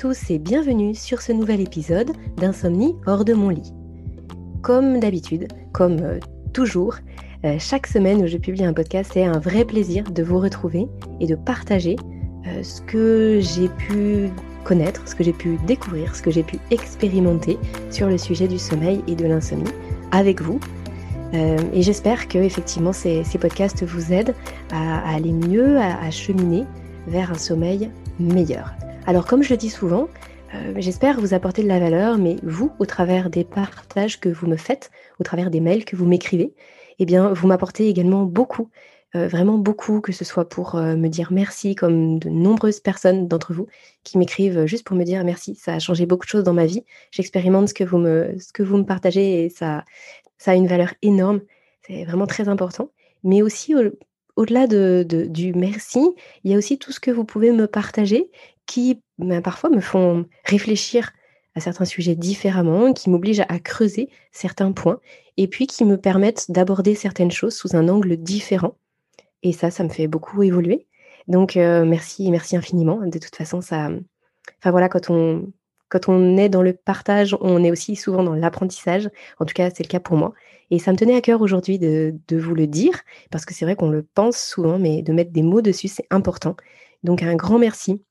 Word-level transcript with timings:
tous 0.00 0.30
et 0.30 0.38
bienvenue 0.38 0.94
sur 0.94 1.20
ce 1.20 1.30
nouvel 1.30 1.60
épisode 1.60 2.12
d'Insomnie 2.38 2.96
hors 3.06 3.22
de 3.22 3.34
mon 3.34 3.50
lit. 3.50 3.74
Comme 4.62 4.98
d'habitude, 4.98 5.48
comme 5.72 5.98
euh, 6.00 6.18
toujours, 6.54 6.94
euh, 7.44 7.56
chaque 7.58 7.86
semaine 7.86 8.22
où 8.22 8.26
je 8.26 8.38
publie 8.38 8.64
un 8.64 8.72
podcast, 8.72 9.10
c'est 9.12 9.24
un 9.24 9.38
vrai 9.38 9.66
plaisir 9.66 10.04
de 10.04 10.22
vous 10.22 10.38
retrouver 10.38 10.86
et 11.20 11.26
de 11.26 11.34
partager 11.34 11.96
euh, 12.46 12.62
ce 12.62 12.80
que 12.80 13.40
j'ai 13.42 13.68
pu 13.68 14.30
connaître, 14.64 15.06
ce 15.06 15.14
que 15.14 15.22
j'ai 15.22 15.34
pu 15.34 15.58
découvrir, 15.66 16.16
ce 16.16 16.22
que 16.22 16.30
j'ai 16.30 16.44
pu 16.44 16.58
expérimenter 16.70 17.58
sur 17.90 18.06
le 18.06 18.16
sujet 18.16 18.48
du 18.48 18.58
sommeil 18.58 19.02
et 19.06 19.14
de 19.14 19.26
l'insomnie 19.26 19.70
avec 20.12 20.40
vous. 20.40 20.60
et 21.34 21.82
j'espère 21.82 22.26
que 22.26 22.38
effectivement 22.38 22.94
ces, 22.94 23.22
podcasts 23.38 23.84
vous 23.84 24.14
aident 24.14 24.34
à, 24.72 25.14
aller 25.14 25.32
mieux, 25.32 25.76
à 25.78 26.10
cheminer 26.10 26.64
vers 27.06 27.30
un 27.30 27.38
sommeil 27.38 27.90
meilleur. 28.18 28.74
Alors 29.10 29.26
comme 29.26 29.42
je 29.42 29.50
le 29.50 29.56
dis 29.56 29.70
souvent, 29.70 30.08
euh, 30.54 30.74
j'espère 30.76 31.18
vous 31.18 31.34
apporter 31.34 31.64
de 31.64 31.66
la 31.66 31.80
valeur, 31.80 32.16
mais 32.16 32.36
vous, 32.44 32.70
au 32.78 32.86
travers 32.86 33.28
des 33.28 33.42
partages 33.42 34.20
que 34.20 34.28
vous 34.28 34.46
me 34.46 34.54
faites, 34.54 34.92
au 35.18 35.24
travers 35.24 35.50
des 35.50 35.58
mails 35.58 35.84
que 35.84 35.96
vous 35.96 36.06
m'écrivez, 36.06 36.54
eh 37.00 37.06
bien, 37.06 37.32
vous 37.32 37.48
m'apportez 37.48 37.88
également 37.88 38.22
beaucoup, 38.22 38.70
euh, 39.16 39.26
vraiment 39.26 39.58
beaucoup, 39.58 40.00
que 40.00 40.12
ce 40.12 40.24
soit 40.24 40.48
pour 40.48 40.76
euh, 40.76 40.94
me 40.94 41.08
dire 41.08 41.32
merci, 41.32 41.74
comme 41.74 42.20
de 42.20 42.28
nombreuses 42.28 42.78
personnes 42.78 43.26
d'entre 43.26 43.52
vous 43.52 43.66
qui 44.04 44.16
m'écrivent 44.16 44.66
juste 44.66 44.86
pour 44.86 44.96
me 44.96 45.02
dire 45.02 45.24
merci, 45.24 45.56
ça 45.56 45.74
a 45.74 45.80
changé 45.80 46.06
beaucoup 46.06 46.26
de 46.26 46.30
choses 46.30 46.44
dans 46.44 46.54
ma 46.54 46.66
vie, 46.66 46.84
j'expérimente 47.10 47.70
ce, 47.70 47.74
que 47.74 47.82
vous 47.82 47.98
me, 47.98 48.84
partagez 48.84 49.44
et 49.44 49.48
ça, 49.48 49.84
a 50.46 50.54
une 50.54 50.68
valeur 50.68 50.94
énorme, 51.02 51.40
c'est 51.84 52.04
vraiment 52.04 52.28
très 52.28 52.48
important. 52.48 52.92
Mais 53.24 53.42
aussi, 53.42 53.74
au-delà 54.36 54.68
de, 54.68 55.04
du 55.28 55.52
merci, 55.52 56.14
il 56.44 56.52
y 56.52 56.54
a 56.54 56.58
aussi 56.58 56.78
tout 56.78 56.92
ce 56.92 57.00
que 57.00 57.10
vous 57.10 57.24
pouvez 57.24 57.50
me 57.50 57.66
partager 57.66 58.30
qui 58.70 59.02
ben, 59.18 59.42
parfois 59.42 59.68
me 59.68 59.80
font 59.80 60.26
réfléchir 60.44 61.10
à 61.56 61.60
certains 61.60 61.84
sujets 61.84 62.14
différemment, 62.14 62.92
qui 62.92 63.10
m'obligent 63.10 63.44
à 63.48 63.58
creuser 63.58 64.08
certains 64.30 64.70
points, 64.70 65.00
et 65.36 65.48
puis 65.48 65.66
qui 65.66 65.84
me 65.84 65.96
permettent 65.96 66.48
d'aborder 66.52 66.94
certaines 66.94 67.32
choses 67.32 67.56
sous 67.56 67.74
un 67.74 67.88
angle 67.88 68.16
différent. 68.16 68.76
Et 69.42 69.52
ça, 69.52 69.72
ça 69.72 69.82
me 69.82 69.88
fait 69.88 70.06
beaucoup 70.06 70.44
évoluer. 70.44 70.86
Donc 71.26 71.56
euh, 71.56 71.84
merci, 71.84 72.30
merci 72.30 72.56
infiniment. 72.56 73.00
De 73.04 73.18
toute 73.18 73.34
façon, 73.34 73.60
ça, 73.60 73.90
enfin 74.60 74.70
voilà, 74.70 74.88
quand 74.88 75.10
on 75.10 75.52
quand 75.88 76.08
on 76.08 76.36
est 76.36 76.48
dans 76.48 76.62
le 76.62 76.72
partage, 76.72 77.36
on 77.40 77.64
est 77.64 77.72
aussi 77.72 77.96
souvent 77.96 78.22
dans 78.22 78.36
l'apprentissage. 78.36 79.10
En 79.40 79.44
tout 79.44 79.54
cas, 79.54 79.70
c'est 79.70 79.82
le 79.82 79.88
cas 79.88 79.98
pour 79.98 80.16
moi. 80.16 80.34
Et 80.70 80.78
ça 80.78 80.92
me 80.92 80.96
tenait 80.96 81.16
à 81.16 81.20
cœur 81.20 81.40
aujourd'hui 81.40 81.80
de, 81.80 82.14
de, 82.28 82.36
vous 82.36 82.54
le 82.54 82.68
dire, 82.68 83.00
parce 83.32 83.44
que 83.44 83.54
c'est 83.54 83.64
vrai 83.64 83.74
qu'on 83.74 83.90
le 83.90 84.04
pense 84.14 84.38
souvent, 84.38 84.78
mais 84.78 85.02
de 85.02 85.12
mettre 85.12 85.32
des 85.32 85.42
mots 85.42 85.62
dessus, 85.62 85.88
c'est 85.88 86.06
important. 86.10 86.54
Donc 87.02 87.24
un 87.24 87.34
grand 87.34 87.58
merci 87.58 88.04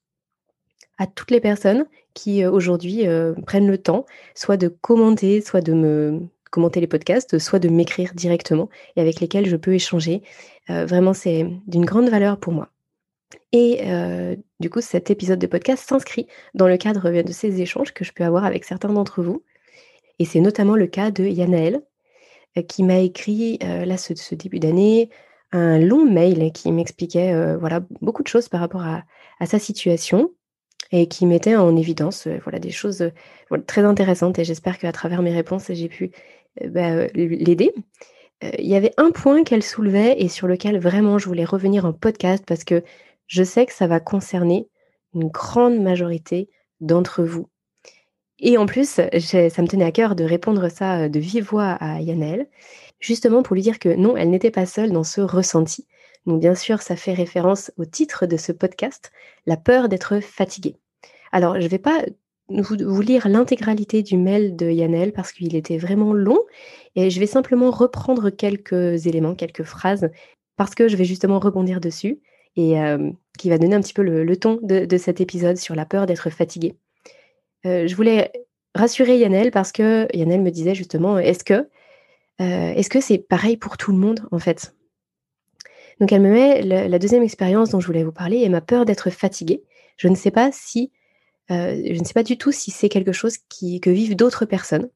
à 1.00 1.08
toutes 1.08 1.32
les 1.32 1.40
personnes 1.40 1.86
qui 2.14 2.44
euh, 2.44 2.52
aujourd'hui 2.52 3.08
euh, 3.08 3.34
prennent 3.48 3.68
le 3.68 3.78
temps, 3.78 4.06
soit 4.36 4.58
de 4.58 4.68
commenter, 4.68 5.42
soit 5.42 5.62
de 5.62 5.74
me 5.74 6.20
commenter 6.52 6.82
les 6.82 6.88
podcasts, 6.88 7.40
soit 7.40 7.60
de 7.60 7.70
m'écrire 7.70 8.14
directement 8.14 8.70
et 8.96 9.02
avec 9.02 9.20
lesquels 9.20 9.48
je 9.48 9.56
peux 9.56 9.74
échanger. 9.74 10.22
Euh, 10.70 10.86
vraiment, 10.86 11.14
c'est 11.14 11.46
d'une 11.68 11.86
grande 11.86 12.10
valeur 12.10 12.38
pour 12.40 12.54
moi. 12.54 12.70
Et 13.52 13.82
du 14.60 14.70
coup, 14.70 14.82
cet 14.82 15.10
épisode 15.10 15.40
de 15.40 15.48
podcast 15.48 15.88
s'inscrit 15.88 16.28
dans 16.54 16.68
le 16.68 16.78
cadre 16.78 17.10
de 17.10 17.32
ces 17.32 17.62
échanges 17.62 17.94
que 17.94 18.04
je 18.04 18.12
peux 18.12 18.24
avoir 18.24 18.46
avec 18.46 18.64
certains 18.64 18.94
d'entre 18.94 19.24
vous. 19.24 19.44
Et 20.20 20.26
c'est 20.26 20.40
notamment 20.40 20.76
le 20.76 20.86
cas 20.88 21.10
de 21.10 21.24
Yanaël, 21.24 21.82
qui 22.68 22.84
m'a 22.84 23.00
écrit 23.00 23.58
là 23.62 23.98
ce, 23.98 24.36
début 24.36 24.60
d'année 24.60 25.10
un 25.52 25.80
long 25.80 26.06
mail 26.06 26.52
qui 26.52 26.72
m'expliquait 26.72 27.56
voilà 27.56 27.82
beaucoup 28.02 28.23
de 28.23 28.28
choses 28.28 28.50
par 28.50 28.60
rapport 28.60 28.84
à 28.84 29.45
sa 29.45 29.58
situation 29.58 30.32
et 30.92 31.08
qui 31.08 31.26
mettait 31.26 31.55
en 31.55 31.76
évidence 31.76 32.27
euh, 32.27 32.39
voilà, 32.44 32.60
des 32.60 32.72
choses 32.72 33.02
euh, 33.02 33.58
très 33.67 33.83
intéressantes 33.83 34.39
et 34.39 34.44
j'espère 34.44 34.77
qu'à 34.77 34.92
travers 34.92 35.22
mes 35.22 35.33
réponses, 35.33 35.72
j'ai 35.72 35.89
pu 35.89 36.11
euh, 36.61 36.70
bah, 36.70 37.08
l'aider. 37.14 37.73
Il 38.58 38.67
y 38.67 38.76
avait 38.76 38.94
un 38.95 39.11
point 39.11 39.44
qu'elle 39.44 39.64
soulevait 39.64 40.16
et 40.22 40.30
sur 40.30 40.48
lequel 40.48 40.80
vraiment 40.80 41.17
je 41.17 41.26
voulais 41.26 41.44
revenir 41.44 41.83
en 41.83 41.92
podcast 41.92 42.45
parce 42.48 42.64
que 42.64 42.83
je 43.27 43.44
sais 43.44 43.66
que 43.66 43.73
ça 43.73 43.86
va 43.86 44.00
concerner 44.00 44.70
une 45.14 45.27
grande 45.27 45.82
majorité 45.82 46.50
d'entre 46.80 47.21
vous. 47.23 47.50
Et 48.39 48.58
en 48.58 48.66
plus, 48.66 48.88
ça 48.88 49.02
me 49.11 49.67
tenait 49.67 49.83
à 49.83 49.92
cœur 49.92 50.16
de 50.16 50.23
répondre 50.23 50.70
ça 50.70 51.10
de 51.10 51.20
vive 51.20 51.44
voix 51.44 51.71
à 51.82 52.00
Yannel, 52.00 52.48
justement 53.02 53.44
pour 53.44 53.56
lui 53.56 53.61
dire 53.61 53.77
que 53.77 53.89
non, 53.89 54.16
elle 54.16 54.30
n'était 54.30 54.52
pas 54.52 54.66
seule 54.66 54.94
dans 54.94 55.04
ce 55.04 55.20
ressenti. 55.20 55.86
Donc 56.26 56.42
bien 56.42 56.56
sûr, 56.56 56.82
ça 56.82 56.96
fait 56.96 57.14
référence 57.14 57.72
au 57.78 57.86
titre 57.86 58.26
de 58.26 58.38
ce 58.38 58.52
podcast, 58.52 59.12
La 59.46 59.58
peur 59.58 59.90
d'être 59.90 60.20
fatigué. 60.20 60.76
Alors, 61.32 61.56
je 61.56 61.64
ne 61.64 61.68
vais 61.68 61.80
pas 61.80 62.04
vous, 62.50 63.02
lire 63.02 63.28
l'intégralité 63.28 64.02
du 64.04 64.18
mail 64.18 64.56
de 64.56 64.70
Yannel 64.70 65.14
parce 65.14 65.32
qu'il 65.32 65.56
était 65.56 65.78
vraiment 65.78 66.14
long 66.14 66.40
et 66.96 67.10
je 67.10 67.20
vais 67.20 67.28
simplement 67.28 67.72
reprendre 67.72 68.30
quelques 68.30 69.06
éléments, 69.06 69.36
quelques 69.36 69.64
phrases 69.64 70.10
parce 70.58 70.76
que 70.76 70.88
je 70.88 70.96
vais 70.98 71.06
justement 71.06 71.40
rebondir 71.40 71.80
dessus 71.80 72.20
et 72.56 72.80
euh, 72.80 73.12
qui 73.38 73.50
va 73.50 73.58
donner 73.58 73.76
un 73.76 73.82
petit 73.82 73.94
peu 73.94 74.02
le, 74.02 74.36
ton 74.38 74.60
de, 74.62 74.98
cet 74.98 75.22
épisode 75.22 75.58
sur 75.58 75.76
la 75.76 75.86
peur 75.86 76.06
d'être 76.06 76.30
fatigué. 76.30 76.76
Euh, 77.66 77.88
je 77.88 77.96
voulais 77.96 78.32
rassurer 78.76 79.18
Yannel 79.18 79.52
parce 79.52 79.72
que 79.72 80.08
Yannel 80.16 80.42
me 80.42 80.52
disait 80.52 80.76
justement 80.76 81.20
est-ce 81.20 81.44
que 81.44 81.70
euh, 82.42 82.74
est-ce 82.74 82.90
que 82.90 83.02
c'est 83.02 83.18
pareil 83.18 83.58
pour 83.58 83.78
tout 83.78 83.92
le 83.92 83.98
monde 83.98 84.22
en 84.32 84.40
fait? 84.40 84.74
Donc 85.99 86.11
elle 86.11 86.21
me 86.21 86.32
met 86.32 86.61
la, 86.61 86.99
deuxième 86.99 87.23
expérience 87.23 87.70
dont 87.70 87.80
je 87.80 87.87
voulais 87.87 88.04
vous 88.04 88.11
parler 88.11 88.37
et 88.37 88.49
ma 88.49 88.61
peur 88.61 88.86
d'être 88.86 89.10
fatiguée. 89.10 89.64
Je 89.98 90.08
ne 90.08 90.15
sais 90.15 90.32
pas 90.32 90.49
si, 90.52 90.92
euh, 91.52 91.82
je 91.93 91.99
ne 91.99 92.05
sais 92.05 92.14
pas 92.14 92.23
du 92.23 92.37
tout 92.37 92.52
si 92.52 92.71
c'est 92.71 92.89
quelque 92.89 93.11
chose 93.11 93.37
qui, 93.49 93.80
que 93.82 93.89
vivent 93.89 94.15
d'autres 94.15 94.45
personnes, 94.45 94.89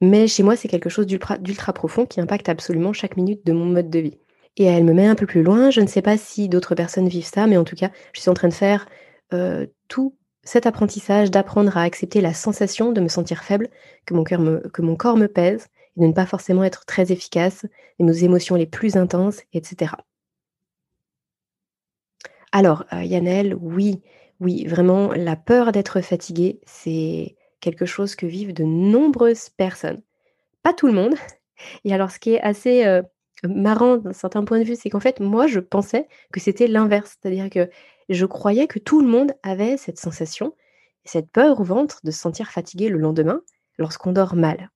mais 0.00 0.26
chez 0.26 0.42
moi 0.42 0.56
c'est 0.56 0.68
quelque 0.68 0.90
chose 0.90 1.06
d'ultra 1.06 1.72
profond 1.72 2.06
qui 2.06 2.20
impacte 2.20 2.48
absolument 2.48 2.92
chaque 2.92 3.16
minute 3.16 3.44
de 3.46 3.52
mon 3.52 3.66
mode 3.66 3.90
de 3.90 3.98
vie. 3.98 4.18
Et 4.56 4.64
elle 4.64 4.84
me 4.84 4.92
met 4.92 5.06
un 5.06 5.14
peu 5.14 5.26
plus 5.26 5.42
loin. 5.42 5.70
Je 5.70 5.80
ne 5.80 5.86
sais 5.86 6.02
pas 6.02 6.16
si 6.16 6.48
d'autres 6.48 6.74
personnes 6.74 7.08
vivent 7.08 7.24
ça, 7.24 7.46
mais 7.46 7.56
en 7.56 7.64
tout 7.64 7.76
cas, 7.76 7.90
je 8.12 8.20
suis 8.20 8.30
en 8.30 8.34
train 8.34 8.48
de 8.48 8.54
faire 8.54 8.86
euh, 9.32 9.66
tout 9.88 10.16
cet 10.42 10.66
apprentissage 10.66 11.30
d'apprendre 11.30 11.76
à 11.76 11.82
accepter 11.82 12.20
la 12.20 12.34
sensation 12.34 12.92
de 12.92 13.00
me 13.00 13.08
sentir 13.08 13.44
faible, 13.44 13.68
que 14.06 14.14
mon, 14.14 14.24
cœur 14.24 14.40
me, 14.40 14.58
que 14.72 14.82
mon 14.82 14.96
corps 14.96 15.16
me 15.16 15.28
pèse, 15.28 15.68
et 15.96 16.00
de 16.00 16.06
ne 16.06 16.12
pas 16.12 16.26
forcément 16.26 16.64
être 16.64 16.84
très 16.86 17.12
efficace, 17.12 17.66
et 17.98 18.04
nos 18.04 18.12
émotions 18.12 18.56
les 18.56 18.66
plus 18.66 18.96
intenses, 18.96 19.40
etc. 19.52 19.92
Alors, 22.52 22.84
euh, 22.92 23.02
Yannel, 23.04 23.54
oui, 23.60 24.02
oui, 24.40 24.66
vraiment, 24.66 25.12
la 25.12 25.36
peur 25.36 25.72
d'être 25.72 26.00
fatigué, 26.00 26.60
c'est 26.66 27.36
quelque 27.60 27.86
chose 27.86 28.16
que 28.16 28.26
vivent 28.26 28.52
de 28.54 28.64
nombreuses 28.64 29.50
personnes. 29.50 30.02
Pas 30.62 30.72
tout 30.74 30.86
le 30.86 30.92
monde. 30.94 31.14
Et 31.84 31.94
alors, 31.94 32.10
ce 32.10 32.18
qui 32.18 32.34
est 32.34 32.40
assez 32.40 32.86
euh, 32.86 33.02
marrant 33.44 33.98
d'un 33.98 34.12
certain 34.12 34.44
point 34.44 34.58
de 34.58 34.64
vue, 34.64 34.76
c'est 34.76 34.90
qu'en 34.90 35.00
fait, 35.00 35.20
moi, 35.20 35.46
je 35.46 35.60
pensais 35.60 36.08
que 36.32 36.40
c'était 36.40 36.66
l'inverse. 36.66 37.16
C'est-à-dire 37.20 37.50
que 37.50 37.70
je 38.08 38.26
croyais 38.26 38.66
que 38.66 38.78
tout 38.78 39.00
le 39.02 39.08
monde 39.08 39.32
avait 39.42 39.76
cette 39.76 39.98
sensation, 39.98 40.54
cette 41.04 41.30
peur 41.30 41.60
au 41.60 41.64
ventre 41.64 42.00
de 42.04 42.10
se 42.10 42.20
sentir 42.20 42.50
fatigué 42.50 42.88
le 42.88 42.98
lendemain 42.98 43.42
lorsqu'on 43.78 44.12
dort 44.12 44.34
mal. 44.34 44.70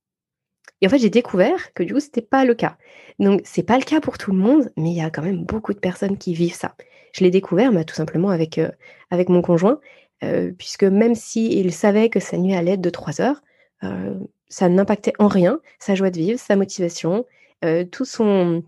Et 0.85 0.87
en 0.87 0.91
fait, 0.91 0.99
j'ai 0.99 1.09
découvert 1.09 1.73
que 1.73 1.83
du 1.83 1.95
coup, 1.95 2.01
ce 2.01 2.09
n'était 2.09 2.21
pas 2.21 2.45
le 2.45 2.53
cas. 2.55 2.77
Donc, 3.19 3.41
c'est 3.43 3.63
pas 3.63 3.79
le 3.79 3.85
cas 3.85 4.03
pour 4.03 4.19
tout 4.19 4.33
le 4.33 4.37
monde, 4.37 4.71
mais 4.77 4.91
il 4.91 4.97
y 4.97 5.01
a 5.01 5.09
quand 5.09 5.23
même 5.23 5.43
beaucoup 5.43 5.73
de 5.73 5.79
personnes 5.79 6.19
qui 6.19 6.35
vivent 6.35 6.55
ça. 6.55 6.75
Je 7.13 7.25
l'ai 7.25 7.31
découvert 7.31 7.73
bah, 7.73 7.85
tout 7.85 7.95
simplement 7.95 8.29
avec, 8.29 8.59
euh, 8.59 8.69
avec 9.11 9.31
mon 9.31 9.41
conjoint, 9.41 9.81
euh, 10.25 10.53
puisque 10.59 10.85
même 10.85 11.15
s'il 11.15 11.73
savait 11.73 12.11
que 12.11 12.21
sa 12.21 12.37
nuit 12.37 12.55
allait 12.55 12.73
être 12.73 12.83
de 12.83 12.91
3 12.91 13.23
heures, 13.23 13.41
euh, 13.83 14.13
ça 14.51 14.69
n'impactait 14.69 15.15
en 15.19 15.27
rien 15.27 15.59
sa 15.79 15.95
joie 15.95 16.11
de 16.11 16.19
vivre, 16.19 16.39
sa 16.39 16.55
motivation, 16.55 17.25
tout 17.91 18.05
son, 18.05 18.63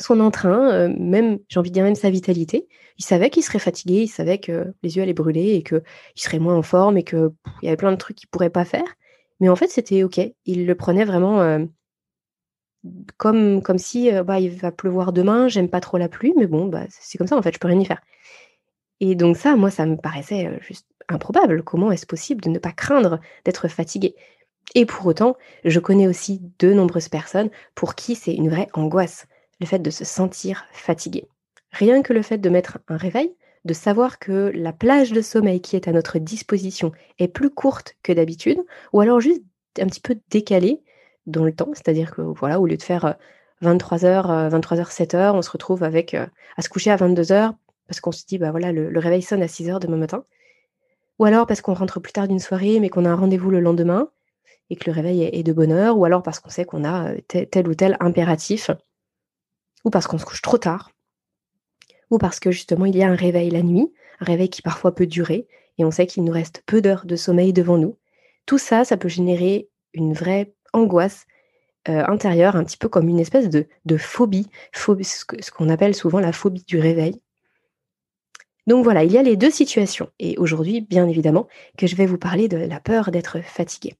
son 0.00 0.18
entrain, 0.18 0.88
même, 0.88 1.38
j'ai 1.48 1.60
envie 1.60 1.70
de 1.70 1.74
dire 1.74 1.84
même 1.84 1.94
sa 1.94 2.10
vitalité. 2.10 2.66
Il 2.98 3.04
savait 3.04 3.30
qu'il 3.30 3.44
serait 3.44 3.60
fatigué, 3.60 4.00
il 4.02 4.08
savait 4.08 4.38
que 4.38 4.74
les 4.82 4.96
yeux 4.96 5.04
allaient 5.04 5.12
brûler 5.12 5.54
et 5.54 5.62
qu'il 5.62 5.80
serait 6.16 6.40
moins 6.40 6.56
en 6.56 6.62
forme 6.62 6.98
et 6.98 7.04
qu'il 7.04 7.30
y 7.62 7.68
avait 7.68 7.76
plein 7.76 7.92
de 7.92 7.96
trucs 7.96 8.16
qu'il 8.16 8.26
ne 8.26 8.32
pourrait 8.32 8.50
pas 8.50 8.64
faire. 8.64 8.96
Mais 9.42 9.48
en 9.48 9.56
fait, 9.56 9.68
c'était 9.68 10.04
OK. 10.04 10.20
Il 10.46 10.66
le 10.66 10.74
prenait 10.76 11.04
vraiment 11.04 11.66
comme, 13.16 13.60
comme 13.60 13.78
si 13.78 14.08
bah, 14.22 14.38
il 14.38 14.56
va 14.56 14.70
pleuvoir 14.70 15.12
demain, 15.12 15.48
j'aime 15.48 15.68
pas 15.68 15.80
trop 15.80 15.98
la 15.98 16.08
pluie, 16.08 16.32
mais 16.36 16.46
bon, 16.46 16.66
bah, 16.66 16.84
c'est 16.88 17.18
comme 17.18 17.26
ça, 17.26 17.36
en 17.36 17.42
fait, 17.42 17.52
je 17.52 17.58
peux 17.58 17.66
rien 17.68 17.80
y 17.80 17.84
faire. 17.84 18.00
Et 19.00 19.16
donc 19.16 19.36
ça, 19.36 19.56
moi, 19.56 19.68
ça 19.68 19.84
me 19.84 19.96
paraissait 19.96 20.48
juste 20.60 20.86
improbable. 21.08 21.64
Comment 21.64 21.90
est-ce 21.90 22.06
possible 22.06 22.40
de 22.40 22.50
ne 22.50 22.60
pas 22.60 22.70
craindre 22.70 23.18
d'être 23.44 23.66
fatigué 23.66 24.14
Et 24.76 24.86
pour 24.86 25.04
autant, 25.06 25.36
je 25.64 25.80
connais 25.80 26.06
aussi 26.06 26.40
de 26.60 26.72
nombreuses 26.72 27.08
personnes 27.08 27.50
pour 27.74 27.96
qui 27.96 28.14
c'est 28.14 28.32
une 28.32 28.48
vraie 28.48 28.68
angoisse, 28.74 29.26
le 29.60 29.66
fait 29.66 29.80
de 29.80 29.90
se 29.90 30.04
sentir 30.04 30.66
fatigué. 30.70 31.26
Rien 31.72 32.02
que 32.02 32.12
le 32.12 32.22
fait 32.22 32.38
de 32.38 32.48
mettre 32.48 32.78
un 32.86 32.96
réveil, 32.96 33.34
de 33.64 33.74
savoir 33.74 34.18
que 34.18 34.50
la 34.54 34.72
plage 34.72 35.12
de 35.12 35.20
sommeil 35.20 35.60
qui 35.60 35.76
est 35.76 35.88
à 35.88 35.92
notre 35.92 36.18
disposition 36.18 36.92
est 37.18 37.28
plus 37.28 37.50
courte 37.50 37.94
que 38.02 38.12
d'habitude, 38.12 38.60
ou 38.92 39.00
alors 39.00 39.20
juste 39.20 39.42
un 39.80 39.86
petit 39.86 40.00
peu 40.00 40.18
décalée 40.30 40.82
dans 41.26 41.44
le 41.44 41.54
temps, 41.54 41.70
c'est-à-dire 41.74 42.14
que 42.14 42.22
voilà, 42.22 42.60
au 42.60 42.66
lieu 42.66 42.76
de 42.76 42.82
faire 42.82 43.16
23h, 43.62 44.50
23h, 44.50 44.92
7h, 44.92 45.32
on 45.34 45.42
se 45.42 45.50
retrouve 45.50 45.84
avec 45.84 46.14
euh, 46.14 46.26
à 46.56 46.62
se 46.62 46.68
coucher 46.68 46.90
à 46.90 46.96
22h 46.96 47.54
parce 47.86 48.00
qu'on 48.00 48.12
se 48.12 48.24
dit 48.26 48.38
bah 48.38 48.50
voilà, 48.50 48.72
le, 48.72 48.98
réveil 48.98 49.22
sonne 49.22 49.42
à 49.42 49.46
6h 49.46 49.78
demain 49.78 49.96
matin. 49.96 50.24
ou 51.18 51.24
alors 51.24 51.46
parce 51.46 51.60
qu'on 51.60 51.74
rentre 51.74 52.00
plus 52.00 52.12
tard 52.12 52.26
d'une 52.26 52.40
soirée 52.40 52.80
mais 52.80 52.88
qu'on 52.88 53.04
a 53.04 53.10
un 53.10 53.16
rendez-vous 53.16 53.50
le 53.50 53.60
lendemain 53.60 54.08
et 54.70 54.76
que 54.76 54.90
le 54.90 54.94
réveil 54.94 55.24
est 55.24 55.42
de 55.42 55.52
bonne 55.52 55.70
heure, 55.70 55.98
ou 55.98 56.04
alors 56.04 56.22
parce 56.22 56.40
qu'on 56.40 56.50
sait 56.50 56.64
qu'on 56.64 56.84
a 56.84 57.12
tel 57.28 57.68
ou 57.68 57.74
tel 57.74 57.96
impératif, 58.00 58.70
ou 59.84 59.90
parce 59.90 60.06
qu'on 60.06 60.18
se 60.18 60.24
couche 60.24 60.40
trop 60.40 60.56
tard, 60.56 60.90
ou 62.12 62.18
parce 62.18 62.38
que 62.38 62.52
justement 62.52 62.86
il 62.86 62.94
y 62.94 63.02
a 63.02 63.08
un 63.08 63.16
réveil 63.16 63.50
la 63.50 63.62
nuit, 63.62 63.92
un 64.20 64.24
réveil 64.24 64.48
qui 64.48 64.62
parfois 64.62 64.94
peut 64.94 65.06
durer, 65.06 65.48
et 65.78 65.84
on 65.84 65.90
sait 65.90 66.06
qu'il 66.06 66.22
nous 66.22 66.32
reste 66.32 66.62
peu 66.66 66.80
d'heures 66.80 67.06
de 67.06 67.16
sommeil 67.16 67.52
devant 67.52 67.78
nous. 67.78 67.96
Tout 68.46 68.58
ça, 68.58 68.84
ça 68.84 68.96
peut 68.96 69.08
générer 69.08 69.68
une 69.94 70.12
vraie 70.12 70.52
angoisse 70.72 71.26
intérieure, 71.86 72.54
un 72.54 72.64
petit 72.64 72.76
peu 72.76 72.88
comme 72.88 73.08
une 73.08 73.18
espèce 73.18 73.48
de, 73.48 73.66
phobie, 73.96 74.48
phobie 74.72 75.04
ce 75.04 75.50
qu'on 75.50 75.68
appelle 75.68 75.94
souvent 75.94 76.20
la 76.20 76.32
phobie 76.32 76.64
du 76.66 76.78
réveil. 76.78 77.20
Donc 78.66 78.84
voilà, 78.84 79.02
il 79.02 79.10
y 79.10 79.18
a 79.18 79.22
les 79.22 79.36
deux 79.36 79.50
situations. 79.50 80.08
Et 80.20 80.36
aujourd'hui, 80.38 80.82
bien 80.82 81.08
évidemment, 81.08 81.48
que 81.76 81.86
je 81.86 81.96
vais 81.96 82.06
vous 82.06 82.18
parler 82.18 82.46
de 82.46 82.58
la 82.58 82.78
peur 82.78 83.10
d'être 83.10 83.42
fatigué. 83.42 83.96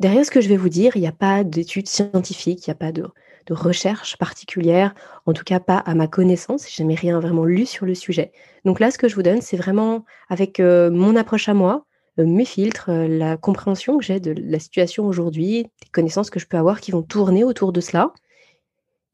Derrière 0.00 0.26
ce 0.26 0.30
que 0.30 0.40
je 0.40 0.48
vais 0.48 0.56
vous 0.56 0.68
dire, 0.68 0.96
il 0.96 1.00
n'y 1.00 1.06
a 1.06 1.12
pas 1.12 1.44
d'études 1.44 1.88
scientifiques, 1.88 2.66
il 2.66 2.70
n'y 2.70 2.72
a 2.72 2.76
pas 2.76 2.92
de, 2.92 3.06
recherche 3.50 4.16
particulière, 4.16 4.94
en 5.26 5.32
tout 5.32 5.44
cas 5.44 5.60
pas 5.60 5.78
à 5.78 5.94
ma 5.94 6.06
connaissance, 6.06 6.66
j'ai 6.68 6.82
jamais 6.82 6.94
rien 6.94 7.18
vraiment 7.20 7.44
lu 7.44 7.66
sur 7.66 7.86
le 7.86 7.94
sujet. 7.94 8.32
Donc 8.64 8.80
là, 8.80 8.90
ce 8.90 8.98
que 8.98 9.08
je 9.08 9.14
vous 9.14 9.22
donne, 9.22 9.40
c'est 9.40 9.56
vraiment 9.56 10.04
avec 10.28 10.60
mon 10.60 11.16
approche 11.16 11.48
à 11.48 11.54
moi, 11.54 11.84
euh, 12.18 12.26
mes 12.26 12.44
filtres, 12.44 12.90
euh, 12.90 13.08
la 13.08 13.36
compréhension 13.36 13.98
que 13.98 14.04
j'ai 14.04 14.20
de 14.20 14.34
la 14.36 14.58
situation 14.58 15.06
aujourd'hui, 15.06 15.64
des 15.64 15.88
connaissances 15.92 16.30
que 16.30 16.40
je 16.40 16.46
peux 16.46 16.58
avoir 16.58 16.80
qui 16.80 16.90
vont 16.90 17.02
tourner 17.02 17.44
autour 17.44 17.72
de 17.72 17.80
cela. 17.80 18.12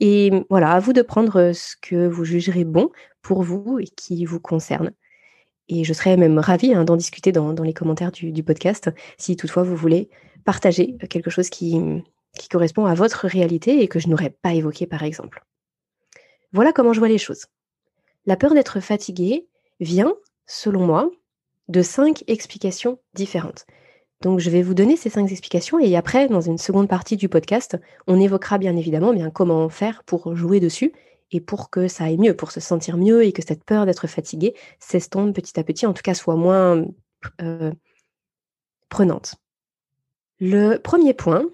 Et 0.01 0.31
voilà, 0.51 0.73
à 0.73 0.81
vous 0.81 0.93
de 0.93 1.03
prendre 1.03 1.37
euh, 1.41 1.53
ce 1.53 1.77
que 1.81 2.09
vous 2.09 2.25
jugerez 2.25 2.65
bon 2.65 2.91
pour 3.23 3.43
vous 3.43 3.79
et 3.81 3.87
qui 3.87 4.25
vous 4.25 4.41
concerne. 4.41 4.93
Et 5.69 5.85
je 5.85 5.93
serais 5.93 6.17
même 6.17 6.39
ravie 6.39 6.75
hein, 6.75 6.85
d'en 6.85 6.97
discuter 6.97 7.31
dans, 7.33 7.53
les 7.53 7.75
commentaires 7.75 8.13
du, 8.13 8.43
podcast, 8.43 8.91
si 9.19 9.37
toutefois 9.37 9.65
vous 9.65 9.77
voulez 9.77 10.09
partager 10.45 10.97
quelque 11.11 11.31
chose 11.31 11.51
qui, 11.51 11.79
qui 12.39 12.49
correspond 12.49 12.87
à 12.87 12.95
votre 12.95 13.27
réalité 13.27 13.83
et 13.83 13.89
que 13.89 13.99
je 13.99 14.09
n'aurais 14.09 14.31
pas 14.31 14.55
évoqué 14.55 14.87
par 14.87 15.03
exemple. 15.03 15.45
Voilà 16.53 16.73
comment 16.73 16.95
je 16.95 17.01
vois 17.01 17.09
les 17.09 17.19
choses. 17.19 17.47
La 18.25 18.37
peur 18.37 18.55
d'être 18.55 18.81
fatigué 18.81 19.47
vient, 19.81 20.15
selon 20.47 20.87
moi, 20.87 21.11
de 21.69 21.83
cinq 21.83 22.25
explications 22.27 22.99
différentes. 23.15 23.67
Donc 24.21 24.41
je 24.41 24.51
vais 24.51 24.63
vous 24.63 24.75
donner 24.75 24.97
ces 24.97 25.11
cinq 25.11 25.31
explications 25.31 25.79
et 25.79 25.97
après, 25.97 26.29
dans 26.29 26.41
une 26.41 26.59
seconde 26.59 26.89
partie 26.89 27.17
du 27.17 27.29
podcast, 27.29 27.77
on 28.07 28.19
évoquera 28.19 28.59
bien 28.59 28.77
évidemment 28.77 29.13
bien 29.13 29.31
comment 29.31 29.69
faire 29.69 30.03
pour 30.05 30.35
jouer 30.35 30.59
dessus 30.59 30.93
et 31.31 31.41
pour 31.41 31.71
que 31.71 31.89
ça 31.89 32.05
aille 32.05 32.19
mieux, 32.19 32.35
pour 32.35 32.51
se 32.51 32.61
sentir 32.61 32.97
mieux 32.97 33.25
et 33.25 33.33
que 33.33 33.43
cette 33.47 33.65
peur 33.65 33.87
d'être 33.87 34.07
fatigué 34.07 34.55
s'estompe 34.81 35.35
petit 35.35 35.61
à 35.61 35.65
petit, 35.65 35.87
en 35.87 35.93
tout 35.93 36.03
cas 36.03 36.15
soit 36.15 36.37
moins 36.37 36.85
euh, 37.43 37.73
prenante. 38.89 39.37
Le 40.41 40.79
premier 40.79 41.15
point, 41.15 41.45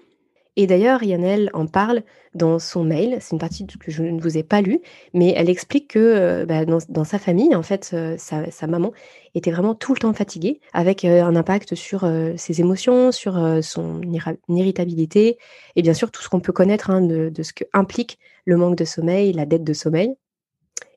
et 0.57 0.67
d'ailleurs, 0.67 1.03
Yannelle 1.03 1.49
en 1.53 1.67
parle 1.67 2.03
dans 2.33 2.59
son 2.59 2.83
mail. 2.83 3.17
C'est 3.19 3.31
une 3.31 3.39
partie 3.39 3.65
que 3.65 3.91
je 3.91 4.03
ne 4.03 4.21
vous 4.21 4.37
ai 4.37 4.43
pas 4.43 4.61
lue, 4.61 4.79
mais 5.13 5.33
elle 5.35 5.49
explique 5.49 5.89
que 5.89 5.99
euh, 5.99 6.45
bah, 6.45 6.65
dans, 6.65 7.03
sa 7.03 7.19
famille, 7.19 7.55
en 7.55 7.63
fait, 7.63 7.91
euh, 7.93 8.15
sa, 8.17 8.67
maman 8.67 8.91
était 9.33 9.51
vraiment 9.51 9.75
tout 9.75 9.93
le 9.93 9.99
temps 9.99 10.13
fatiguée, 10.13 10.61
avec 10.73 11.03
euh, 11.03 11.23
un 11.23 11.35
impact 11.35 11.75
sur 11.75 12.09
ses 12.37 12.61
émotions, 12.61 13.11
sur 13.11 13.59
son 13.61 14.01
irritabilité, 14.47 15.37
et 15.75 15.81
bien 15.81 15.93
sûr 15.93 16.11
tout 16.11 16.21
ce 16.21 16.29
qu'on 16.29 16.39
peut 16.39 16.53
connaître 16.53 16.89
hein, 16.89 17.01
de, 17.01 17.31
ce 17.43 17.53
que 17.53 17.65
implique 17.73 18.17
le 18.45 18.57
manque 18.57 18.77
de 18.77 18.85
sommeil, 18.85 19.33
la 19.33 19.45
dette 19.45 19.63
de 19.63 19.73
sommeil. 19.73 20.15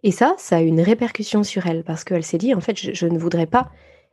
Et 0.03 0.13
ça, 0.13 0.35
ça 0.39 0.57
a 0.57 0.61
une 0.61 0.81
répercussion 0.81 1.43
sur 1.43 1.67
elle, 1.67 1.83
parce 1.83 2.05
qu'elle 2.05 2.25
s'est 2.25 2.39
dit, 2.39 2.55
en 2.55 2.61
fait, 2.61 2.77
je, 2.77 3.07
ne 3.07 3.19
voudrais 3.19 3.47
pas 3.47 3.71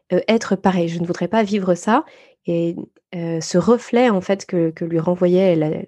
être 0.10 0.56
pareil, 0.56 0.88
je 0.88 1.00
ne 1.00 1.06
voudrais 1.06 1.28
pas 1.28 1.44
vivre 1.44 1.76
ça. 1.76 2.06
Et 2.46 2.76
ce 3.14 3.58
reflet 3.58 4.10
en 4.10 4.22
fait 4.22 4.46
que, 4.46 4.74
lui 4.82 5.00
renvoyait 5.00 5.88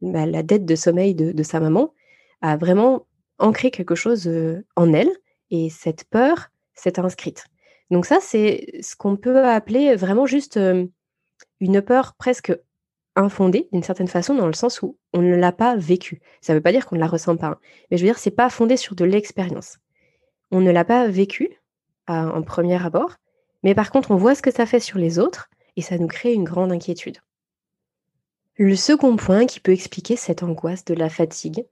bah, 0.00 0.26
la, 0.26 0.42
dette 0.42 0.64
de 0.64 0.74
sommeil 0.74 1.14
de, 1.14 1.42
sa 1.42 1.60
maman 1.60 1.94
a 2.42 2.56
vraiment 2.56 3.06
ancré 3.38 3.70
quelque 3.70 3.94
chose 3.94 4.30
en 4.74 4.92
elle 4.92 5.10
et 5.50 5.70
cette 5.70 6.04
peur 6.04 6.48
s'est 6.74 6.98
inscrite. 6.98 7.46
Donc 7.90 8.04
ça, 8.04 8.18
c'est 8.20 8.80
ce 8.80 8.96
qu'on 8.96 9.16
peut 9.16 9.44
appeler 9.44 9.94
vraiment 9.94 10.26
juste 10.26 10.58
une 11.60 11.82
peur 11.82 12.14
presque 12.14 12.52
infondée 13.14 13.68
d'une 13.72 13.82
certaine 13.82 14.08
façon 14.08 14.34
dans 14.34 14.46
le 14.46 14.52
sens 14.52 14.82
où 14.82 14.98
on 15.12 15.22
ne 15.22 15.34
l'a 15.34 15.52
pas 15.52 15.76
vécue. 15.76 16.20
Ça 16.40 16.52
ne 16.52 16.58
veut 16.58 16.62
pas 16.62 16.72
dire 16.72 16.86
qu'on 16.86 16.96
ne 16.96 17.00
la 17.00 17.06
ressent 17.06 17.36
pas, 17.36 17.46
hein, 17.46 17.58
mais 17.90 17.96
je 17.96 18.02
veux 18.02 18.08
dire 18.08 18.18
c'est 18.18 18.30
pas 18.30 18.50
fondé 18.50 18.76
sur 18.76 18.94
de 18.94 19.04
l'expérience. 19.04 19.78
On 20.50 20.60
ne 20.60 20.70
l'a 20.70 20.84
pas 20.84 21.08
vécu 21.08 21.58
en 22.08 22.42
premier 22.42 22.84
abord, 22.84 23.16
mais 23.66 23.74
par 23.74 23.90
contre 23.90 24.12
on 24.12 24.16
voit 24.16 24.36
ce 24.36 24.42
que 24.42 24.52
ça 24.52 24.64
fait 24.64 24.78
sur 24.78 24.96
les 24.96 25.18
autres 25.18 25.50
et 25.74 25.82
ça 25.82 25.98
nous 25.98 26.06
crée 26.06 26.32
une 26.32 26.44
grande 26.44 26.70
inquiétude. 26.70 27.18
Le 28.56 28.76
second 28.76 29.16
point 29.16 29.44
qui 29.44 29.58
peut 29.58 29.72
expliquer 29.72 30.14
cette 30.14 30.44
angoisse 30.44 30.84
de 30.84 30.94
la 30.94 31.08
fatigue, 31.08 31.66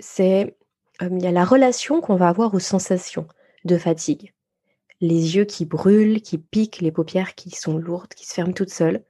c'est 0.00 0.56
euh, 1.00 1.08
la 1.08 1.44
relation 1.44 2.00
qu'on 2.00 2.16
va 2.16 2.28
avoir 2.28 2.52
aux 2.54 2.58
sensations 2.58 3.28
de 3.64 3.78
fatigue. 3.78 4.34
Les 5.00 5.36
yeux 5.36 5.44
qui 5.44 5.64
brûlent, 5.64 6.22
qui 6.22 6.38
piquent, 6.38 6.80
les 6.80 6.90
paupières 6.90 7.36
qui 7.36 7.50
sont 7.50 7.78
lourdes, 7.78 8.12
qui 8.12 8.26
se 8.26 8.34
ferment 8.34 8.52
toutes 8.52 8.72
seules, 8.72 9.04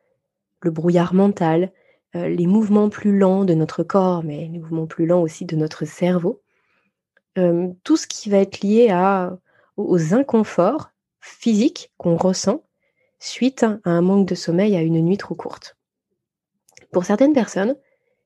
le 0.61 0.71
brouillard 0.71 1.15
mental, 1.15 1.73
euh, 2.15 2.29
les 2.29 2.47
mouvements 2.47 2.91
plus 2.91 3.17
lents 3.19 3.47
de 3.47 3.55
notre 3.55 3.83
corps, 3.83 4.23
mais 4.23 4.49
les 4.53 4.59
mouvements 4.59 4.87
plus 4.87 5.07
lents 5.07 5.23
aussi 5.23 5.47
de 5.47 5.57
notre 5.57 5.87
cerveau. 5.87 6.43
Euh, 7.39 7.69
tout 7.85 7.97
ce 7.97 8.07
qui 8.07 8.29
va 8.29 8.37
être 8.37 8.61
lié 8.61 8.95
aux 9.79 10.15
inconforts 10.15 10.91
physiques 11.27 11.93
qu'on 11.99 12.17
ressent 12.17 12.63
suite 13.19 13.65
à 13.65 13.79
un 13.85 14.01
manque 14.01 14.29
de 14.29 14.35
sommeil 14.35 14.77
à 14.77 14.83
une 14.83 15.01
nuit 15.03 15.17
trop 15.17 15.35
courte. 15.35 15.77
Pour 16.93 17.05
certaines 17.05 17.33
personnes, 17.33 17.77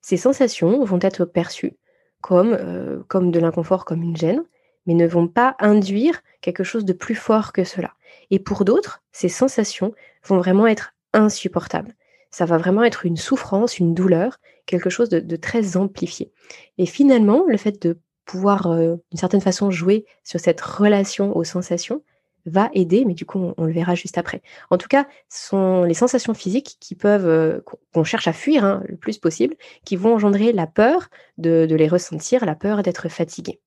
ces 0.03 0.17
sensations 0.17 0.85
vont 0.85 0.99
être 1.01 1.25
perçues 1.25 1.77
comme, 2.21 2.53
euh, 2.53 3.03
comme 3.09 3.31
de 3.31 3.41
l'inconfort, 3.41 3.85
comme 3.85 4.03
une 4.03 4.17
gêne, 4.17 4.43
mais 4.87 4.95
ne 4.95 5.07
vont 5.07 5.29
pas 5.29 5.57
induire 5.59 6.21
quelque 6.41 6.65
chose 6.65 6.85
de 6.85 6.93
plus 6.93 7.15
fort 7.15 7.53
que 7.53 7.65
cela. 7.65 7.95
Et 8.31 8.39
pour 8.39 8.65
d'autres, 8.65 9.03
ces 9.13 9.29
sensations 9.29 9.95
vont 10.25 10.39
vraiment 10.39 10.67
être 10.67 10.93
insupportables. 11.13 11.95
Ça 12.31 12.45
va 12.45 12.59
vraiment 12.59 12.85
être 12.85 13.07
une 13.07 13.17
souffrance, 13.17 13.79
une 13.79 13.95
douleur, 13.95 14.39
quelque 14.67 14.91
chose 14.91 15.09
de, 15.09 15.37
très 15.37 15.77
amplifié. 15.77 16.33
Et 16.79 16.87
finalement, 16.87 17.45
le 17.49 17.57
fait 17.57 17.83
de 17.83 17.99
pouvoir, 18.25 18.67
euh, 18.69 18.97
d'une 19.11 19.19
certaine 19.19 19.41
façon, 19.41 19.71
jouer 19.71 20.05
sur 20.23 20.39
cette 20.39 20.61
relation 20.61 21.37
aux 21.37 21.45
sensations, 21.45 22.03
va 22.47 22.71
aider, 22.75 23.05
mais 23.05 23.15
du 23.15 23.25
coup, 23.25 23.53
on, 23.57 23.65
le 23.65 23.73
verra 23.73 23.95
juste 23.95 24.19
après. 24.19 24.43
En 24.71 24.79
tout 24.79 24.89
cas, 24.89 25.07
ce 25.29 25.49
sont 25.49 25.85
les 25.85 25.95
sensations 25.95 26.35
physiques 26.35 26.77
qui 26.81 26.95
peuvent, 26.95 27.27
euh, 27.27 27.61
qu'on 27.93 28.05
cherche 28.05 28.29
à 28.29 28.33
fuir 28.33 28.65
hein, 28.65 28.83
le 28.89 28.97
plus 28.97 29.19
possible, 29.19 29.57
qui 29.85 29.97
vont 29.97 30.15
engendrer 30.15 30.53
la 30.53 30.67
peur 30.67 31.09
de, 31.39 31.67
les 31.71 31.89
ressentir, 31.89 32.45
la 32.45 32.55
peur 32.55 32.83
d'être 32.83 33.09
fatigué. 33.09 33.61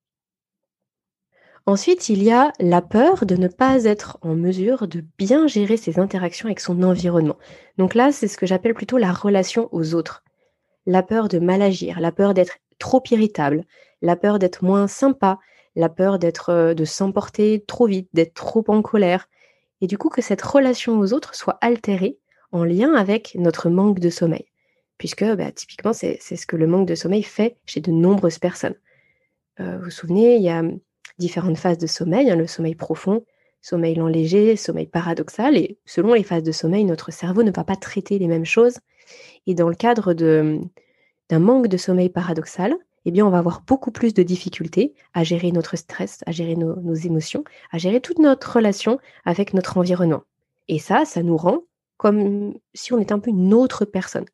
Ensuite, 1.65 2.09
il 2.09 2.21
y 2.21 2.31
a 2.31 2.51
la 2.59 2.81
peur 2.81 3.25
de 3.25 3.35
ne 3.35 3.47
pas 3.47 3.85
être 3.85 4.17
en 4.21 4.35
mesure 4.35 4.87
de 4.87 5.03
bien 5.17 5.47
gérer 5.47 5.77
ses 5.77 5.97
interactions 5.97 6.47
avec 6.47 6.59
son 6.59 6.83
environnement. 6.83 7.37
Donc 7.77 7.95
là, 7.95 8.11
c'est 8.11 8.27
ce 8.27 8.37
que 8.37 8.45
j'appelle 8.45 8.73
plutôt 8.73 8.97
la 8.97 9.13
relation 9.13 9.69
aux 9.71 9.93
autres. 9.95 10.23
La 10.85 11.03
peur 11.03 11.29
de 11.29 11.39
mal 11.39 11.61
agir, 11.61 12.01
la 12.01 12.11
peur 12.11 12.33
d'être 12.33 12.57
trop 12.79 13.01
irritable, 13.09 13.63
la 14.01 14.17
peur 14.17 14.39
d'être 14.39 14.63
moins 14.63 14.87
sympa, 14.87 15.39
la 15.75 15.89
peur 15.89 16.19
d'être, 16.19 16.73
de 16.73 16.85
s'emporter 16.85 17.63
trop 17.65 17.87
vite, 17.87 18.09
d'être 18.13 18.33
trop 18.33 18.63
en 18.67 18.81
colère, 18.81 19.27
et 19.81 19.87
du 19.87 19.97
coup 19.97 20.09
que 20.09 20.21
cette 20.21 20.41
relation 20.41 20.99
aux 20.99 21.13
autres 21.13 21.35
soit 21.35 21.57
altérée 21.61 22.17
en 22.51 22.63
lien 22.63 22.93
avec 22.93 23.35
notre 23.35 23.69
manque 23.69 23.99
de 23.99 24.09
sommeil. 24.09 24.45
Puisque 24.97 25.25
bah, 25.25 25.51
typiquement, 25.51 25.93
c'est 25.93 26.19
ce 26.19 26.45
que 26.45 26.55
le 26.55 26.67
manque 26.67 26.87
de 26.87 26.95
sommeil 26.95 27.23
fait 27.23 27.57
chez 27.65 27.81
de 27.81 27.91
nombreuses 27.91 28.39
personnes. 28.39 28.75
vous 29.59 29.65
vous 29.83 29.89
souvenez, 29.89 30.35
il 30.35 30.43
y 30.43 30.49
a 30.49 30.63
différentes 31.17 31.57
phases 31.57 31.77
de 31.77 31.87
sommeil, 31.87 32.29
hein, 32.29 32.35
le 32.35 32.47
sommeil 32.47 32.75
profond, 32.75 33.25
sommeil 33.61 33.95
lent 33.95 34.07
léger, 34.07 34.55
sommeil 34.55 34.87
paradoxal, 34.87 35.57
et 35.57 35.77
selon 35.85 36.13
les 36.13 36.23
phases 36.23 36.43
de 36.43 36.51
sommeil, 36.51 36.85
notre 36.85 37.11
cerveau 37.11 37.43
ne 37.43 37.51
va 37.51 37.63
pas 37.63 37.75
traiter 37.75 38.19
les 38.19 38.27
mêmes 38.27 38.45
choses. 38.45 38.77
Et 39.47 39.55
dans 39.55 39.69
le 39.69 39.75
cadre 39.75 40.13
d'un 40.13 41.39
manque 41.39 41.67
de 41.67 41.77
sommeil 41.77 42.09
paradoxal, 42.09 42.75
eh 43.05 43.11
bien, 43.11 43.25
on 43.25 43.29
va 43.29 43.39
avoir 43.39 43.61
beaucoup 43.61 43.91
plus 43.91 44.13
de 44.13 44.23
difficultés 44.23 44.93
à 45.13 45.23
gérer 45.23 45.51
notre 45.51 45.75
stress, 45.75 46.19
à 46.25 46.31
gérer 46.31 46.55
nos, 46.55 46.93
émotions, 46.93 47.43
à 47.71 47.77
gérer 47.77 47.99
toute 47.99 48.19
notre 48.19 48.55
relation 48.55 48.99
avec 49.25 49.53
notre 49.53 49.77
environnement. 49.77 50.23
Et 50.67 50.79
ça, 50.79 51.05
ça 51.05 51.23
nous 51.23 51.37
rend 51.37 51.63
comme 51.97 52.55
si 52.73 52.93
on 52.93 52.99
était 52.99 53.13
un 53.13 53.19
peu 53.19 53.29
une 53.29 53.53
autre 53.53 53.85
personne. 53.85 54.25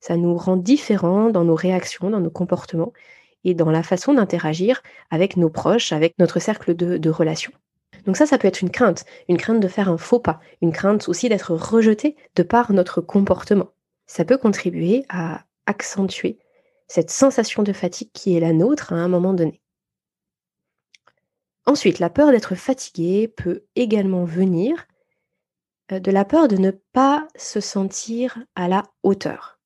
Ça 0.00 0.16
nous 0.16 0.36
rend 0.36 0.56
différents 0.56 1.30
dans 1.30 1.44
nos 1.44 1.54
réactions, 1.54 2.10
dans 2.10 2.20
nos 2.20 2.30
comportements 2.30 2.92
et 3.44 3.54
dans 3.54 3.70
la 3.70 3.82
façon 3.82 4.14
d'interagir 4.14 4.82
avec 5.10 5.36
nos 5.36 5.50
proches, 5.50 5.92
avec 5.92 6.14
notre 6.18 6.38
cercle 6.38 6.74
de, 6.74 6.96
de 6.96 7.10
relations. 7.10 7.52
Donc 8.06 8.16
ça, 8.16 8.26
ça 8.26 8.38
peut 8.38 8.48
être 8.48 8.62
une 8.62 8.70
crainte, 8.70 9.04
une 9.28 9.36
crainte 9.36 9.60
de 9.60 9.68
faire 9.68 9.88
un 9.88 9.98
faux 9.98 10.20
pas, 10.20 10.40
une 10.62 10.72
crainte 10.72 11.08
aussi 11.08 11.28
d'être 11.28 11.54
rejeté 11.54 12.16
de 12.36 12.42
par 12.42 12.72
notre 12.72 13.00
comportement. 13.00 13.68
Ça 14.06 14.24
peut 14.24 14.38
contribuer 14.38 15.04
à 15.08 15.44
accentuer 15.66 16.38
cette 16.88 17.10
sensation 17.10 17.62
de 17.62 17.72
fatigue 17.72 18.10
qui 18.12 18.36
est 18.36 18.40
la 18.40 18.52
nôtre 18.52 18.92
à 18.92 18.96
un 18.96 19.08
moment 19.08 19.34
donné. 19.34 19.60
Ensuite, 21.66 21.98
la 21.98 22.08
peur 22.08 22.30
d'être 22.30 22.54
fatigué 22.54 23.28
peut 23.28 23.64
également 23.76 24.24
venir 24.24 24.86
de 25.90 26.10
la 26.10 26.24
peur 26.24 26.48
de 26.48 26.56
ne 26.56 26.70
pas 26.70 27.28
se 27.36 27.60
sentir 27.60 28.38
à 28.54 28.68
la 28.68 28.82
hauteur. 29.02 29.58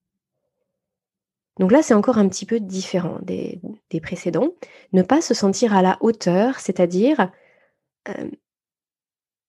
Donc 1.59 1.71
là, 1.71 1.83
c'est 1.83 1.95
encore 1.95 2.19
un 2.19 2.29
petit 2.29 2.47
peu 2.47 2.61
différent 2.61 3.19
des, 3.23 3.61
précédents. 4.03 4.51
Ne 4.93 5.03
pas 5.03 5.21
se 5.21 5.35
sentir 5.35 5.75
à 5.75 5.83
la 5.83 5.99
hauteur, 6.01 6.59
c'est-à-dire 6.59 7.31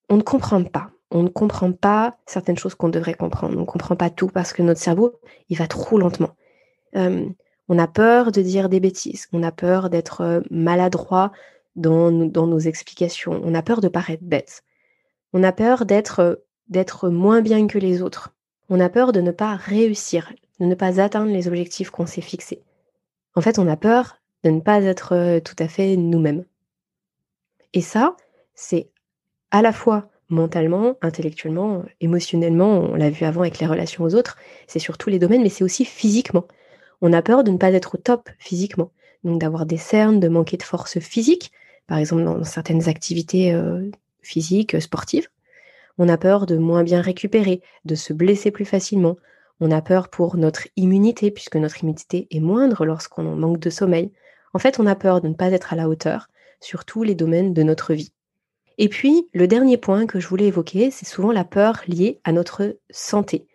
on 0.08 0.16
ne 0.16 0.22
comprend 0.22 0.62
pas. 0.62 0.90
On 1.10 1.22
ne 1.22 1.28
comprend 1.28 1.72
pas 1.72 2.18
certaines 2.26 2.58
choses 2.58 2.74
qu'on 2.74 2.88
devrait 2.88 3.14
comprendre. 3.14 3.56
On 3.56 3.62
ne 3.62 3.66
comprend 3.66 3.96
pas 3.96 4.10
tout 4.10 4.28
parce 4.28 4.52
que 4.52 4.62
notre 4.62 4.80
cerveau, 4.80 5.18
il 5.48 5.56
va 5.56 5.66
trop 5.66 5.98
lentement. 5.98 6.36
On 7.68 7.78
a 7.78 7.86
peur 7.86 8.32
de 8.32 8.42
dire 8.42 8.68
des 8.68 8.80
bêtises. 8.80 9.26
On 9.32 9.42
a 9.42 9.52
peur 9.52 9.90
d'être 9.90 10.42
maladroit 10.50 11.32
dans, 11.76 12.10
nos 12.10 12.58
explications. 12.58 13.40
On 13.44 13.54
a 13.54 13.62
peur 13.62 13.80
de 13.80 13.88
paraître 13.88 14.22
bête. 14.24 14.62
On 15.32 15.42
a 15.42 15.52
peur 15.52 15.86
d'être 15.86 16.42
d'être 16.68 17.10
moins 17.10 17.42
bien 17.42 17.66
que 17.66 17.78
les 17.78 18.00
autres. 18.00 18.32
On 18.70 18.80
a 18.80 18.88
peur 18.88 19.12
de 19.12 19.20
ne 19.20 19.30
pas 19.30 19.54
réussir, 19.54 20.32
de 20.60 20.64
ne 20.64 20.74
pas 20.74 21.00
atteindre 21.00 21.30
les 21.30 21.46
objectifs 21.46 21.90
qu'on 21.90 22.06
s'est 22.06 22.22
fixés. 22.22 22.62
En 23.34 23.42
fait, 23.42 23.58
on 23.58 23.68
a 23.68 23.76
peur 23.76 24.16
de 24.44 24.50
ne 24.50 24.60
pas 24.60 24.82
être 24.82 25.14
euh, 25.14 25.40
tout 25.40 25.56
à 25.58 25.68
fait 25.68 25.96
nous-mêmes. 25.96 26.44
Et 27.74 27.82
ça, 27.82 28.16
c'est 28.54 28.88
à 29.50 29.60
la 29.60 29.72
fois 29.72 30.08
mentalement, 30.30 30.96
intellectuellement, 31.02 31.82
émotionnellement, 32.00 32.78
on 32.78 32.94
l'a 32.94 33.10
vu 33.10 33.24
avant 33.26 33.42
avec 33.42 33.58
les 33.58 33.66
relations 33.66 34.04
aux 34.04 34.14
autres, 34.14 34.36
c'est 34.66 34.78
sur 34.78 34.96
tous 34.96 35.10
les 35.10 35.18
domaines, 35.18 35.42
mais 35.42 35.48
c'est 35.50 35.64
aussi 35.64 35.84
physiquement. 35.84 36.46
On 37.06 37.12
a 37.12 37.20
peur 37.20 37.44
de 37.44 37.50
ne 37.50 37.58
pas 37.58 37.70
être 37.70 37.96
au 37.96 37.98
top 37.98 38.30
physiquement, 38.38 38.90
donc 39.24 39.38
d'avoir 39.38 39.66
des 39.66 39.76
cernes, 39.76 40.20
de 40.20 40.28
manquer 40.28 40.56
de 40.56 40.62
force 40.62 40.98
physique, 41.00 41.52
par 41.86 41.98
exemple 41.98 42.24
dans 42.24 42.42
certaines 42.44 42.88
activités 42.88 43.52
euh, 43.52 43.90
physiques, 44.22 44.80
sportives. 44.80 45.28
On 45.98 46.08
a 46.08 46.16
peur 46.16 46.46
de 46.46 46.56
moins 46.56 46.82
bien 46.82 47.02
récupérer, 47.02 47.60
de 47.84 47.94
se 47.94 48.14
blesser 48.14 48.50
plus 48.50 48.64
facilement. 48.64 49.18
On 49.60 49.70
a 49.70 49.82
peur 49.82 50.08
pour 50.08 50.38
notre 50.38 50.66
immunité, 50.76 51.30
puisque 51.30 51.56
notre 51.56 51.82
immunité 51.82 52.26
est 52.30 52.40
moindre 52.40 52.86
lorsqu'on 52.86 53.36
manque 53.36 53.58
de 53.58 53.68
sommeil. 53.68 54.10
En 54.54 54.58
fait, 54.58 54.80
on 54.80 54.86
a 54.86 54.94
peur 54.94 55.20
de 55.20 55.28
ne 55.28 55.34
pas 55.34 55.52
être 55.52 55.74
à 55.74 55.76
la 55.76 55.90
hauteur 55.90 56.30
sur 56.62 56.86
tous 56.86 57.02
les 57.02 57.14
domaines 57.14 57.52
de 57.52 57.62
notre 57.62 57.92
vie. 57.92 58.14
Et 58.78 58.88
puis, 58.88 59.28
le 59.34 59.46
dernier 59.46 59.76
point 59.76 60.06
que 60.06 60.20
je 60.20 60.26
voulais 60.26 60.46
évoquer, 60.46 60.90
c'est 60.90 61.04
souvent 61.04 61.32
la 61.32 61.44
peur 61.44 61.82
liée 61.86 62.22
à 62.24 62.32
notre 62.32 62.78
santé. 62.88 63.46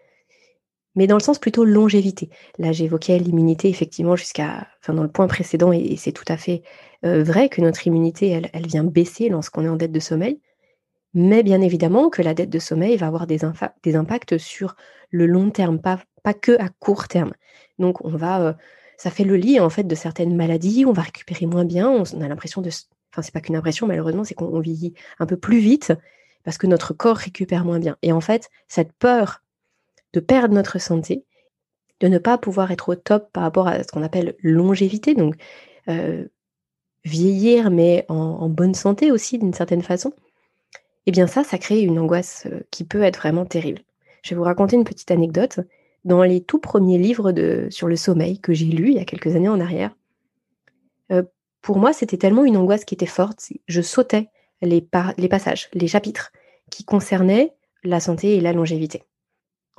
Mais 0.99 1.07
dans 1.07 1.15
le 1.15 1.23
sens 1.23 1.39
plutôt 1.39 1.63
longévité. 1.63 2.29
Là, 2.57 2.73
j'évoquais 2.73 3.17
l'immunité 3.19 3.69
effectivement 3.69 4.17
jusqu'à, 4.17 4.67
enfin, 4.81 4.93
dans 4.93 5.03
le 5.03 5.09
point 5.09 5.27
précédent, 5.27 5.71
et, 5.71 5.95
c'est 5.95 6.11
tout 6.11 6.25
à 6.27 6.35
fait 6.35 6.61
euh, 7.05 7.23
vrai 7.23 7.47
que 7.47 7.61
notre 7.61 7.87
immunité, 7.87 8.27
elle, 8.27 8.49
elle 8.51 8.67
vient 8.67 8.83
baisser 8.83 9.29
lorsqu'on 9.29 9.63
est 9.63 9.69
en 9.69 9.77
dette 9.77 9.93
de 9.93 9.99
sommeil. 10.01 10.41
Mais 11.13 11.41
bien 11.41 11.61
évidemment 11.61 12.09
que 12.09 12.21
la 12.21 12.33
dette 12.33 12.49
de 12.49 12.59
sommeil 12.59 12.97
va 12.97 13.07
avoir 13.07 13.27
des, 13.27 13.45
impacts 13.95 14.37
sur 14.37 14.75
le 15.09 15.25
long 15.25 15.51
terme, 15.51 15.79
pas, 15.79 16.03
que 16.33 16.61
à 16.61 16.67
court 16.67 17.07
terme. 17.07 17.31
Donc 17.77 18.03
on 18.03 18.09
va, 18.09 18.41
euh, 18.41 18.53
ça 18.97 19.09
fait 19.09 19.23
le 19.23 19.37
lit 19.37 19.61
en 19.61 19.69
fait 19.69 19.85
de 19.85 19.95
certaines 19.95 20.35
maladies, 20.35 20.83
on 20.85 20.91
va 20.91 21.03
récupérer 21.03 21.45
moins 21.45 21.63
bien, 21.63 21.89
on, 21.89 22.03
a 22.21 22.27
l'impression 22.27 22.61
de, 22.61 22.71
enfin 23.13 23.21
c'est 23.21 23.33
pas 23.33 23.39
qu'une 23.39 23.55
impression 23.55 23.87
malheureusement, 23.87 24.25
c'est 24.25 24.33
qu'on 24.33 24.59
vieillit 24.59 24.95
un 25.19 25.25
peu 25.25 25.37
plus 25.37 25.59
vite 25.59 25.93
parce 26.43 26.57
que 26.57 26.67
notre 26.67 26.93
corps 26.93 27.15
récupère 27.15 27.63
moins 27.63 27.79
bien. 27.79 27.95
Et 28.01 28.11
en 28.11 28.19
fait, 28.19 28.49
cette 28.67 28.91
peur 28.91 29.41
de 30.13 30.19
perdre 30.19 30.53
notre 30.53 30.79
santé, 30.79 31.25
de 31.99 32.07
ne 32.07 32.17
pas 32.17 32.37
pouvoir 32.37 32.71
être 32.71 32.89
au 32.89 32.95
top 32.95 33.31
par 33.31 33.43
rapport 33.43 33.67
à 33.67 33.83
ce 33.83 33.87
qu'on 33.91 34.03
appelle 34.03 34.35
longévité, 34.41 35.15
donc 35.15 35.35
euh, 35.87 36.25
vieillir 37.03 37.71
mais 37.71 38.05
en 38.09 38.49
bonne 38.49 38.73
santé 38.73 39.11
aussi 39.11 39.37
d'une 39.37 39.53
certaine 39.53 39.81
façon, 39.81 40.13
eh 41.05 41.11
bien 41.11 41.25
ça, 41.25 41.43
ça 41.43 41.57
crée 41.57 41.81
une 41.81 41.97
angoisse 41.97 42.47
euh, 42.51 42.61
qui 42.71 42.83
peut 42.83 43.01
être 43.01 43.17
vraiment 43.17 43.45
terrible. 43.45 43.81
Je 44.21 44.29
vais 44.29 44.35
vous 44.35 44.43
raconter 44.43 44.75
une 44.75 44.83
petite 44.83 45.09
anecdote. 45.09 45.59
Dans 46.05 46.23
les 46.23 46.41
tout 46.41 46.59
premiers 46.59 46.99
livres 46.99 47.33
sur 47.71 47.87
le 47.87 47.95
sommeil 47.95 48.39
que 48.39 48.53
j'ai 48.53 48.65
lus 48.65 48.91
il 48.91 48.97
y 48.97 48.99
a 48.99 49.05
quelques 49.05 49.35
années 49.35 49.49
en 49.49 49.59
arrière, 49.59 49.95
euh, 51.11 51.23
pour 51.61 51.77
moi, 51.77 51.93
c'était 51.93 52.17
tellement 52.17 52.45
une 52.45 52.57
angoisse 52.57 52.85
qui 52.85 52.93
était 52.93 53.05
forte, 53.07 53.51
je 53.67 53.81
sautais 53.81 54.29
les 54.61 54.81
passages, 54.81 55.69
les 55.73 55.87
chapitres 55.87 56.31
qui 56.69 56.85
concernaient 56.85 57.53
la 57.83 57.99
santé 57.99 58.35
et 58.35 58.41
la 58.41 58.53
longévité. 58.53 59.03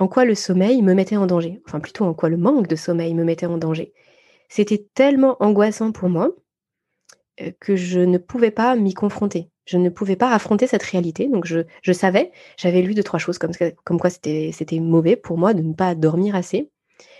En 0.01 0.07
quoi 0.07 0.25
le 0.25 0.33
sommeil 0.33 0.81
me 0.81 0.95
mettait 0.95 1.15
en 1.15 1.27
danger, 1.27 1.61
enfin 1.67 1.79
plutôt 1.79 2.05
en 2.05 2.15
quoi 2.15 2.27
le 2.27 2.35
manque 2.35 2.67
de 2.67 2.75
sommeil 2.75 3.13
me 3.13 3.23
mettait 3.23 3.45
en 3.45 3.59
danger? 3.59 3.93
C'était 4.49 4.87
tellement 4.95 5.37
angoissant 5.41 5.91
pour 5.91 6.09
moi 6.09 6.31
euh, 7.39 7.51
que 7.59 7.75
je 7.75 7.99
ne 7.99 8.17
pouvais 8.17 8.49
pas 8.49 8.75
m'y 8.75 8.95
confronter. 8.95 9.51
Je 9.65 9.77
ne 9.77 9.89
pouvais 9.89 10.15
pas 10.15 10.33
affronter 10.33 10.65
cette 10.65 10.81
réalité. 10.81 11.27
Donc 11.27 11.45
je, 11.45 11.59
je 11.83 11.93
savais, 11.93 12.31
j'avais 12.57 12.81
lu 12.81 12.95
deux, 12.95 13.03
trois 13.03 13.19
choses 13.19 13.37
comme, 13.37 13.51
comme 13.83 13.99
quoi 13.99 14.09
c'était 14.09 14.79
mauvais 14.79 15.15
pour 15.15 15.37
moi 15.37 15.53
de 15.53 15.61
ne 15.61 15.73
pas 15.73 15.93
dormir 15.93 16.35
assez, 16.35 16.71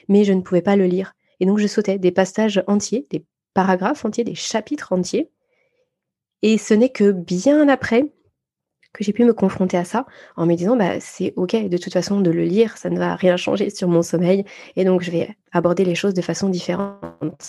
mais 0.07 0.23
je 0.23 0.33
ne 0.33 0.41
pouvais 0.41 0.63
pas 0.63 0.75
le 0.75 0.87
lire. 0.87 1.13
Et 1.39 1.45
donc 1.45 1.59
je 1.59 1.67
sautais 1.67 1.99
des 1.99 2.11
passages 2.11 2.63
entiers, 2.65 3.05
des 3.11 3.23
paragraphes 3.53 4.05
entiers, 4.05 4.23
des 4.23 4.33
chapitres 4.33 4.91
entiers. 4.91 5.29
Et 6.41 6.57
ce 6.57 6.73
n'est 6.73 6.89
que 6.89 7.11
bien 7.11 7.69
après 7.69 8.11
que 8.93 9.03
j'ai 9.03 9.13
pu 9.13 9.23
me 9.25 9.33
confronter 9.33 9.77
à 9.77 9.85
ça 9.85 10.05
en 10.35 10.45
me 10.45 10.55
disant 10.55 10.75
bah 10.75 10.99
c'est 10.99 11.33
ok 11.35 11.67
de 11.67 11.77
toute 11.77 11.93
façon 11.93 12.19
de 12.19 12.29
le 12.31 12.43
lire 12.43 12.77
ça 12.77 12.89
ne 12.89 12.99
va 12.99 13.15
rien 13.15 13.37
changer 13.37 13.69
sur 13.69 13.87
mon 13.87 14.01
sommeil 14.01 14.45
et 14.75 14.83
donc 14.83 15.01
je 15.01 15.11
vais 15.11 15.35
aborder 15.51 15.85
les 15.85 15.95
choses 15.95 16.13
de 16.13 16.21
façon 16.21 16.49
différente 16.49 17.01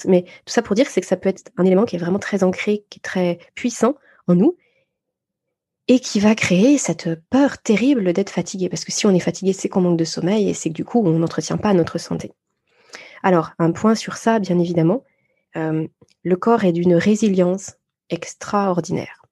mais 0.07 0.23
tout 0.23 0.53
ça 0.53 0.63
pour 0.63 0.77
dire 0.77 0.87
c'est 0.89 1.01
que 1.01 1.07
ça 1.07 1.17
peut 1.17 1.29
être 1.29 1.51
un 1.57 1.65
élément 1.65 1.85
qui 1.85 1.97
est 1.97 1.99
vraiment 1.99 2.19
très 2.19 2.45
ancré 2.45 2.85
qui 2.91 2.99
est 2.99 3.03
très 3.03 3.39
puissant 3.55 3.97
en 4.29 4.35
nous 4.35 4.57
et 5.89 5.99
qui 6.01 6.21
va 6.21 6.35
créer 6.35 6.79
cette 6.79 7.21
peur 7.29 7.59
terrible 7.59 8.13
d'être 8.13 8.31
fatigué. 8.31 8.69
Parce 8.69 8.85
que 8.85 8.93
si 8.93 9.07
on 9.07 9.11
est 9.11 9.21
fatigué, 9.21 9.53
c'est 9.53 9.69
qu'on 9.69 9.81
manque 9.81 9.99
de 9.99 10.05
sommeil 10.05 10.49
et 10.49 10.55
c'est 10.55 10.71
que 10.71 10.75
du 10.75 10.85
coup, 10.85 11.03
on 11.05 11.19
n'entretient 11.19 11.57
pas 11.57 11.75
notre 11.75 11.99
santé. 11.99 12.33
Alors, 13.23 13.51
un 13.59 13.73
point 13.73 13.95
sur 13.95 14.17
ça, 14.17 14.39
bien 14.39 14.59
évidemment, 14.59 15.05
euh, 15.57 15.87
le 16.25 16.37
corps 16.37 16.65
est 16.65 16.73
d'une 16.73 16.95
résilience 16.95 17.75
extraordinaire. 18.11 19.23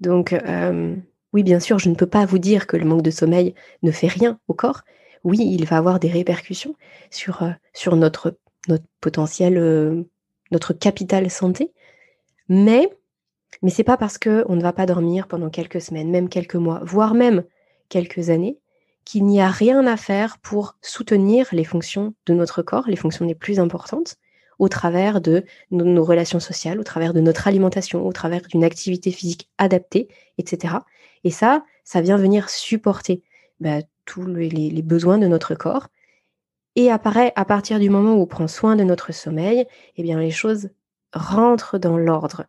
Donc, 0.00 0.32
euh, 0.32 0.96
oui, 1.34 1.42
bien 1.42 1.60
sûr, 1.60 1.78
je 1.78 1.90
ne 1.90 1.94
peux 1.94 2.06
pas 2.06 2.24
vous 2.24 2.38
dire 2.38 2.66
que 2.66 2.76
le 2.76 2.86
manque 2.86 3.02
de 3.02 3.10
sommeil 3.10 3.54
ne 3.82 3.90
fait 3.90 4.06
rien 4.06 4.38
au 4.48 4.54
corps. 4.54 4.82
Oui, 5.24 5.38
il 5.40 5.66
va 5.66 5.76
avoir 5.76 6.00
des 6.00 6.08
répercussions 6.08 6.76
sur, 7.10 7.42
euh, 7.42 7.96
notre, 7.96 8.38
potentiel, 9.00 10.06
notre 10.50 10.72
capital 10.72 11.30
santé, 11.30 11.72
mais 12.48 12.88
mais 13.62 13.70
c'est 13.70 13.84
pas 13.84 13.96
parce 13.96 14.18
qu'on 14.18 14.56
ne 14.56 14.62
va 14.62 14.72
pas 14.72 14.86
dormir 14.86 15.26
pendant 15.26 15.50
quelques 15.50 15.80
semaines, 15.80 16.10
même 16.10 16.28
quelques 16.28 16.56
mois, 16.56 16.80
voire 16.84 17.14
même 17.14 17.44
quelques 17.88 18.30
années, 18.30 18.58
qu'il 19.04 19.24
n'y 19.26 19.40
a 19.40 19.48
rien 19.48 19.86
à 19.86 19.96
faire 19.96 20.38
pour 20.38 20.76
soutenir 20.80 21.48
les 21.52 21.64
fonctions 21.64 22.14
de 22.26 22.34
notre 22.34 22.62
corps, 22.62 22.88
les 22.88 22.96
fonctions 22.96 23.26
les 23.26 23.34
plus 23.34 23.60
importantes, 23.60 24.16
au 24.58 24.68
travers 24.68 25.20
de 25.20 25.44
nos, 25.70 26.04
relations 26.04 26.40
sociales, 26.40 26.78
au 26.78 26.84
travers 26.84 27.12
de 27.12 27.20
notre 27.20 27.48
alimentation, 27.48 28.06
au 28.06 28.12
travers 28.12 28.42
d'une 28.42 28.64
activité 28.64 29.10
physique 29.10 29.50
adaptée, 29.58 30.08
etc. 30.38 30.76
Et 31.24 31.30
ça, 31.30 31.64
ça 31.84 32.00
vient 32.00 32.16
venir 32.16 32.50
supporter 32.50 33.22
bah, 33.60 33.78
tous 34.04 34.26
les, 34.26 34.82
besoins 34.82 35.18
de 35.18 35.26
notre 35.26 35.54
corps. 35.54 35.88
Et 36.76 36.90
apparaît 36.90 37.32
à 37.36 37.44
partir 37.44 37.78
du 37.78 37.88
moment 37.88 38.14
où 38.14 38.22
on 38.22 38.26
prend 38.26 38.48
soin 38.48 38.76
de 38.76 38.84
notre 38.84 39.12
sommeil, 39.12 39.66
eh 39.96 40.02
bien 40.02 40.18
les 40.18 40.30
choses 40.30 40.70
rentrent 41.12 41.78
dans 41.78 41.96
l'ordre. 41.96 42.46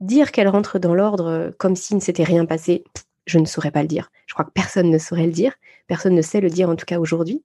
Dire 0.00 0.32
qu'elle 0.32 0.48
rentre 0.48 0.78
dans 0.78 0.94
l'ordre 0.94 1.26
euh, 1.26 1.50
comme 1.58 1.76
s'il 1.76 1.96
ne 1.96 2.00
s'était 2.00 2.24
rien 2.24 2.46
passé, 2.46 2.84
je 3.26 3.38
ne 3.38 3.44
saurais 3.44 3.70
pas 3.70 3.82
le 3.82 3.88
dire. 3.88 4.10
Je 4.26 4.32
crois 4.32 4.46
que 4.46 4.50
personne 4.50 4.90
ne 4.90 4.96
saurait 4.96 5.26
le 5.26 5.32
dire. 5.32 5.52
Personne 5.88 6.14
ne 6.14 6.22
sait 6.22 6.40
le 6.40 6.48
dire 6.48 6.70
en 6.70 6.76
tout 6.76 6.86
cas 6.86 6.98
aujourd'hui. 6.98 7.44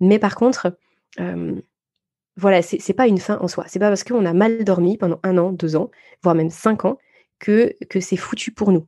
Mais 0.00 0.18
par 0.18 0.34
contre, 0.34 0.76
euh, 1.18 1.58
voilà, 2.36 2.60
c'est 2.60 2.92
pas 2.92 3.06
une 3.06 3.18
fin 3.18 3.38
en 3.38 3.48
soi. 3.48 3.64
C'est 3.68 3.78
pas 3.78 3.88
parce 3.88 4.04
qu'on 4.04 4.26
a 4.26 4.34
mal 4.34 4.64
dormi 4.64 4.98
pendant 4.98 5.20
un 5.22 5.38
an, 5.38 5.50
deux 5.52 5.76
ans, 5.76 5.90
voire 6.22 6.34
même 6.34 6.50
cinq 6.50 6.84
ans, 6.84 6.98
que 7.38 7.74
c'est 8.00 8.16
foutu 8.16 8.52
pour 8.52 8.70
nous. 8.70 8.86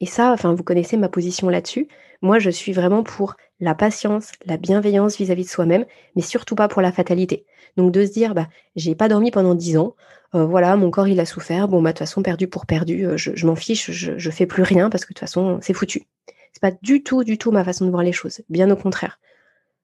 Et 0.00 0.06
ça, 0.06 0.32
enfin, 0.32 0.54
vous 0.54 0.62
connaissez 0.62 0.96
ma 0.96 1.08
position 1.08 1.48
là-dessus. 1.48 1.88
Moi, 2.22 2.38
je 2.38 2.50
suis 2.50 2.72
vraiment 2.72 3.02
pour 3.02 3.36
la 3.60 3.74
patience, 3.74 4.32
la 4.46 4.56
bienveillance 4.56 5.16
vis-à-vis 5.18 5.44
de 5.44 5.48
soi-même, 5.48 5.84
mais 6.16 6.22
surtout 6.22 6.54
pas 6.54 6.68
pour 6.68 6.82
la 6.82 6.92
fatalité. 6.92 7.44
Donc 7.76 7.92
de 7.92 8.04
se 8.04 8.12
dire, 8.12 8.34
bah, 8.34 8.48
j'ai 8.76 8.94
pas 8.94 9.08
dormi 9.08 9.30
pendant 9.30 9.54
dix 9.54 9.76
ans, 9.76 9.94
euh, 10.34 10.44
voilà, 10.44 10.76
mon 10.76 10.90
corps 10.90 11.08
il 11.08 11.18
a 11.20 11.26
souffert, 11.26 11.66
bon 11.66 11.82
bah 11.82 11.90
de 11.90 11.94
toute 11.94 12.06
façon 12.06 12.22
perdu 12.22 12.46
pour 12.46 12.66
perdu, 12.66 13.04
euh, 13.04 13.16
je, 13.16 13.46
m'en 13.46 13.56
fiche, 13.56 13.90
je, 13.90 14.16
je 14.16 14.30
fais 14.30 14.46
plus 14.46 14.62
rien 14.62 14.88
parce 14.88 15.04
que 15.04 15.12
de 15.12 15.14
toute 15.14 15.20
façon 15.20 15.58
c'est 15.60 15.74
foutu. 15.74 16.04
C'est 16.52 16.60
pas 16.60 16.70
du 16.82 17.02
tout, 17.02 17.24
du 17.24 17.36
tout 17.36 17.50
ma 17.50 17.64
façon 17.64 17.84
de 17.84 17.90
voir 17.90 18.02
les 18.02 18.12
choses, 18.12 18.40
bien 18.48 18.70
au 18.70 18.76
contraire. 18.76 19.18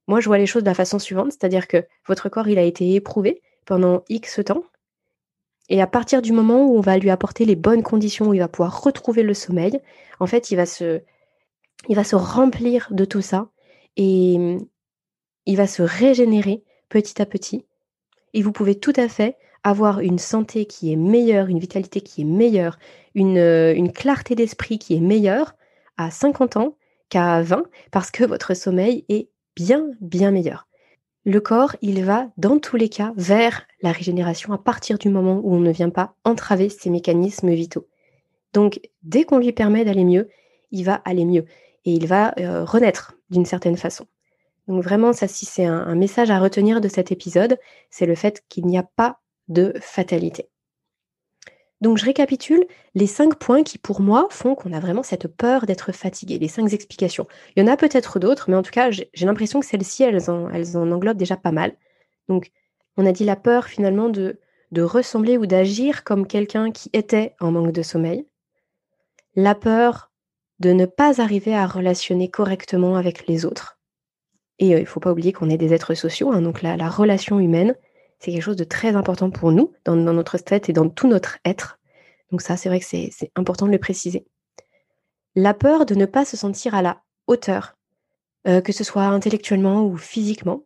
Moi 0.06 0.20
je 0.20 0.26
vois 0.26 0.38
les 0.38 0.46
choses 0.46 0.62
de 0.62 0.68
la 0.68 0.74
façon 0.74 0.98
suivante, 0.98 1.32
c'est-à-dire 1.32 1.66
que 1.66 1.84
votre 2.06 2.28
corps 2.28 2.48
il 2.48 2.58
a 2.58 2.62
été 2.62 2.94
éprouvé 2.94 3.42
pendant 3.64 4.04
X 4.08 4.40
temps, 4.44 4.62
et 5.68 5.82
à 5.82 5.86
partir 5.86 6.22
du 6.22 6.32
moment 6.32 6.66
où 6.66 6.76
on 6.76 6.80
va 6.80 6.98
lui 6.98 7.10
apporter 7.10 7.44
les 7.44 7.56
bonnes 7.56 7.82
conditions, 7.82 8.28
où 8.28 8.34
il 8.34 8.40
va 8.40 8.48
pouvoir 8.48 8.82
retrouver 8.82 9.22
le 9.22 9.34
sommeil, 9.34 9.80
en 10.20 10.26
fait 10.26 10.50
il 10.50 10.56
va 10.56 10.66
se, 10.66 11.02
il 11.88 11.96
va 11.96 12.04
se 12.04 12.16
remplir 12.16 12.88
de 12.90 13.04
tout 13.04 13.22
ça 13.22 13.48
et 13.96 14.58
il 15.46 15.56
va 15.56 15.66
se 15.66 15.82
régénérer 15.82 16.62
petit 16.88 17.20
à 17.20 17.26
petit. 17.26 17.64
Et 18.34 18.42
vous 18.42 18.52
pouvez 18.52 18.74
tout 18.74 18.92
à 18.96 19.08
fait 19.08 19.36
avoir 19.64 20.00
une 20.00 20.18
santé 20.18 20.66
qui 20.66 20.92
est 20.92 20.96
meilleure, 20.96 21.48
une 21.48 21.58
vitalité 21.58 22.00
qui 22.00 22.20
est 22.20 22.24
meilleure, 22.24 22.78
une, 23.14 23.38
euh, 23.38 23.74
une 23.74 23.92
clarté 23.92 24.34
d'esprit 24.36 24.78
qui 24.78 24.94
est 24.94 25.00
meilleure 25.00 25.54
à 25.96 26.10
50 26.10 26.56
ans 26.56 26.76
qu'à 27.08 27.42
20 27.42 27.64
parce 27.90 28.10
que 28.10 28.24
votre 28.24 28.54
sommeil 28.54 29.04
est 29.08 29.28
bien, 29.56 29.86
bien 30.00 30.30
meilleur. 30.30 30.68
Le 31.24 31.40
corps, 31.40 31.74
il 31.82 32.04
va 32.04 32.28
dans 32.36 32.60
tous 32.60 32.76
les 32.76 32.88
cas 32.88 33.12
vers 33.16 33.65
la 33.82 33.92
régénération 33.92 34.52
à 34.52 34.58
partir 34.58 34.98
du 34.98 35.08
moment 35.08 35.40
où 35.42 35.54
on 35.54 35.60
ne 35.60 35.70
vient 35.70 35.90
pas 35.90 36.14
entraver 36.24 36.68
ses 36.68 36.90
mécanismes 36.90 37.52
vitaux. 37.52 37.86
Donc, 38.52 38.80
dès 39.02 39.24
qu'on 39.24 39.38
lui 39.38 39.52
permet 39.52 39.84
d'aller 39.84 40.04
mieux, 40.04 40.28
il 40.70 40.84
va 40.84 40.94
aller 41.04 41.24
mieux 41.24 41.44
et 41.84 41.92
il 41.92 42.06
va 42.06 42.34
euh, 42.38 42.64
renaître 42.64 43.14
d'une 43.30 43.44
certaine 43.44 43.76
façon. 43.76 44.06
Donc 44.66 44.82
vraiment, 44.82 45.12
ça, 45.12 45.28
si 45.28 45.46
c'est 45.46 45.64
un, 45.64 45.94
message 45.94 46.30
à 46.30 46.40
retenir 46.40 46.80
de 46.80 46.88
cet 46.88 47.12
épisode, 47.12 47.58
c'est 47.90 48.06
le 48.06 48.14
fait 48.14 48.42
qu'il 48.48 48.66
n'y 48.66 48.78
a 48.78 48.82
pas 48.82 49.20
de 49.48 49.72
fatalité. 49.80 50.48
Donc 51.80 51.98
je 51.98 52.04
récapitule 52.04 52.66
les 52.94 53.06
cinq 53.06 53.36
points 53.36 53.62
qui 53.62 53.78
pour 53.78 54.00
moi 54.00 54.26
font 54.30 54.54
qu'on 54.54 54.72
a 54.72 54.80
vraiment 54.80 55.02
cette 55.02 55.28
peur 55.28 55.66
d'être 55.66 55.92
fatigué, 55.92 56.38
les 56.38 56.48
cinq 56.48 56.72
explications. 56.72 57.28
Il 57.54 57.60
y 57.60 57.62
en 57.62 57.70
a 57.70 57.76
peut-être 57.76 58.18
d'autres, 58.18 58.50
mais 58.50 58.56
en 58.56 58.62
tout 58.62 58.70
cas 58.70 58.90
j'ai 58.90 59.08
l'impression 59.20 59.60
que 59.60 59.66
celles-ci, 59.66 60.02
elles 60.02 60.22
elles 60.52 60.76
en 60.76 60.90
englobent 60.90 61.18
déjà 61.18 61.36
pas 61.36 61.52
mal. 61.52 61.76
Donc 62.28 62.50
on 62.96 63.06
a 63.06 63.12
dit 63.12 63.24
la 63.24 63.36
peur 63.36 63.66
finalement 63.66 64.08
de, 64.08 64.40
de 64.72 64.82
ressembler 64.82 65.38
ou 65.38 65.46
d'agir 65.46 66.04
comme 66.04 66.26
quelqu'un 66.26 66.70
qui 66.70 66.90
était 66.92 67.34
en 67.40 67.52
manque 67.52 67.72
de 67.72 67.82
sommeil. 67.82 68.26
La 69.34 69.54
peur 69.54 70.10
de 70.58 70.72
ne 70.72 70.86
pas 70.86 71.20
arriver 71.20 71.54
à 71.54 71.66
relationner 71.66 72.30
correctement 72.30 72.96
avec 72.96 73.26
les 73.26 73.44
autres. 73.44 73.78
Et 74.58 74.74
euh, 74.74 74.78
il 74.78 74.82
ne 74.82 74.86
faut 74.86 75.00
pas 75.00 75.12
oublier 75.12 75.32
qu'on 75.32 75.50
est 75.50 75.58
des 75.58 75.74
êtres 75.74 75.94
sociaux, 75.94 76.32
hein, 76.32 76.40
donc 76.40 76.62
la, 76.62 76.88
relation 76.88 77.38
humaine, 77.38 77.74
c'est 78.18 78.32
quelque 78.32 78.42
chose 78.42 78.56
de 78.56 78.64
très 78.64 78.96
important 78.96 79.30
pour 79.30 79.52
nous, 79.52 79.72
dans, 79.84 79.96
notre 79.96 80.38
tête 80.38 80.68
et 80.68 80.72
dans 80.72 80.88
tout 80.88 81.08
notre 81.08 81.38
être. 81.44 81.78
Donc 82.30 82.40
ça, 82.40 82.56
c'est 82.56 82.68
vrai 82.68 82.80
que 82.80 82.86
c'est 82.86 83.30
important 83.36 83.66
de 83.66 83.72
le 83.72 83.78
préciser. 83.78 84.26
La 85.34 85.52
peur 85.52 85.84
de 85.84 85.94
ne 85.94 86.06
pas 86.06 86.24
se 86.24 86.36
sentir 86.36 86.74
à 86.74 86.80
la 86.80 87.02
hauteur, 87.26 87.76
euh, 88.48 88.62
que 88.62 88.72
ce 88.72 88.84
soit 88.84 89.04
intellectuellement 89.04 89.84
ou 89.84 89.96
physiquement. 89.96 90.62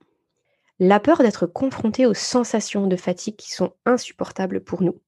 La 0.82 0.98
peur 0.98 1.18
d'être 1.18 1.44
confronté 1.46 2.06
aux 2.06 2.14
sensations 2.14 2.86
de 2.86 2.96
fatigue 2.96 3.36
qui 3.36 3.50
sont 3.50 3.74
insupportables 3.84 4.64
pour 4.64 4.82
nous. 4.82 4.98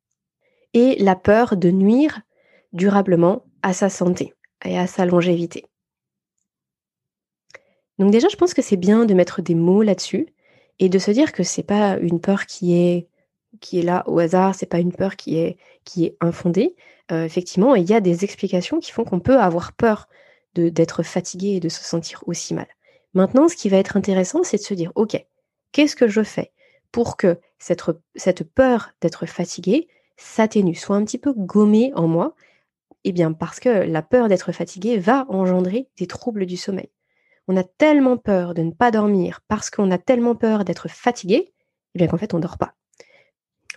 Et 0.74 1.02
la 1.02 1.16
peur 1.16 1.56
de 1.56 1.70
nuire 1.70 2.20
durablement 2.74 3.46
à 3.62 3.72
sa 3.72 3.88
santé 3.88 4.34
et 4.66 4.78
à 4.78 4.86
sa 4.86 5.06
longévité. 5.06 5.64
Donc 7.98 8.10
déjà, 8.10 8.28
je 8.28 8.36
pense 8.36 8.52
que 8.52 8.60
c'est 8.60 8.76
bien 8.76 9.06
de 9.06 9.14
mettre 9.14 9.40
des 9.40 9.54
mots 9.54 9.82
là-dessus 9.82 10.26
et 10.78 10.90
de 10.90 10.98
se 10.98 11.10
dire 11.10 11.32
que 11.32 11.42
c'est 11.42 11.62
pas 11.62 11.96
une 11.96 12.20
peur 12.20 12.44
qui 12.44 12.74
est 12.74 13.08
là 13.72 14.04
au 14.06 14.18
hasard, 14.18 14.54
c'est 14.54 14.66
pas 14.66 14.78
une 14.78 14.92
peur 14.92 15.16
qui 15.16 15.38
est 15.38 15.56
qui 15.84 16.04
est 16.04 16.16
infondée. 16.20 16.76
Euh, 17.10 17.24
effectivement, 17.24 17.74
il 17.74 17.88
y 17.88 17.94
a 17.94 18.00
des 18.00 18.24
explications 18.24 18.78
qui 18.78 18.90
font 18.90 19.04
qu'on 19.04 19.20
peut 19.20 19.38
avoir 19.38 19.72
peur 19.72 20.08
d'être 20.54 21.02
fatigué 21.02 21.48
et 21.56 21.60
de 21.60 21.70
se 21.70 21.82
sentir 21.82 22.22
aussi 22.26 22.52
mal. 22.52 22.68
Maintenant, 23.14 23.48
ce 23.48 23.56
qui 23.56 23.70
va 23.70 23.78
être 23.78 23.96
intéressant, 23.96 24.42
c'est 24.42 24.58
de 24.58 24.62
se 24.62 24.74
dire, 24.74 24.92
ok, 24.96 25.24
qu'est-ce 25.72 25.96
que 25.96 26.08
je 26.08 26.22
fais 26.22 26.52
pour 26.92 27.16
que 27.16 27.38
cette, 27.58 28.44
peur 28.54 28.90
d'être 29.00 29.26
fatigué 29.26 29.88
s'atténue, 30.16 30.74
soit 30.74 30.96
un 30.96 31.04
petit 31.04 31.18
peu 31.18 31.32
gommée 31.32 31.92
en 31.94 32.06
moi? 32.06 32.34
Eh 33.04 33.12
bien, 33.12 33.32
parce 33.32 33.58
que 33.58 33.68
la 33.68 34.02
peur 34.02 34.28
d'être 34.28 34.52
fatigué 34.52 34.98
va 34.98 35.26
engendrer 35.28 35.88
des 35.96 36.06
troubles 36.06 36.46
du 36.46 36.56
sommeil. 36.56 36.90
On 37.48 37.56
a 37.56 37.64
tellement 37.64 38.16
peur 38.16 38.54
de 38.54 38.62
ne 38.62 38.70
pas 38.70 38.92
dormir 38.92 39.40
parce 39.48 39.70
qu'on 39.70 39.90
a 39.90 39.98
tellement 39.98 40.36
peur 40.36 40.64
d'être 40.64 40.88
fatigué, 40.88 41.52
eh 41.94 41.98
bien 41.98 42.06
qu'en 42.06 42.18
fait, 42.18 42.34
on 42.34 42.36
ne 42.36 42.42
dort 42.42 42.58
pas. 42.58 42.74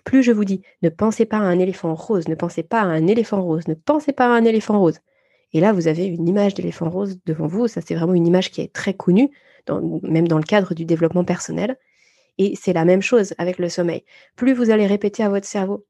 Plus 0.03 0.21
je 0.21 0.31
vous 0.31 0.45
dis, 0.45 0.61
ne 0.83 0.89
pensez 0.89 1.25
pas 1.25 1.37
à 1.37 1.41
un 1.41 1.57
éléphant 1.57 1.95
rose, 1.95 2.27
ne 2.27 2.35
pensez 2.35 2.61
pas 2.61 2.81
à 2.81 2.85
un 2.85 3.07
éléphant 3.07 3.41
rose, 3.41 3.67
ne 3.67 3.73
pensez 3.73 4.13
pas 4.13 4.25
à 4.25 4.37
un 4.37 4.45
éléphant 4.45 4.79
rose. 4.79 4.99
Et 5.55 5.61
là, 5.61 5.71
vous 5.71 5.87
avez 5.87 6.05
une 6.05 6.27
image 6.27 6.53
d'éléphant 6.53 6.89
rose 6.89 7.17
devant 7.25 7.47
vous. 7.47 7.69
Ça, 7.69 7.79
c'est 7.79 7.95
vraiment 7.95 8.13
une 8.13 8.27
image 8.27 8.51
qui 8.51 8.59
est 8.59 8.73
très 8.73 8.93
connue, 8.93 9.31
même 10.03 10.27
dans 10.27 10.37
le 10.37 10.43
cadre 10.43 10.73
du 10.73 10.83
développement 10.83 11.23
personnel. 11.23 11.77
Et 12.37 12.57
c'est 12.61 12.73
la 12.73 12.83
même 12.83 13.01
chose 13.01 13.33
avec 13.37 13.57
le 13.57 13.69
sommeil. 13.69 14.03
Plus 14.35 14.53
vous 14.53 14.69
allez 14.69 14.85
répéter 14.85 15.23
à 15.23 15.29
votre 15.29 15.47
cerveau, 15.47 15.85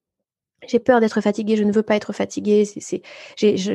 j'ai 0.68 0.78
peur 0.78 1.00
d'être 1.00 1.20
fatiguée, 1.20 1.56
je 1.56 1.64
ne 1.64 1.72
veux 1.72 1.82
pas 1.82 1.96
être 1.96 2.14
fatiguée. 2.14 2.64
C'est, 2.66 3.02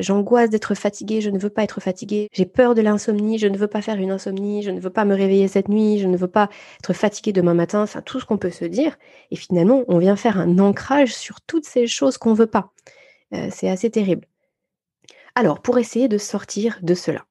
j'angoisse 0.01 0.49
d'être 0.49 0.75
fatiguée, 0.75 1.19
je 1.19 1.29
ne 1.29 1.37
veux 1.37 1.49
pas 1.49 1.63
être 1.63 1.81
fatiguée. 1.81 2.29
J'ai 2.31 2.45
peur 2.45 2.73
de 2.73 2.81
l'insomnie, 2.81 3.37
je 3.37 3.47
ne 3.47 3.57
veux 3.57 3.67
pas 3.67 3.81
faire 3.81 3.95
une 3.95 4.11
insomnie, 4.11 4.63
je 4.63 4.71
ne 4.71 4.79
veux 4.79 4.91
pas 4.91 5.03
me 5.03 5.13
réveiller 5.13 5.49
cette 5.49 5.67
nuit, 5.67 5.99
je 5.99 6.07
ne 6.07 6.15
veux 6.15 6.29
pas 6.29 6.47
être 6.79 6.93
fatiguée 6.93 7.33
demain 7.33 7.53
matin. 7.53 7.83
Enfin, 7.83 8.01
tout 8.01 8.21
ce 8.21 8.25
qu'on 8.25 8.37
peut 8.37 8.49
se 8.49 8.63
dire. 8.63 8.97
Et 9.29 9.35
finalement, 9.35 9.83
on 9.89 9.97
vient 9.97 10.15
faire 10.15 10.37
un 10.37 10.57
ancrage 10.57 11.13
sur 11.13 11.41
toutes 11.41 11.65
ces 11.65 11.85
choses 11.85 12.17
qu'on 12.17 12.31
ne 12.31 12.37
veut 12.37 12.47
pas. 12.47 12.71
Euh, 13.33 13.49
c'est 13.51 13.69
assez 13.69 13.89
terrible. 13.89 14.25
Alors, 15.35 15.61
pour 15.61 15.77
essayer 15.77 16.07
de 16.07 16.17
sortir 16.17 16.79
de 16.81 16.93
cela, 16.93 17.25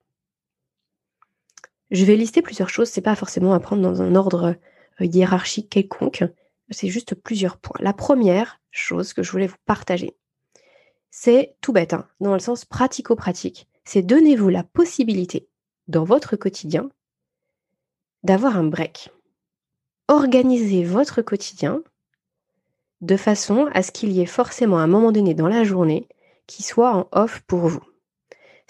je 1.90 2.04
vais 2.04 2.16
lister 2.16 2.42
plusieurs 2.42 2.68
choses. 2.68 2.88
C'est 2.88 3.00
pas 3.00 3.16
forcément 3.16 3.52
à 3.52 3.60
prendre 3.60 3.82
dans 3.82 4.00
un 4.00 4.14
ordre 4.14 4.56
euh, 5.00 5.04
hiérarchique 5.04 5.68
quelconque 5.70 6.24
c'est 6.70 6.88
juste 6.88 7.14
plusieurs 7.14 7.56
points. 7.56 7.80
La 7.80 7.92
première 7.92 8.60
chose 8.70 9.12
que 9.12 9.22
je 9.22 9.30
voulais 9.30 9.46
vous 9.46 9.56
partager, 9.66 10.16
c'est 11.10 11.56
tout 11.60 11.72
bête, 11.72 11.92
hein, 11.92 12.06
dans 12.20 12.34
le 12.34 12.40
sens 12.40 12.64
pratico-pratique, 12.64 13.68
c'est 13.84 14.02
donnez-vous 14.02 14.48
la 14.48 14.62
possibilité 14.62 15.48
dans 15.88 16.04
votre 16.04 16.36
quotidien 16.36 16.88
d'avoir 18.22 18.56
un 18.56 18.64
break. 18.64 19.10
Organisez 20.08 20.84
votre 20.84 21.22
quotidien 21.22 21.82
de 23.00 23.16
façon 23.16 23.68
à 23.72 23.82
ce 23.82 23.90
qu'il 23.90 24.12
y 24.12 24.20
ait 24.20 24.26
forcément 24.26 24.78
un 24.78 24.86
moment 24.86 25.10
donné 25.10 25.34
dans 25.34 25.48
la 25.48 25.64
journée 25.64 26.06
qui 26.46 26.62
soit 26.62 26.94
en 26.94 27.08
off 27.12 27.40
pour 27.46 27.66
vous. 27.66 27.82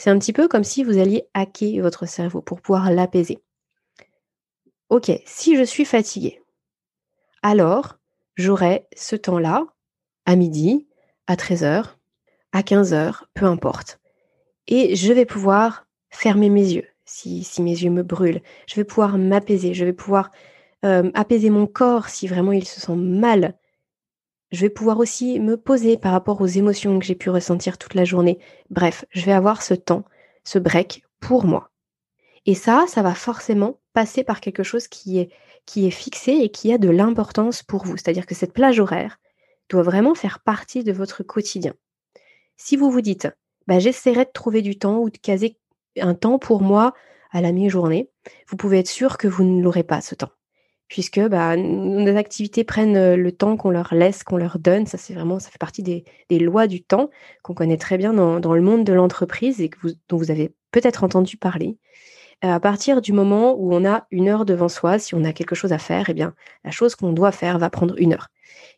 C'est 0.00 0.08
un 0.08 0.18
petit 0.18 0.32
peu 0.32 0.48
comme 0.48 0.64
si 0.64 0.82
vous 0.82 0.96
alliez 0.96 1.24
hacker 1.34 1.82
votre 1.82 2.06
cerveau 2.06 2.40
pour 2.40 2.62
pouvoir 2.62 2.90
l'apaiser. 2.90 3.42
Ok, 4.88 5.12
si 5.26 5.58
je 5.58 5.62
suis 5.62 5.84
fatiguée, 5.84 6.40
alors 7.42 7.98
j'aurai 8.34 8.86
ce 8.96 9.14
temps-là, 9.14 9.66
à 10.24 10.36
midi, 10.36 10.88
à 11.26 11.34
13h, 11.34 11.84
à 12.52 12.62
15h, 12.62 13.24
peu 13.34 13.44
importe. 13.44 14.00
Et 14.68 14.96
je 14.96 15.12
vais 15.12 15.26
pouvoir 15.26 15.86
fermer 16.08 16.48
mes 16.48 16.72
yeux 16.72 16.88
si, 17.04 17.46
mes 17.58 17.82
yeux 17.82 17.90
me 17.90 18.02
brûlent. 18.02 18.40
Je 18.66 18.76
vais 18.76 18.84
pouvoir 18.84 19.18
m'apaiser, 19.18 19.74
je 19.74 19.84
vais 19.84 19.92
pouvoir 19.92 20.30
euh, 20.82 21.10
apaiser 21.12 21.50
mon 21.50 21.66
corps 21.66 22.08
si 22.08 22.26
vraiment 22.26 22.52
il 22.52 22.66
se 22.66 22.80
sent 22.80 22.96
mal. 22.96 23.54
Je 24.50 24.62
vais 24.62 24.70
pouvoir 24.70 24.98
aussi 24.98 25.38
me 25.38 25.56
poser 25.56 25.96
par 25.96 26.12
rapport 26.12 26.40
aux 26.40 26.46
émotions 26.46 26.98
que 26.98 27.04
j'ai 27.04 27.14
pu 27.14 27.30
ressentir 27.30 27.78
toute 27.78 27.94
la 27.94 28.04
journée. 28.04 28.38
Bref, 28.68 29.04
je 29.10 29.24
vais 29.24 29.32
avoir 29.32 29.62
ce 29.62 29.74
temps, 29.74 30.04
ce 30.44 30.58
break 30.58 31.04
pour 31.20 31.44
moi. 31.44 31.70
Et 32.46 32.54
ça, 32.54 32.86
ça 32.88 33.02
va 33.02 33.14
forcément 33.14 33.80
passer 33.92 34.24
par 34.24 34.40
quelque 34.40 34.62
chose 34.62 34.88
qui 34.88 35.18
est 35.18 35.30
qui 35.66 35.86
est 35.86 35.90
fixé 35.90 36.32
et 36.32 36.50
qui 36.50 36.72
a 36.72 36.78
de 36.78 36.88
l'importance 36.88 37.62
pour 37.62 37.84
vous. 37.84 37.96
C'est-à-dire 37.96 38.26
que 38.26 38.34
cette 38.34 38.52
plage 38.52 38.80
horaire 38.80 39.18
doit 39.68 39.82
vraiment 39.82 40.14
faire 40.14 40.40
partie 40.40 40.82
de 40.82 40.92
votre 40.92 41.22
quotidien. 41.22 41.74
Si 42.56 42.76
vous 42.76 42.90
vous 42.90 43.02
dites, 43.02 43.28
bah, 43.68 43.78
j'essaierai 43.78 44.24
de 44.24 44.30
trouver 44.32 44.62
du 44.62 44.78
temps 44.78 44.98
ou 44.98 45.10
de 45.10 45.18
caser 45.18 45.58
un 45.98 46.14
temps 46.14 46.38
pour 46.38 46.60
moi 46.60 46.92
à 47.30 47.40
la 47.40 47.52
mi-journée, 47.52 48.10
vous 48.48 48.56
pouvez 48.56 48.80
être 48.80 48.88
sûr 48.88 49.16
que 49.16 49.28
vous 49.28 49.44
ne 49.44 49.62
l'aurez 49.62 49.84
pas 49.84 50.00
ce 50.00 50.14
temps. 50.16 50.30
Puisque 50.90 51.20
bah, 51.20 51.56
nos 51.56 52.16
activités 52.16 52.64
prennent 52.64 52.96
euh, 52.96 53.16
le 53.16 53.32
temps 53.32 53.56
qu'on 53.56 53.70
leur 53.70 53.94
laisse, 53.94 54.22
qu'on 54.22 54.36
leur 54.36 54.58
donne. 54.58 54.86
Ça, 54.86 54.98
c'est 54.98 55.14
vraiment, 55.14 55.38
ça 55.38 55.48
fait 55.48 55.58
partie 55.58 55.82
des, 55.82 56.04
lois 56.38 56.66
du 56.66 56.82
temps 56.82 57.08
qu'on 57.42 57.54
connaît 57.54 57.78
très 57.78 57.96
bien 57.96 58.12
dans, 58.12 58.54
le 58.54 58.60
monde 58.60 58.84
de 58.84 58.92
l'entreprise 58.92 59.62
et 59.62 59.70
dont 60.08 60.18
vous 60.18 60.30
avez 60.30 60.52
peut-être 60.72 61.02
entendu 61.02 61.38
parler 61.38 61.78
à 62.42 62.58
partir 62.58 63.00
du 63.00 63.12
moment 63.12 63.54
où 63.54 63.74
on 63.74 63.84
a 63.84 64.06
une 64.10 64.28
heure 64.28 64.44
devant 64.44 64.68
soi, 64.68 64.98
si 64.98 65.14
on 65.14 65.24
a 65.24 65.32
quelque 65.32 65.54
chose 65.54 65.72
à 65.72 65.78
faire, 65.78 66.08
eh 66.08 66.14
bien, 66.14 66.34
la 66.64 66.70
chose 66.70 66.94
qu'on 66.94 67.12
doit 67.12 67.32
faire 67.32 67.58
va 67.58 67.68
prendre 67.68 67.94
une 67.98 68.14
heure. 68.14 68.28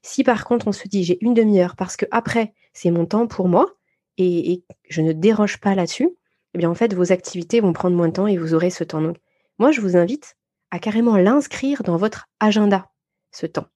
Si 0.03 0.25
par 0.25 0.44
contre 0.44 0.68
on 0.68 0.72
se 0.72 0.88
dit 0.88 1.05
j'ai 1.05 1.18
une 1.25 1.35
demi-heure 1.35 1.77
parce 1.77 1.96
que 1.96 2.07
après 2.11 2.55
c'est 2.72 2.90
mon 2.90 3.07
temps 3.07 3.27
pour 3.27 3.48
moi 3.48 3.75
et, 4.18 4.64
je 4.88 5.01
ne 5.01 5.12
déroge 5.12 5.59
pas 5.59 5.75
là-dessus, 5.75 6.11
eh 6.55 6.59
bien 6.59 6.70
en 6.70 6.75
fait 6.75 6.92
vos 6.92 7.12
activités 7.12 7.61
vont 7.61 7.72
prendre 7.72 7.96
moins 7.96 8.09
de 8.09 8.12
temps 8.12 8.27
et 8.27 8.37
vous 8.37 8.55
aurez 8.55 8.70
ce 8.70 8.85
temps. 8.85 9.01
Donc 9.01 9.16
moi 9.59 9.70
je 9.70 9.81
vous 9.81 9.96
invite 9.96 10.37
à 10.73 10.79
carrément 10.79 11.17
l'inscrire 11.17 11.83
dans 11.83 11.97
votre 11.97 12.29
agenda 12.41 12.89
ce 13.31 13.47
temps. 13.47 13.67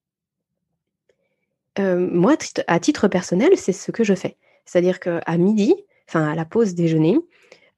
Euh, 1.79 2.09
moi, 2.11 2.37
à 2.67 2.81
titre 2.81 3.07
personnel, 3.07 3.51
c'est 3.57 3.75
ce 3.75 3.93
que 3.93 4.03
je 4.03 4.15
fais. 4.15 4.39
C'est-à-dire 4.65 4.99
qu'à 4.99 5.37
midi, 5.37 5.75
enfin 6.09 6.27
à 6.27 6.35
la 6.35 6.47
pause 6.47 6.75
déjeuner, 6.75 7.19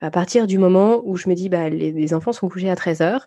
à 0.01 0.13
partir 0.13 0.47
du 0.47 0.57
moment 0.57 1.03
où 1.05 1.17
je 1.17 1.29
me 1.29 1.35
dis, 1.35 1.49
bah, 1.49 1.69
les, 1.69 2.15
enfants 2.15 2.33
sont 2.33 2.49
couchés 2.49 2.71
à 2.71 2.77
13h, 2.77 3.23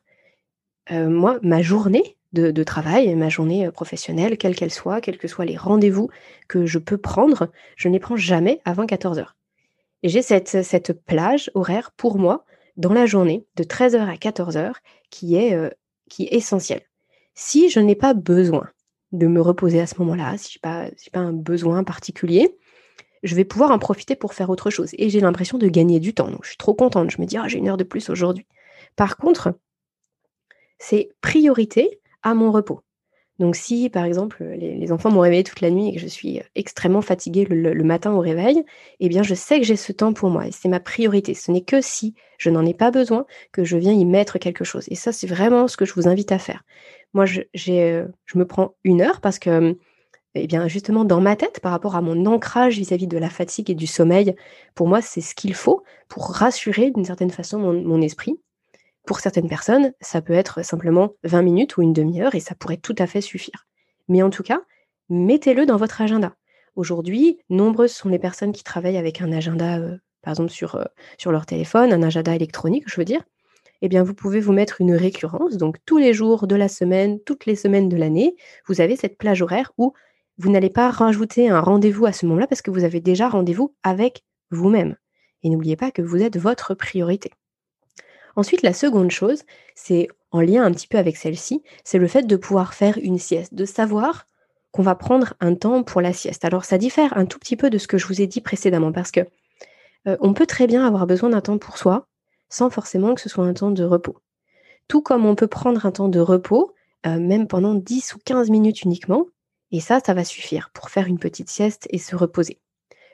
euh, 0.91 1.09
moi, 1.09 1.39
ma 1.43 1.61
journée 1.61 2.17
de, 2.31 2.63
travail, 2.63 3.13
ma 3.15 3.27
journée 3.27 3.67
euh, 3.67 3.71
professionnelle, 3.71 4.37
quelle 4.37 4.55
qu'elle 4.55 4.71
soit, 4.71 5.01
quels 5.01 5.17
que 5.17 5.27
soient 5.27 5.43
les 5.43 5.57
rendez-vous 5.57 6.09
que 6.47 6.65
je 6.65 6.79
peux 6.79 6.97
prendre, 6.97 7.51
je 7.75 7.89
ne 7.89 7.93
les 7.93 7.99
prends 7.99 8.15
jamais 8.15 8.61
avant 8.63 8.85
14h. 8.85 9.25
Et 10.03 10.09
j'ai 10.09 10.21
cette, 10.21 10.93
plage 11.05 11.51
horaire 11.53 11.91
pour 11.91 12.17
moi 12.17 12.45
dans 12.77 12.93
la 12.93 13.05
journée 13.05 13.45
de 13.57 13.65
13h 13.65 13.99
à 13.99 14.15
14h 14.15 14.75
qui 15.09 15.35
est, 15.35 15.53
qui 16.11 16.23
est 16.23 16.33
essentielle. 16.33 16.83
Si 17.33 17.69
je 17.69 17.79
n'ai 17.79 17.95
pas 17.95 18.13
besoin 18.13 18.69
de 19.13 19.27
me 19.27 19.41
reposer 19.41 19.79
à 19.79 19.87
ce 19.87 19.95
moment-là, 19.99 20.37
si 20.37 20.51
je 20.53 20.57
n'ai 20.57 20.61
pas, 20.61 20.89
pas 21.13 21.19
un 21.19 21.31
besoin 21.31 21.85
particulier, 21.85 22.57
je 23.23 23.33
vais 23.33 23.45
pouvoir 23.45 23.71
en 23.71 23.79
profiter 23.79 24.15
pour 24.17 24.33
faire 24.33 24.49
autre 24.49 24.69
chose. 24.69 24.89
Et 24.97 25.09
j'ai 25.09 25.21
l'impression 25.21 25.57
de 25.57 25.67
gagner 25.69 26.01
du 26.01 26.13
temps. 26.13 26.29
Donc, 26.29 26.43
je 26.43 26.49
suis 26.49 26.57
trop 26.57 26.73
contente. 26.73 27.11
Je 27.11 27.21
me 27.21 27.25
dis, 27.25 27.37
ah, 27.37 27.47
j'ai 27.47 27.59
une 27.59 27.69
heure 27.69 27.77
de 27.77 27.85
plus 27.85 28.09
aujourd'hui. 28.09 28.45
Par 28.97 29.15
contre, 29.15 29.53
c'est 30.79 31.09
priorité 31.21 32.01
à 32.23 32.33
mon 32.33 32.51
repos. 32.51 32.81
Donc 33.41 33.55
si, 33.55 33.89
par 33.89 34.05
exemple, 34.05 34.43
les, 34.43 34.91
enfants 34.91 35.09
m'ont 35.09 35.21
réveillé 35.21 35.43
toute 35.43 35.61
la 35.61 35.71
nuit 35.71 35.89
et 35.89 35.95
que 35.95 35.99
je 35.99 36.05
suis 36.05 36.41
extrêmement 36.53 37.01
fatiguée 37.01 37.43
le, 37.43 37.83
matin 37.83 38.13
au 38.13 38.19
réveil, 38.19 38.63
eh 38.99 39.09
bien, 39.09 39.23
je 39.23 39.33
sais 39.33 39.59
que 39.59 39.65
j'ai 39.65 39.75
ce 39.75 39.91
temps 39.91 40.13
pour 40.13 40.29
moi 40.29 40.45
et 40.45 40.51
c'est 40.51 40.69
ma 40.69 40.79
priorité. 40.79 41.33
Ce 41.33 41.51
n'est 41.51 41.63
que 41.63 41.81
si 41.81 42.13
je 42.37 42.51
n'en 42.51 42.63
ai 42.63 42.75
pas 42.75 42.91
besoin 42.91 43.25
que 43.51 43.63
je 43.63 43.77
viens 43.77 43.93
y 43.93 44.05
mettre 44.05 44.37
quelque 44.37 44.63
chose. 44.63 44.85
Et 44.89 44.95
ça, 44.95 45.11
c'est 45.11 45.25
vraiment 45.25 45.67
ce 45.67 45.75
que 45.75 45.85
je 45.85 45.93
vous 45.95 46.07
invite 46.07 46.31
à 46.31 46.37
faire. 46.37 46.63
Moi, 47.15 47.25
je, 47.25 47.41
je 47.55 48.37
me 48.37 48.45
prends 48.45 48.75
une 48.83 49.01
heure 49.01 49.21
parce 49.21 49.39
que 49.39 49.75
eh 50.35 50.45
bien, 50.45 50.67
justement, 50.67 51.03
dans 51.03 51.19
ma 51.19 51.35
tête, 51.35 51.59
par 51.61 51.71
rapport 51.71 51.95
à 51.95 52.01
mon 52.01 52.27
ancrage 52.27 52.77
vis-à-vis 52.77 53.07
de 53.07 53.17
la 53.17 53.31
fatigue 53.31 53.71
et 53.71 53.75
du 53.75 53.87
sommeil, 53.87 54.35
pour 54.75 54.87
moi, 54.87 55.01
c'est 55.01 55.19
ce 55.19 55.33
qu'il 55.33 55.55
faut 55.55 55.83
pour 56.07 56.29
rassurer 56.29 56.91
d'une 56.91 57.05
certaine 57.05 57.31
façon 57.31 57.57
mon, 57.59 58.01
esprit. 58.01 58.39
Pour 59.05 59.19
certaines 59.19 59.49
personnes, 59.49 59.93
ça 59.99 60.21
peut 60.21 60.33
être 60.33 60.63
simplement 60.63 61.13
20 61.23 61.41
minutes 61.41 61.77
ou 61.77 61.81
une 61.81 61.93
demi-heure 61.93 62.35
et 62.35 62.39
ça 62.39 62.55
pourrait 62.55 62.77
tout 62.77 62.95
à 62.97 63.07
fait 63.07 63.21
suffire. 63.21 63.67
Mais 64.07 64.21
en 64.21 64.29
tout 64.29 64.43
cas, 64.43 64.61
mettez-le 65.09 65.65
dans 65.65 65.77
votre 65.77 66.01
agenda. 66.01 66.35
Aujourd'hui, 66.75 67.39
nombreuses 67.49 67.91
sont 67.91 68.09
les 68.09 68.19
personnes 68.19 68.53
qui 68.53 68.63
travaillent 68.63 68.97
avec 68.97 69.21
un 69.21 69.31
agenda, 69.31 69.79
euh, 69.79 69.97
par 70.21 70.31
exemple 70.31 70.51
sur, 70.51 70.75
euh, 70.75 70.85
sur 71.17 71.31
leur 71.31 71.45
téléphone, 71.45 71.91
un 71.91 72.03
agenda 72.03 72.35
électronique, 72.35 72.85
je 72.87 72.95
veux 72.95 73.05
dire. 73.05 73.23
Eh 73.81 73.89
bien, 73.89 74.03
vous 74.03 74.13
pouvez 74.13 74.39
vous 74.39 74.53
mettre 74.53 74.79
une 74.79 74.93
récurrence, 74.93 75.57
donc 75.57 75.77
tous 75.85 75.97
les 75.97 76.13
jours 76.13 76.45
de 76.45 76.55
la 76.55 76.67
semaine, 76.67 77.19
toutes 77.21 77.47
les 77.47 77.55
semaines 77.55 77.89
de 77.89 77.97
l'année, 77.97 78.35
vous 78.67 78.79
avez 78.79 78.95
cette 78.95 79.17
plage 79.17 79.41
horaire 79.41 79.71
où 79.77 79.93
vous 80.37 80.51
n'allez 80.51 80.69
pas 80.69 80.91
rajouter 80.91 81.49
un 81.49 81.59
rendez-vous 81.59 82.05
à 82.05 82.13
ce 82.13 82.25
moment-là 82.27 82.47
parce 82.47 82.61
que 82.61 82.71
vous 82.71 82.83
avez 82.83 82.99
déjà 83.01 83.27
rendez-vous 83.27 83.75
avec 83.83 84.23
vous-même. 84.51 84.95
Et 85.43 85.49
n'oubliez 85.49 85.75
pas 85.75 85.91
que 85.91 86.03
vous 86.03 86.21
êtes 86.21 86.37
votre 86.37 86.75
priorité. 86.75 87.31
Ensuite, 88.35 88.61
la 88.61 88.73
seconde 88.73 89.11
chose, 89.11 89.43
c'est 89.75 90.07
en 90.31 90.41
lien 90.41 90.63
un 90.63 90.71
petit 90.71 90.87
peu 90.87 90.97
avec 90.97 91.17
celle-ci, 91.17 91.63
c'est 91.83 91.97
le 91.97 92.07
fait 92.07 92.23
de 92.23 92.35
pouvoir 92.35 92.73
faire 92.73 92.97
une 93.01 93.17
sieste, 93.17 93.53
de 93.53 93.65
savoir 93.65 94.27
qu'on 94.71 94.83
va 94.83 94.95
prendre 94.95 95.33
un 95.41 95.55
temps 95.55 95.83
pour 95.83 96.01
la 96.01 96.13
sieste. 96.13 96.45
Alors 96.45 96.65
ça 96.65 96.77
diffère 96.77 97.15
un 97.17 97.25
tout 97.25 97.39
petit 97.39 97.57
peu 97.57 97.69
de 97.69 97.77
ce 97.77 97.87
que 97.87 97.97
je 97.97 98.07
vous 98.07 98.21
ai 98.21 98.27
dit 98.27 98.41
précédemment 98.41 98.91
parce 98.91 99.11
que 99.11 99.21
euh, 100.07 100.17
on 100.21 100.33
peut 100.33 100.45
très 100.45 100.67
bien 100.67 100.85
avoir 100.85 101.05
besoin 101.05 101.29
d'un 101.29 101.41
temps 101.41 101.57
pour 101.57 101.77
soi 101.77 102.07
sans 102.49 102.69
forcément 102.69 103.15
que 103.15 103.21
ce 103.21 103.29
soit 103.29 103.45
un 103.45 103.53
temps 103.53 103.71
de 103.71 103.83
repos. 103.83 104.17
Tout 104.87 105.01
comme 105.01 105.25
on 105.25 105.35
peut 105.35 105.47
prendre 105.47 105.85
un 105.85 105.91
temps 105.91 106.09
de 106.09 106.19
repos, 106.19 106.73
euh, 107.05 107.19
même 107.19 107.47
pendant 107.47 107.75
10 107.75 108.15
ou 108.15 108.19
15 108.23 108.49
minutes 108.49 108.83
uniquement, 108.83 109.25
et 109.71 109.79
ça, 109.79 109.99
ça 110.05 110.13
va 110.13 110.25
suffire 110.25 110.69
pour 110.73 110.89
faire 110.89 111.07
une 111.07 111.19
petite 111.19 111.49
sieste 111.49 111.87
et 111.91 111.97
se 111.97 112.15
reposer. 112.15 112.59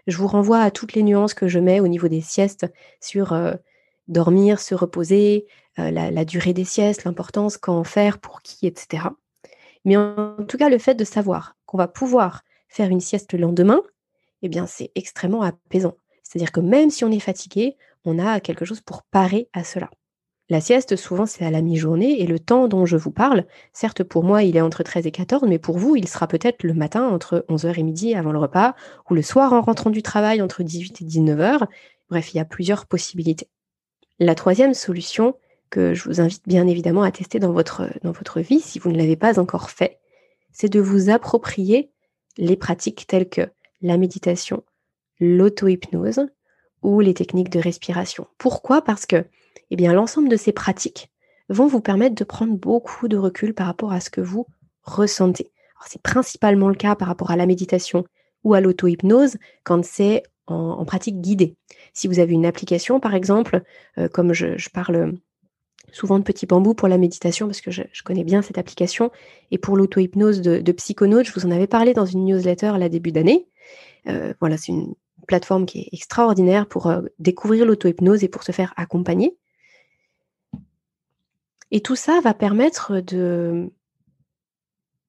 Je 0.08 0.18
vous 0.18 0.28
renvoie 0.28 0.60
à 0.60 0.72
toutes 0.72 0.94
les 0.94 1.04
nuances 1.04 1.36
que 1.36 1.48
je 1.48 1.60
mets 1.60 1.80
au 1.80 1.88
niveau 1.88 2.08
des 2.08 2.22
siestes 2.22 2.66
sur 3.00 3.34
euh, 3.34 3.54
dormir, 4.08 4.60
se 4.60 4.76
reposer, 4.76 5.46
euh, 5.80 5.92
la, 5.92 6.26
durée 6.26 6.54
des 6.54 6.66
siestes, 6.66 7.04
l'importance, 7.04 7.58
quand 7.58 7.78
en 7.78 7.84
faire, 7.84 8.20
pour 8.20 8.42
qui, 8.42 8.66
etc. 8.66 9.04
Mais 9.86 9.96
en, 9.96 10.36
tout 10.48 10.58
cas, 10.58 10.70
le 10.70 10.80
fait 10.80 10.96
de 10.96 11.04
savoir 11.04 11.56
qu'on 11.66 11.78
va 11.78 11.88
pouvoir 11.88 12.44
faire 12.68 12.90
une 12.90 13.00
sieste 13.00 13.34
le 13.34 13.40
lendemain, 13.40 13.82
eh 14.42 14.50
bien, 14.50 14.66
c'est 14.66 14.92
extrêmement 14.96 15.44
apaisant. 15.44 15.96
C'est-à-dire 16.24 16.52
que 16.52 16.60
même 16.60 16.90
si 16.90 17.06
on 17.06 17.12
est 17.12 17.20
fatigué, 17.20 17.78
on 18.06 18.20
a 18.20 18.40
quelque 18.40 18.66
chose 18.66 18.82
pour 18.82 19.04
parer 19.04 19.50
à 19.54 19.64
cela. 19.64 19.90
La 20.50 20.62
sieste, 20.62 20.96
souvent, 20.96 21.26
c'est 21.26 21.46
à 21.46 21.52
la 21.52 21.62
mi-journée, 21.62 22.22
et 22.22 22.26
le 22.26 22.40
temps 22.40 22.70
dont 22.70 22.86
je 22.86 22.96
vous 22.96 23.12
parle, 23.12 23.46
certes 23.74 24.04
pour 24.04 24.24
moi, 24.24 24.44
il 24.44 24.56
est 24.56 24.62
entre 24.62 24.82
13 24.82 25.06
et 25.06 25.12
14, 25.12 25.44
mais 25.48 25.60
pour 25.60 25.78
vous, 25.78 25.96
il 25.98 26.08
sera 26.08 26.28
peut-être 26.28 26.64
le 26.64 26.74
matin 26.74 27.06
entre 27.08 27.46
11h 27.50 27.78
et 27.78 27.84
midi 27.84 28.16
avant 28.16 28.32
le 28.32 28.40
repas, 28.40 28.74
ou 29.10 29.14
le 29.14 29.22
soir 29.22 29.52
en 29.52 29.62
rentrant 29.62 29.90
du 29.90 30.02
travail 30.02 30.42
entre 30.42 30.64
18 30.64 31.02
et 31.02 31.06
19h. 31.06 31.68
Bref, 32.10 32.34
il 32.34 32.38
y 32.38 32.40
a 32.40 32.46
plusieurs 32.46 32.86
possibilités. 32.86 33.50
La 34.20 34.36
troisième 34.36 34.74
solution 34.74 35.36
que 35.70 35.94
je 35.94 36.04
vous 36.06 36.22
invite 36.22 36.48
bien 36.48 36.66
évidemment 36.68 37.04
à 37.04 37.12
tester 37.12 37.40
dans 37.40 37.52
votre, 37.52 38.40
vie, 38.40 38.60
si 38.60 38.80
vous 38.80 38.92
ne 38.92 38.98
l'avez 38.98 39.16
pas 39.16 39.40
encore 39.40 39.70
fait, 39.70 40.00
c'est 40.52 40.70
de 40.70 40.80
vous 40.80 41.10
approprier 41.10 41.92
les 42.38 42.56
pratiques 42.56 43.06
telles 43.08 43.30
que 43.30 43.50
la 43.82 43.98
méditation, 43.98 44.64
l'auto-hypnose 45.20 46.28
ou 46.82 47.00
les 47.00 47.14
techniques 47.14 47.50
de 47.50 47.60
respiration. 47.60 48.28
Pourquoi? 48.38 48.82
Parce 48.82 49.06
que 49.06 49.26
eh 49.70 49.76
l'ensemble 49.76 50.30
de 50.30 50.38
ces 50.38 50.52
pratiques 50.52 51.12
vont 51.50 51.68
vous 51.68 51.82
permettre 51.82 52.16
de 52.16 52.24
prendre 52.24 52.56
beaucoup 52.56 53.08
de 53.08 53.18
recul 53.18 53.54
par 53.54 53.68
rapport 53.68 53.92
à 53.92 54.00
ce 54.00 54.10
que 54.10 54.22
vous 54.22 54.48
ressentez. 54.84 55.52
C'est 55.86 56.02
principalement 56.02 56.70
le 56.70 56.76
cas 56.76 56.96
par 56.96 57.08
rapport 57.08 57.32
à 57.32 57.36
la 57.36 57.46
méditation 57.46 58.06
ou 58.44 58.54
à 58.54 58.62
l'auto-hypnose 58.62 59.38
quand 59.64 59.86
c'est 59.86 60.24
en, 60.48 60.86
pratique 60.86 61.22
guidée. 61.22 61.56
Si 61.94 62.08
vous 62.08 62.20
avez 62.20 62.34
une 62.34 62.46
application, 62.46 63.00
par 63.00 63.16
exemple, 63.16 63.64
euh, 63.98 64.08
comme 64.08 64.34
je, 64.34 64.70
parle 64.70 65.14
souvent 65.92 66.20
de 66.20 66.24
Petit 66.24 66.46
Bambou 66.46 66.74
pour 66.74 66.88
la 66.88 66.98
méditation, 66.98 67.48
parce 67.48 67.62
que 67.62 67.72
je, 67.72 67.84
connais 68.04 68.24
bien 68.24 68.42
cette 68.42 68.58
application, 68.58 69.12
et 69.52 69.58
pour 69.58 69.78
l'auto-hypnose 69.78 70.42
de, 70.42 70.60
de 70.60 70.76
je 70.78 71.34
vous 71.34 71.46
en 71.46 71.52
avais 71.52 71.68
parlé 71.68 71.94
dans 71.94 72.06
une 72.06 72.26
newsletter 72.26 72.74
la 72.78 72.90
début 72.90 73.12
d'année. 73.12 73.48
Euh, 74.08 74.34
voilà, 74.40 74.58
c'est 74.58 74.72
une 74.72 74.96
plateforme 75.28 75.66
qui 75.66 75.80
est 75.80 75.90
extraordinaire 75.92 76.68
pour 76.68 76.88
euh, 76.88 77.02
découvrir 77.20 77.66
l'auto-hypnose 77.66 78.24
et 78.24 78.30
pour 78.30 78.44
se 78.44 78.52
faire 78.52 78.74
accompagner. 78.78 79.38
Et 81.72 81.82
tout 81.82 81.98
ça 81.98 82.22
va 82.22 82.34
permettre 82.34 83.02
de, 83.02 83.70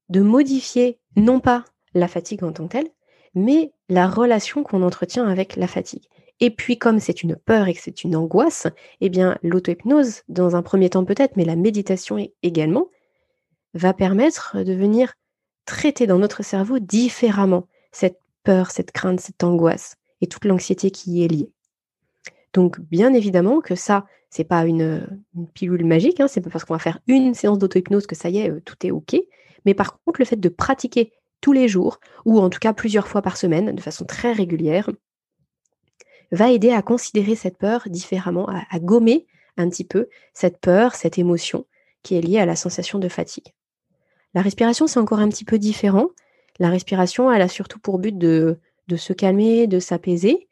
de 0.09 0.21
modifier 0.21 0.99
non 1.15 1.39
pas 1.39 1.65
la 1.95 2.09
fatigue 2.09 2.43
en 2.43 2.53
tant 2.53 2.67
que 2.67 2.73
telle, 2.73 2.91
mais 3.35 3.73
la 3.89 4.09
relation 4.09 4.63
qu'on 4.63 4.83
entretient 4.83 5.27
avec 5.27 5.57
la 5.57 5.67
fatigue. 5.67 6.05
Et 6.41 6.51
puis 6.51 6.79
comme 6.79 7.01
c'est 7.01 7.23
une 7.23 7.37
peur 7.37 7.69
et 7.69 7.75
que 7.75 7.81
c'est 7.83 8.05
une 8.05 8.15
angoisse, 8.15 8.67
eh 9.01 9.09
bien 9.09 9.39
l'auto-hypnose, 9.43 10.23
dans 10.29 10.57
un 10.57 10.63
premier 10.63 10.91
temps 10.91 11.05
peut-être, 11.05 11.37
mais 11.37 11.45
la 11.45 11.57
méditation 11.57 12.17
également, 12.43 12.89
va 13.75 13.93
permettre 13.93 14.63
de 14.63 14.73
venir 14.73 15.15
traiter 15.65 16.07
dans 16.07 16.19
notre 16.19 16.43
cerveau 16.43 16.79
différemment 16.79 17.67
cette 17.93 18.21
peur, 18.45 18.71
cette 18.71 18.93
crainte, 18.93 19.21
cette 19.21 19.45
angoisse 19.45 19.97
et 20.21 20.27
toute 20.27 20.45
l'anxiété 20.45 20.91
qui 20.91 21.13
y 21.13 21.25
est 21.25 21.29
liée. 21.29 21.51
Donc 22.55 22.81
bien 22.81 23.13
évidemment 23.13 23.61
que 23.61 23.75
ça, 23.75 24.07
c'est 24.31 24.45
pas 24.45 24.65
une, 24.65 25.07
pilule 25.55 25.85
magique, 25.85 26.21
hein, 26.21 26.29
c'est 26.29 26.41
pas 26.41 26.51
parce 26.51 26.65
qu'on 26.65 26.75
va 26.75 26.79
faire 26.79 27.01
une 27.07 27.35
séance 27.35 27.59
d'auto-hypnose 27.59 28.07
que 28.07 28.15
ça 28.15 28.29
y 28.29 28.39
est, 28.39 28.51
euh, 28.51 28.61
tout 28.65 28.75
est 28.85 28.91
OK. 28.91 29.17
Mais 29.65 29.75
par 29.75 30.01
contre, 30.01 30.21
le 30.21 30.25
fait 30.25 30.37
de 30.37 30.49
pratiquer 30.49 31.13
tous 31.41 31.53
les 31.53 31.69
jours, 31.69 32.01
ou 32.25 32.41
en 32.41 32.51
tout 32.51 32.59
cas 32.59 32.73
plusieurs 32.73 33.09
fois 33.09 33.23
par 33.23 33.37
semaine, 33.37 33.75
de 33.75 33.81
façon 33.81 34.05
très 34.05 34.33
régulière, 34.33 34.91
va 36.33 36.51
aider 36.51 36.71
à 36.71 36.83
considérer 36.83 37.37
cette 37.37 37.57
peur 37.57 37.85
différemment, 37.87 38.49
à, 38.49 38.79
gommer 38.79 39.27
un 39.57 39.69
petit 39.69 39.85
peu 39.85 40.09
cette 40.35 40.59
peur, 40.59 40.95
cette 40.95 41.19
émotion 41.19 41.67
qui 42.03 42.17
est 42.17 42.21
liée 42.21 42.39
à 42.39 42.47
la 42.47 42.57
sensation 42.57 42.99
de 42.99 43.09
fatigue. 43.09 43.55
La 44.35 44.43
respiration, 44.43 44.87
c'est 44.87 45.01
encore 45.01 45.21
un 45.21 45.29
petit 45.29 45.45
peu 45.45 45.59
différent. 45.59 46.09
La 46.59 46.69
respiration, 46.69 47.33
elle 47.33 47.43
a 47.43 47.49
surtout 47.49 47.79
pour 47.79 47.99
but 47.99 48.17
de, 48.17 48.59
de 48.89 48.97
se 48.97 49.13
calmer, 49.13 49.67
de 49.67 49.81
s'apaiser, 49.81 50.49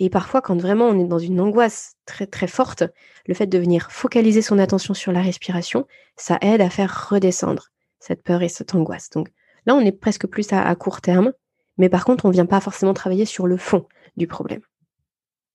et 0.00 0.08
parfois, 0.08 0.40
quand 0.40 0.58
vraiment 0.58 0.86
on 0.86 0.98
est 0.98 1.06
dans 1.06 1.18
une 1.18 1.40
angoisse 1.40 1.96
très 2.06 2.26
très 2.26 2.46
forte, 2.46 2.84
le 3.26 3.34
fait 3.34 3.46
de 3.46 3.58
venir 3.58 3.92
focaliser 3.92 4.40
son 4.40 4.58
attention 4.58 4.94
sur 4.94 5.12
la 5.12 5.20
respiration, 5.20 5.86
ça 6.16 6.38
aide 6.40 6.62
à 6.62 6.70
faire 6.70 7.08
redescendre 7.10 7.68
cette 7.98 8.22
peur 8.22 8.42
et 8.42 8.48
cette 8.48 8.74
angoisse. 8.74 9.10
Donc 9.10 9.28
là, 9.66 9.74
on 9.74 9.80
est 9.80 9.92
presque 9.92 10.26
plus 10.26 10.52
à, 10.52 10.74
court 10.74 11.00
terme, 11.00 11.32
mais 11.78 11.88
par 11.88 12.04
contre, 12.04 12.24
on 12.24 12.28
ne 12.28 12.32
vient 12.32 12.46
pas 12.46 12.60
forcément 12.60 12.94
travailler 12.94 13.24
sur 13.24 13.46
le 13.46 13.56
fond 13.56 13.86
du 14.16 14.26
problème. 14.26 14.62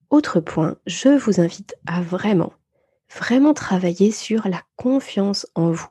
Autre 0.09 0.39
point, 0.39 0.77
je 0.85 1.09
vous 1.09 1.39
invite 1.39 1.75
à 1.87 2.01
vraiment, 2.01 2.53
vraiment 3.13 3.53
travailler 3.53 4.11
sur 4.11 4.47
la 4.47 4.61
confiance 4.75 5.47
en 5.55 5.71
vous. 5.71 5.89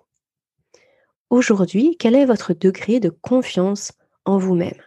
Aujourd'hui, 1.31 1.97
quel 1.99 2.15
est 2.15 2.27
votre 2.27 2.55
degré 2.55 3.01
de 3.01 3.11
confiance 3.11 3.93
en 4.25 4.39
vous-même? 4.39 4.81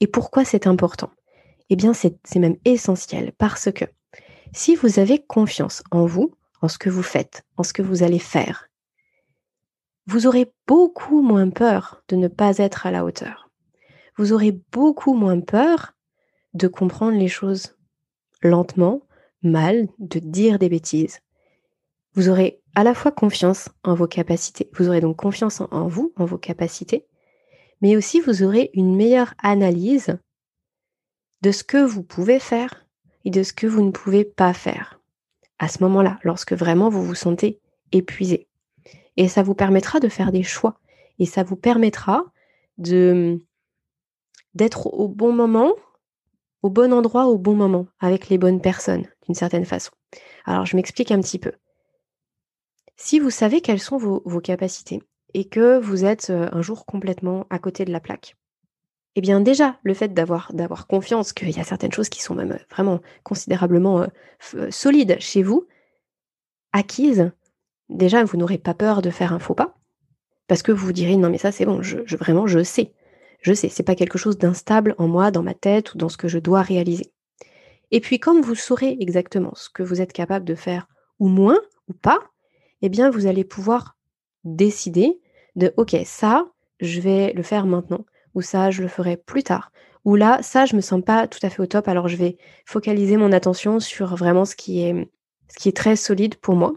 Et 0.00 0.06
pourquoi 0.06 0.44
c'est 0.44 0.66
important? 0.66 1.10
Eh 1.70 1.76
bien 1.76 1.92
c'est 1.92 2.18
même 2.36 2.56
essentiel 2.64 3.32
parce 3.36 3.70
que 3.72 3.84
si 4.52 4.74
vous 4.74 4.98
avez 4.98 5.18
confiance 5.18 5.82
en 5.90 6.06
vous, 6.06 6.34
en 6.62 6.68
ce 6.68 6.78
que 6.78 6.88
vous 6.88 7.02
faites, 7.02 7.44
en 7.56 7.62
ce 7.62 7.72
que 7.72 7.82
vous 7.82 8.02
allez 8.02 8.18
faire, 8.18 8.67
vous 10.08 10.26
aurez 10.26 10.50
beaucoup 10.66 11.20
moins 11.20 11.50
peur 11.50 12.02
de 12.08 12.16
ne 12.16 12.28
pas 12.28 12.56
être 12.56 12.86
à 12.86 12.90
la 12.90 13.04
hauteur. 13.04 13.50
Vous 14.16 14.32
aurez 14.32 14.52
beaucoup 14.72 15.12
moins 15.12 15.38
peur 15.38 15.92
de 16.54 16.66
comprendre 16.66 17.18
les 17.18 17.28
choses 17.28 17.76
lentement, 18.42 19.02
mal, 19.42 19.86
de 19.98 20.18
dire 20.18 20.58
des 20.58 20.70
bêtises. 20.70 21.20
Vous 22.14 22.30
aurez 22.30 22.62
à 22.74 22.84
la 22.84 22.94
fois 22.94 23.12
confiance 23.12 23.68
en 23.84 23.94
vos 23.94 24.06
capacités, 24.06 24.70
vous 24.72 24.88
aurez 24.88 25.02
donc 25.02 25.16
confiance 25.16 25.60
en 25.60 25.88
vous, 25.88 26.14
en 26.16 26.24
vos 26.24 26.38
capacités, 26.38 27.06
mais 27.82 27.94
aussi 27.94 28.20
vous 28.20 28.42
aurez 28.42 28.70
une 28.72 28.96
meilleure 28.96 29.34
analyse 29.42 30.18
de 31.42 31.52
ce 31.52 31.64
que 31.64 31.84
vous 31.84 32.02
pouvez 32.02 32.38
faire 32.38 32.86
et 33.26 33.30
de 33.30 33.42
ce 33.42 33.52
que 33.52 33.66
vous 33.66 33.84
ne 33.84 33.90
pouvez 33.90 34.24
pas 34.24 34.54
faire. 34.54 35.02
À 35.58 35.68
ce 35.68 35.82
moment-là, 35.82 36.18
lorsque 36.22 36.54
vraiment 36.54 36.88
vous 36.88 37.04
vous 37.04 37.14
sentez 37.14 37.60
épuisé. 37.92 38.47
Et 39.18 39.28
ça 39.28 39.42
vous 39.42 39.54
permettra 39.54 40.00
de 40.00 40.08
faire 40.08 40.32
des 40.32 40.42
choix. 40.42 40.80
Et 41.18 41.26
ça 41.26 41.42
vous 41.42 41.56
permettra 41.56 42.24
de 42.78 43.44
d'être 44.54 44.86
au 44.86 45.08
bon 45.08 45.32
moment 45.32 45.74
au 46.62 46.70
bon 46.70 46.92
endroit, 46.92 47.26
au 47.26 47.38
bon 47.38 47.54
moment, 47.54 47.86
avec 48.00 48.28
les 48.28 48.38
bonnes 48.38 48.60
personnes, 48.60 49.06
d'une 49.26 49.34
certaine 49.34 49.64
façon. 49.64 49.92
Alors, 50.44 50.66
je 50.66 50.76
m'explique 50.76 51.10
un 51.10 51.20
petit 51.20 51.38
peu. 51.38 51.52
Si 52.96 53.20
vous 53.20 53.30
savez 53.30 53.60
quelles 53.60 53.80
sont 53.80 53.96
vos, 53.96 54.40
capacités 54.40 55.02
et 55.34 55.44
que 55.44 55.78
vous 55.78 56.04
êtes 56.04 56.30
un 56.30 56.62
jour 56.62 56.84
complètement 56.84 57.46
à 57.50 57.58
côté 57.58 57.84
de 57.84 57.92
la 57.92 58.00
plaque, 58.00 58.36
eh 59.14 59.20
bien 59.20 59.40
déjà, 59.40 59.78
le 59.82 59.94
fait 59.94 60.12
d'avoir, 60.12 60.52
d'avoir 60.52 60.86
confiance 60.86 61.32
qu'il 61.32 61.50
y 61.50 61.60
a 61.60 61.64
certaines 61.64 61.92
choses 61.92 62.08
qui 62.08 62.22
sont 62.22 62.34
même 62.34 62.58
vraiment 62.70 63.00
considérablement 63.22 64.06
solides 64.70 65.16
chez 65.20 65.42
vous, 65.42 65.66
acquises, 66.72 67.30
déjà, 67.88 68.24
vous 68.24 68.36
n'aurez 68.36 68.58
pas 68.58 68.74
peur 68.74 69.02
de 69.02 69.10
faire 69.10 69.32
un 69.32 69.38
faux 69.38 69.54
pas, 69.54 69.74
parce 70.46 70.62
que 70.62 70.72
vous 70.72 70.86
vous 70.86 70.92
direz, 70.92 71.16
non 71.16 71.30
mais 71.30 71.38
ça 71.38 71.52
c'est 71.52 71.66
bon, 71.66 71.80
vraiment 72.18 72.46
je 72.46 72.62
sais, 72.62 72.92
je 73.40 73.52
sais, 73.52 73.68
c'est 73.68 73.82
pas 73.82 73.94
quelque 73.94 74.18
chose 74.18 74.38
d'instable 74.38 74.94
en 74.98 75.08
moi, 75.08 75.30
dans 75.30 75.42
ma 75.42 75.54
tête 75.54 75.94
ou 75.94 75.98
dans 75.98 76.08
ce 76.08 76.16
que 76.16 76.28
je 76.28 76.38
dois 76.38 76.62
réaliser. 76.62 77.12
Et 77.90 78.00
puis 78.00 78.18
comme 78.18 78.40
vous 78.40 78.54
saurez 78.54 78.96
exactement 79.00 79.52
ce 79.54 79.70
que 79.70 79.82
vous 79.82 80.00
êtes 80.00 80.12
capable 80.12 80.44
de 80.44 80.54
faire, 80.54 80.88
ou 81.18 81.28
moins, 81.28 81.58
ou 81.88 81.92
pas, 81.92 82.18
eh 82.82 82.88
bien 82.88 83.10
vous 83.10 83.26
allez 83.26 83.44
pouvoir 83.44 83.96
décider 84.44 85.20
de, 85.56 85.72
ok, 85.76 85.96
ça, 86.04 86.46
je 86.80 87.00
vais 87.00 87.32
le 87.32 87.42
faire 87.42 87.66
maintenant, 87.66 88.04
ou 88.34 88.42
ça, 88.42 88.70
je 88.70 88.82
le 88.82 88.88
ferai 88.88 89.16
plus 89.16 89.42
tard, 89.42 89.72
ou 90.04 90.14
là, 90.14 90.38
ça, 90.42 90.64
je 90.64 90.76
me 90.76 90.80
sens 90.80 91.02
pas 91.04 91.26
tout 91.26 91.40
à 91.42 91.50
fait 91.50 91.60
au 91.60 91.66
top, 91.66 91.88
alors 91.88 92.08
je 92.08 92.16
vais 92.16 92.36
focaliser 92.64 93.16
mon 93.16 93.32
attention 93.32 93.80
sur 93.80 94.16
vraiment 94.16 94.44
ce 94.44 94.56
qui 94.56 94.80
est, 94.80 95.08
ce 95.48 95.58
qui 95.58 95.68
est 95.68 95.76
très 95.76 95.96
solide 95.96 96.36
pour 96.36 96.54
moi, 96.54 96.74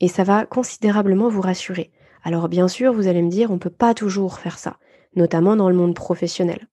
et 0.00 0.08
ça 0.08 0.24
va 0.24 0.46
considérablement 0.46 1.28
vous 1.28 1.40
rassurer. 1.40 1.90
Alors 2.22 2.48
bien 2.48 2.68
sûr, 2.68 2.92
vous 2.92 3.08
allez 3.08 3.22
me 3.22 3.30
dire, 3.30 3.50
on 3.50 3.54
ne 3.54 3.58
peut 3.58 3.70
pas 3.70 3.94
toujours 3.94 4.38
faire 4.38 4.58
ça, 4.58 4.78
notamment 5.16 5.56
dans 5.56 5.68
le 5.68 5.76
monde 5.76 5.94
professionnel. 5.94 6.68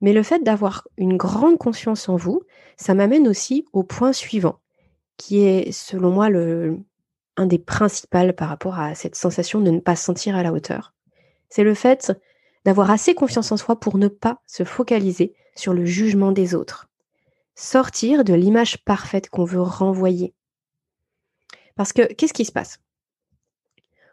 Mais 0.00 0.12
le 0.12 0.22
fait 0.22 0.42
d'avoir 0.42 0.86
une 0.96 1.16
grande 1.16 1.58
conscience 1.58 2.08
en 2.08 2.16
vous, 2.16 2.42
ça 2.76 2.94
m'amène 2.94 3.28
aussi 3.28 3.64
au 3.72 3.84
point 3.84 4.12
suivant, 4.12 4.58
qui 5.16 5.40
est 5.40 5.70
selon 5.70 6.10
moi 6.10 6.28
le, 6.28 6.78
un 7.36 7.46
des 7.46 7.58
principaux 7.58 8.32
par 8.36 8.48
rapport 8.48 8.78
à 8.78 8.94
cette 8.94 9.14
sensation 9.14 9.60
de 9.60 9.70
ne 9.70 9.80
pas 9.80 9.96
se 9.96 10.04
sentir 10.04 10.36
à 10.36 10.42
la 10.42 10.52
hauteur. 10.52 10.92
C'est 11.48 11.64
le 11.64 11.74
fait 11.74 12.12
d'avoir 12.64 12.90
assez 12.90 13.14
confiance 13.14 13.52
en 13.52 13.56
soi 13.56 13.78
pour 13.78 13.98
ne 13.98 14.08
pas 14.08 14.40
se 14.46 14.64
focaliser 14.64 15.34
sur 15.54 15.74
le 15.74 15.84
jugement 15.84 16.32
des 16.32 16.54
autres. 16.54 16.88
Sortir 17.54 18.24
de 18.24 18.34
l'image 18.34 18.84
parfaite 18.84 19.28
qu'on 19.28 19.44
veut 19.44 19.60
renvoyer. 19.60 20.34
Parce 21.76 21.92
que 21.92 22.12
qu'est-ce 22.12 22.34
qui 22.34 22.44
se 22.44 22.52
passe? 22.52 22.80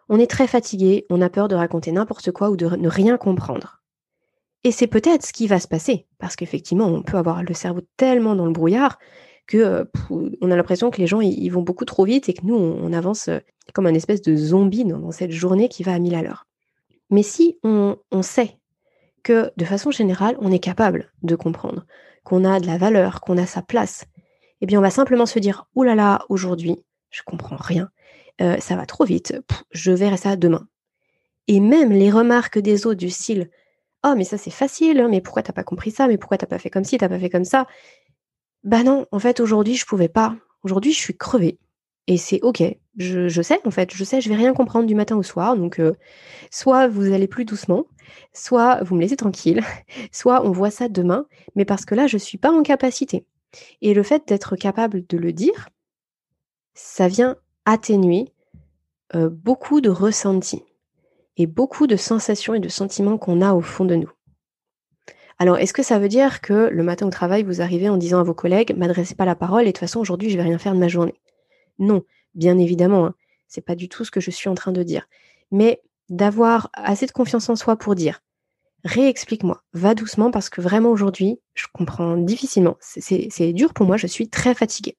On 0.08 0.20
est 0.20 0.30
très 0.30 0.48
fatigué, 0.48 1.06
on 1.10 1.22
a 1.22 1.30
peur 1.30 1.48
de 1.48 1.56
raconter 1.56 1.92
n'importe 1.92 2.32
quoi 2.32 2.50
ou 2.50 2.58
de 2.58 2.66
ne 2.66 2.90
rien 2.90 3.18
comprendre. 3.18 3.84
Et 4.64 4.72
c'est 4.72 4.88
peut-être 4.88 5.26
ce 5.26 5.34
qui 5.34 5.48
va 5.48 5.60
se 5.60 5.68
passer, 5.68 6.08
parce 6.18 6.36
qu'effectivement, 6.36 6.88
on 6.88 7.02
peut 7.02 7.18
avoir 7.18 7.44
le 7.44 7.54
cerveau 7.54 7.82
tellement 7.96 8.36
dans 8.36 8.46
le 8.46 8.52
brouillard 8.52 8.98
que 9.50 9.58
euh, 9.58 9.84
on 10.42 10.52
a 10.52 10.56
l'impression 10.56 10.92
que 10.92 11.02
les 11.02 11.08
gens 11.08 11.22
ils 11.22 11.50
vont 11.50 11.64
beaucoup 11.64 11.86
trop 11.86 12.06
vite 12.06 12.30
et 12.30 12.34
que 12.34 12.46
nous 12.46 12.56
on, 12.56 12.94
avance 12.94 13.30
euh, 13.30 13.40
comme 13.74 13.88
un 13.88 13.94
espèce 13.96 14.22
de 14.22 14.36
zombie 14.36 14.86
dans, 14.86 15.12
cette 15.12 15.32
journée 15.32 15.70
qui 15.70 15.82
va 15.82 15.94
à 15.94 16.00
mille 16.00 16.14
à 16.14 16.22
l'heure. 16.22 16.46
Mais 17.10 17.24
si 17.24 17.58
on, 17.64 17.98
sait 18.22 18.60
que 19.24 19.52
de 19.58 19.66
façon 19.66 19.90
générale 19.90 20.38
on 20.40 20.52
est 20.52 20.60
capable 20.60 21.12
de 21.24 21.36
comprendre, 21.36 21.88
qu'on 22.24 22.46
a 22.46 22.60
de 22.60 22.68
la 22.68 22.78
valeur, 22.78 23.22
qu'on 23.22 23.40
a 23.40 23.48
sa 23.48 23.64
place, 23.64 24.06
eh 24.62 24.68
bien 24.68 24.78
on 24.78 24.84
va 24.84 24.92
simplement 24.92 25.26
se 25.26 25.40
dire 25.40 25.66
Ouh 25.74 25.82
là 25.82 25.96
là, 25.96 26.26
aujourd'hui, 26.30 26.84
je 27.10 27.22
comprends 27.24 27.58
rien, 27.58 27.90
euh, 28.42 28.58
ça 28.60 28.76
va 28.76 28.86
trop 28.86 29.06
vite, 29.06 29.36
je 29.72 29.92
verrai 29.92 30.18
ça 30.18 30.36
demain. 30.36 30.68
Et 31.48 31.60
même 31.60 31.92
les 31.92 32.12
remarques 32.12 32.60
des 32.60 32.86
autres 32.86 33.00
du 33.00 33.10
style 33.10 33.50
Oh, 34.06 34.14
mais 34.16 34.24
ça 34.24 34.38
c'est 34.38 34.52
facile, 34.52 35.00
hein, 35.02 35.08
mais 35.10 35.20
pourquoi 35.20 35.44
t'as 35.44 35.54
pas 35.54 35.64
compris 35.64 35.92
ça, 35.92 36.08
mais 36.08 36.18
pourquoi 36.18 36.38
t'as 36.38 36.48
pas 36.48 36.60
fait 36.60 36.70
comme 36.70 36.86
ci, 36.86 36.98
t'as 36.98 37.10
pas 37.10 37.20
fait 37.20 37.30
comme 37.30 37.44
ça 37.44 37.68
Bah 38.64 38.84
non, 38.84 39.06
en 39.12 39.20
fait 39.20 39.40
aujourd'hui 39.40 39.76
je 39.76 39.86
pouvais 39.86 40.08
pas. 40.10 40.36
Aujourd'hui 40.64 40.94
je 40.94 41.00
suis 41.00 41.18
crevée. 41.18 41.60
Et 42.10 42.18
c'est 42.18 42.42
ok. 42.42 42.64
Je, 42.98 43.42
sais, 43.44 43.60
en 43.66 43.72
fait, 43.72 43.94
je 43.94 44.04
sais, 44.04 44.20
je 44.20 44.30
vais 44.30 44.36
rien 44.36 44.52
comprendre 44.54 44.88
du 44.88 44.96
matin 44.96 45.16
au 45.16 45.22
soir. 45.22 45.56
Donc, 45.56 45.80
euh, 45.80 45.94
soit 46.50 46.88
vous 46.88 47.14
allez 47.14 47.28
plus 47.28 47.46
doucement, 47.46 47.86
soit 48.34 48.84
vous 48.84 48.96
me 48.96 49.02
laissez 49.02 49.16
tranquille, 49.16 49.62
soit 50.12 50.44
on 50.44 50.52
voit 50.52 50.72
ça 50.72 50.90
demain, 50.90 51.28
mais 51.56 51.66
parce 51.66 51.86
que 51.86 51.94
là, 51.94 52.08
je 52.08 52.18
suis 52.18 52.40
pas 52.40 52.52
en 52.52 52.64
capacité. 52.64 53.26
Et 53.84 53.94
le 53.94 54.02
fait 54.02 54.28
d'être 54.28 54.56
capable 54.56 55.06
de 55.06 55.18
le 55.18 55.32
dire, 55.34 55.70
ça 56.74 57.08
vient 57.08 57.36
atténuer 57.66 58.34
beaucoup 59.14 59.82
de 59.82 59.90
ressentis 59.90 60.64
et 61.38 61.48
beaucoup 61.48 61.88
de 61.88 61.96
sensations 61.96 62.54
et 62.54 62.60
de 62.60 62.70
sentiments 62.70 63.18
qu'on 63.18 63.42
a 63.42 63.54
au 63.54 63.62
fond 63.62 63.86
de 63.86 63.96
nous. 63.96 64.12
Alors, 65.40 65.58
est-ce 65.58 65.72
que 65.72 65.84
ça 65.84 66.00
veut 66.00 66.10
dire 66.10 66.42
que 66.42 66.70
le 66.70 66.84
matin 66.84 67.08
au 67.08 67.10
travail, 67.12 67.44
vous 67.44 67.62
arrivez 67.62 67.88
en 67.88 67.96
disant 67.96 68.20
à 68.20 68.24
vos 68.24 68.34
collègues, 68.34 68.76
m'adressez 68.76 69.16
pas 69.16 69.24
la 69.24 69.36
parole 69.36 69.64
et 69.64 69.68
de 69.68 69.72
toute 69.72 69.80
façon, 69.80 70.02
aujourd'hui, 70.02 70.30
je 70.30 70.36
vais 70.36 70.44
rien 70.44 70.58
faire 70.58 70.74
de 70.74 70.80
ma 70.80 70.90
journée? 70.90 71.14
Non, 71.80 72.04
bien 72.36 72.58
évidemment, 72.58 73.06
hein, 73.06 73.16
c'est 73.48 73.62
pas 73.62 73.76
du 73.76 73.88
tout 73.88 74.04
ce 74.04 74.12
que 74.12 74.20
je 74.20 74.32
suis 74.32 74.50
en 74.50 74.56
train 74.56 74.74
de 74.74 74.84
dire. 74.84 75.08
Mais 75.50 75.82
d'avoir 76.10 76.70
assez 76.74 77.06
de 77.06 77.12
confiance 77.14 77.50
en 77.50 77.56
soi 77.56 77.78
pour 77.78 77.96
dire, 77.96 78.22
réexplique-moi, 78.84 79.64
va 79.72 79.96
doucement 79.96 80.30
parce 80.30 80.50
que 80.50 80.60
vraiment 80.60 80.90
aujourd'hui, 80.90 81.40
je 81.54 81.68
comprends 81.72 82.18
difficilement. 82.18 82.76
C'est 82.82 83.54
dur 83.54 83.74
pour 83.74 83.86
moi, 83.86 83.96
je 83.96 84.08
suis 84.08 84.30
très 84.30 84.54
fatiguée 84.54 84.98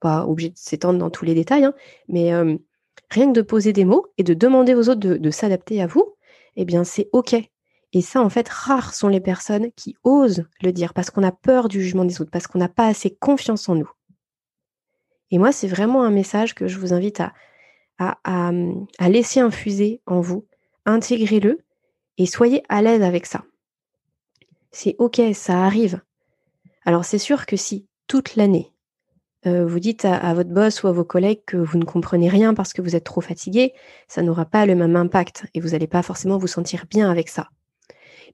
pas 0.00 0.26
obligé 0.26 0.50
de 0.50 0.58
s'étendre 0.58 0.98
dans 0.98 1.10
tous 1.10 1.24
les 1.24 1.34
détails, 1.34 1.64
hein, 1.64 1.74
mais 2.08 2.32
rien 3.10 3.28
que 3.28 3.32
de 3.32 3.42
poser 3.42 3.72
des 3.72 3.84
mots 3.84 4.06
et 4.18 4.22
de 4.22 4.34
demander 4.34 4.74
aux 4.74 4.88
autres 4.88 5.00
de, 5.00 5.30
s'adapter 5.30 5.82
à 5.82 5.86
vous, 5.86 6.14
eh 6.56 6.64
bien 6.64 6.84
c'est 6.84 7.08
OK. 7.12 7.34
Et 7.94 8.02
ça, 8.02 8.20
en 8.20 8.28
fait, 8.28 8.48
rares 8.48 8.92
sont 8.92 9.08
les 9.08 9.20
personnes 9.20 9.72
qui 9.72 9.96
osent 10.04 10.44
le 10.60 10.72
dire 10.72 10.92
parce 10.92 11.10
qu'on 11.10 11.22
a 11.22 11.32
peur 11.32 11.68
du 11.68 11.80
jugement 11.82 12.04
des 12.04 12.20
autres, 12.20 12.30
parce 12.30 12.46
qu'on 12.46 12.58
n'a 12.58 12.68
pas 12.68 12.86
assez 12.86 13.10
confiance 13.14 13.68
en 13.68 13.76
nous. 13.76 13.90
Et 15.30 15.38
moi, 15.38 15.52
c'est 15.52 15.68
vraiment 15.68 16.02
un 16.02 16.10
message 16.10 16.54
que 16.54 16.68
je 16.68 16.78
vous 16.78 16.92
invite 16.92 17.20
à, 17.20 17.32
à, 17.98 18.50
à 18.98 19.08
laisser 19.08 19.40
infuser 19.40 20.02
en 20.06 20.20
vous. 20.20 20.46
Intégrez-le 20.84 21.60
et 22.18 22.26
soyez 22.26 22.62
à 22.68 22.82
l'aise 22.82 23.02
avec 23.02 23.24
ça. 23.24 23.44
C'est 24.70 24.96
OK, 24.98 25.20
ça 25.32 25.64
arrive. 25.64 26.00
Alors 26.84 27.04
c'est 27.04 27.18
sûr 27.18 27.46
que 27.46 27.56
si 27.56 27.86
toute 28.06 28.36
l'année, 28.36 28.72
euh, 29.48 29.66
vous 29.66 29.80
dites 29.80 30.04
à, 30.04 30.34
votre 30.34 30.50
boss 30.50 30.82
ou 30.82 30.88
à 30.88 30.92
vos 30.92 31.04
collègues 31.04 31.42
que 31.46 31.56
vous 31.56 31.78
ne 31.78 31.84
comprenez 31.84 32.28
rien 32.28 32.54
parce 32.54 32.72
que 32.72 32.82
vous 32.82 32.94
êtes 32.94 33.04
trop 33.04 33.20
fatigué, 33.20 33.72
ça 34.06 34.22
n'aura 34.22 34.44
pas 34.44 34.66
le 34.66 34.74
même 34.74 34.96
impact 34.96 35.46
et 35.54 35.60
vous 35.60 35.70
n'allez 35.70 35.86
pas 35.86 36.02
forcément 36.02 36.38
vous 36.38 36.46
sentir 36.46 36.84
bien 36.88 37.10
avec 37.10 37.28
ça. 37.28 37.48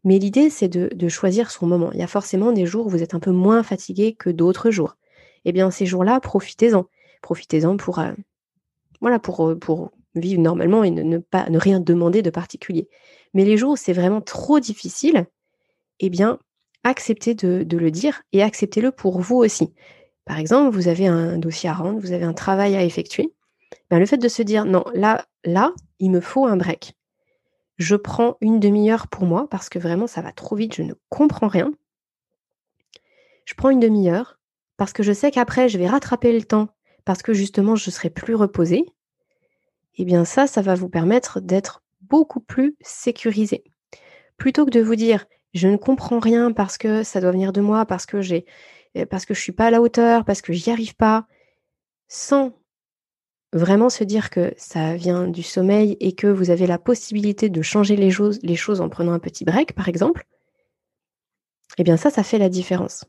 Mais 0.04 0.18
l'idée, 0.18 0.50
c'est 0.50 0.68
de, 0.68 1.08
choisir 1.08 1.50
son 1.50 1.66
moment. 1.66 1.90
Il 1.92 1.98
y 1.98 2.02
a 2.02 2.06
forcément 2.06 2.52
des 2.52 2.66
jours 2.66 2.86
où 2.86 2.90
vous 2.90 3.02
êtes 3.02 3.14
un 3.14 3.20
peu 3.20 3.30
moins 3.30 3.62
fatigué 3.62 4.14
que 4.14 4.28
d'autres 4.28 4.70
jours. 4.70 4.96
Eh 5.46 5.52
bien, 5.52 5.70
ces 5.70 5.86
jours-là, 5.86 6.20
profitez-en. 6.20 6.86
Profitez-en 7.22 7.78
pour, 7.78 8.00
euh, 8.00 8.12
euh, 9.02 9.86
vivre 10.14 10.42
normalement 10.42 10.84
et 10.84 10.90
ne, 10.90 11.18
pas, 11.18 11.46
rien 11.48 11.80
demander 11.80 12.20
de 12.20 12.30
particulier. 12.30 12.88
Mais 13.32 13.44
les 13.44 13.56
jours 13.56 13.72
où 13.72 13.76
c'est 13.76 13.94
vraiment 13.94 14.20
trop 14.20 14.60
difficile, 14.60 15.26
eh 16.00 16.10
bien, 16.10 16.38
acceptez 16.82 17.34
de 17.34 17.76
le 17.76 17.90
dire 17.90 18.22
et 18.32 18.42
acceptez-le 18.42 18.90
pour 18.90 19.20
vous 19.20 19.36
aussi. 19.36 19.72
Par 20.24 20.38
exemple, 20.38 20.74
vous 20.74 20.88
avez 20.88 21.06
un 21.06 21.38
dossier 21.38 21.68
à 21.68 21.74
rendre, 21.74 22.00
vous 22.00 22.12
avez 22.12 22.24
un 22.24 22.32
travail 22.32 22.76
à 22.76 22.82
effectuer. 22.82 23.32
Ben, 23.90 23.98
le 23.98 24.06
fait 24.06 24.16
de 24.16 24.28
se 24.28 24.42
dire 24.42 24.64
non, 24.64 24.84
là, 24.94 25.26
là, 25.44 25.72
il 25.98 26.10
me 26.10 26.20
faut 26.20 26.46
un 26.46 26.56
break. 26.56 26.94
Je 27.76 27.96
prends 27.96 28.36
une 28.40 28.60
demi-heure 28.60 29.08
pour 29.08 29.26
moi 29.26 29.48
parce 29.50 29.68
que 29.68 29.78
vraiment 29.78 30.06
ça 30.06 30.22
va 30.22 30.32
trop 30.32 30.56
vite, 30.56 30.74
je 30.74 30.82
ne 30.82 30.94
comprends 31.08 31.48
rien. 31.48 31.72
Je 33.44 33.54
prends 33.54 33.70
une 33.70 33.80
demi-heure 33.80 34.38
parce 34.76 34.92
que 34.92 35.02
je 35.02 35.12
sais 35.12 35.30
qu'après 35.30 35.68
je 35.68 35.78
vais 35.78 35.88
rattraper 35.88 36.32
le 36.32 36.44
temps 36.44 36.68
parce 37.04 37.22
que 37.22 37.34
justement 37.34 37.76
je 37.76 37.90
serai 37.90 38.10
plus 38.10 38.34
reposée. 38.34 38.86
Eh 39.96 40.04
bien 40.04 40.24
ça, 40.24 40.46
ça 40.46 40.62
va 40.62 40.74
vous 40.74 40.88
permettre 40.88 41.40
d'être 41.40 41.82
beaucoup 42.00 42.40
plus 42.40 42.76
sécurisé. 42.80 43.64
Plutôt 44.36 44.64
que 44.64 44.70
de 44.70 44.80
vous 44.80 44.96
dire 44.96 45.26
je 45.52 45.68
ne 45.68 45.76
comprends 45.76 46.18
rien 46.18 46.52
parce 46.52 46.78
que 46.78 47.02
ça 47.02 47.20
doit 47.20 47.30
venir 47.30 47.52
de 47.52 47.60
moi, 47.60 47.86
parce 47.86 48.06
que 48.06 48.20
j'ai 48.20 48.44
parce 49.10 49.26
que 49.26 49.34
je 49.34 49.40
suis 49.40 49.52
pas 49.52 49.66
à 49.66 49.70
la 49.70 49.80
hauteur, 49.80 50.24
parce 50.24 50.42
que 50.42 50.52
j'y 50.52 50.70
arrive 50.70 50.94
pas, 50.94 51.26
sans 52.08 52.52
vraiment 53.52 53.88
se 53.88 54.04
dire 54.04 54.30
que 54.30 54.52
ça 54.56 54.96
vient 54.96 55.28
du 55.28 55.42
sommeil 55.42 55.96
et 56.00 56.12
que 56.12 56.26
vous 56.26 56.50
avez 56.50 56.66
la 56.66 56.78
possibilité 56.78 57.48
de 57.48 57.62
changer 57.62 57.96
les 57.96 58.10
choses, 58.10 58.80
en 58.80 58.88
prenant 58.88 59.12
un 59.12 59.20
petit 59.20 59.44
break, 59.44 59.74
par 59.74 59.88
exemple, 59.88 60.26
eh 61.78 61.84
bien 61.84 61.96
ça, 61.96 62.10
ça 62.10 62.22
fait 62.22 62.38
la 62.38 62.48
différence. 62.48 63.04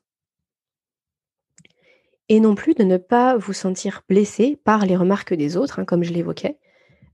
Et 2.29 2.39
non 2.39 2.55
plus 2.55 2.73
de 2.73 2.83
ne 2.83 2.97
pas 2.97 3.37
vous 3.37 3.53
sentir 3.53 4.01
blessé 4.09 4.59
par 4.63 4.85
les 4.85 4.95
remarques 4.95 5.33
des 5.33 5.57
autres, 5.57 5.79
hein, 5.79 5.85
comme 5.85 6.03
je 6.03 6.13
l'évoquais. 6.13 6.57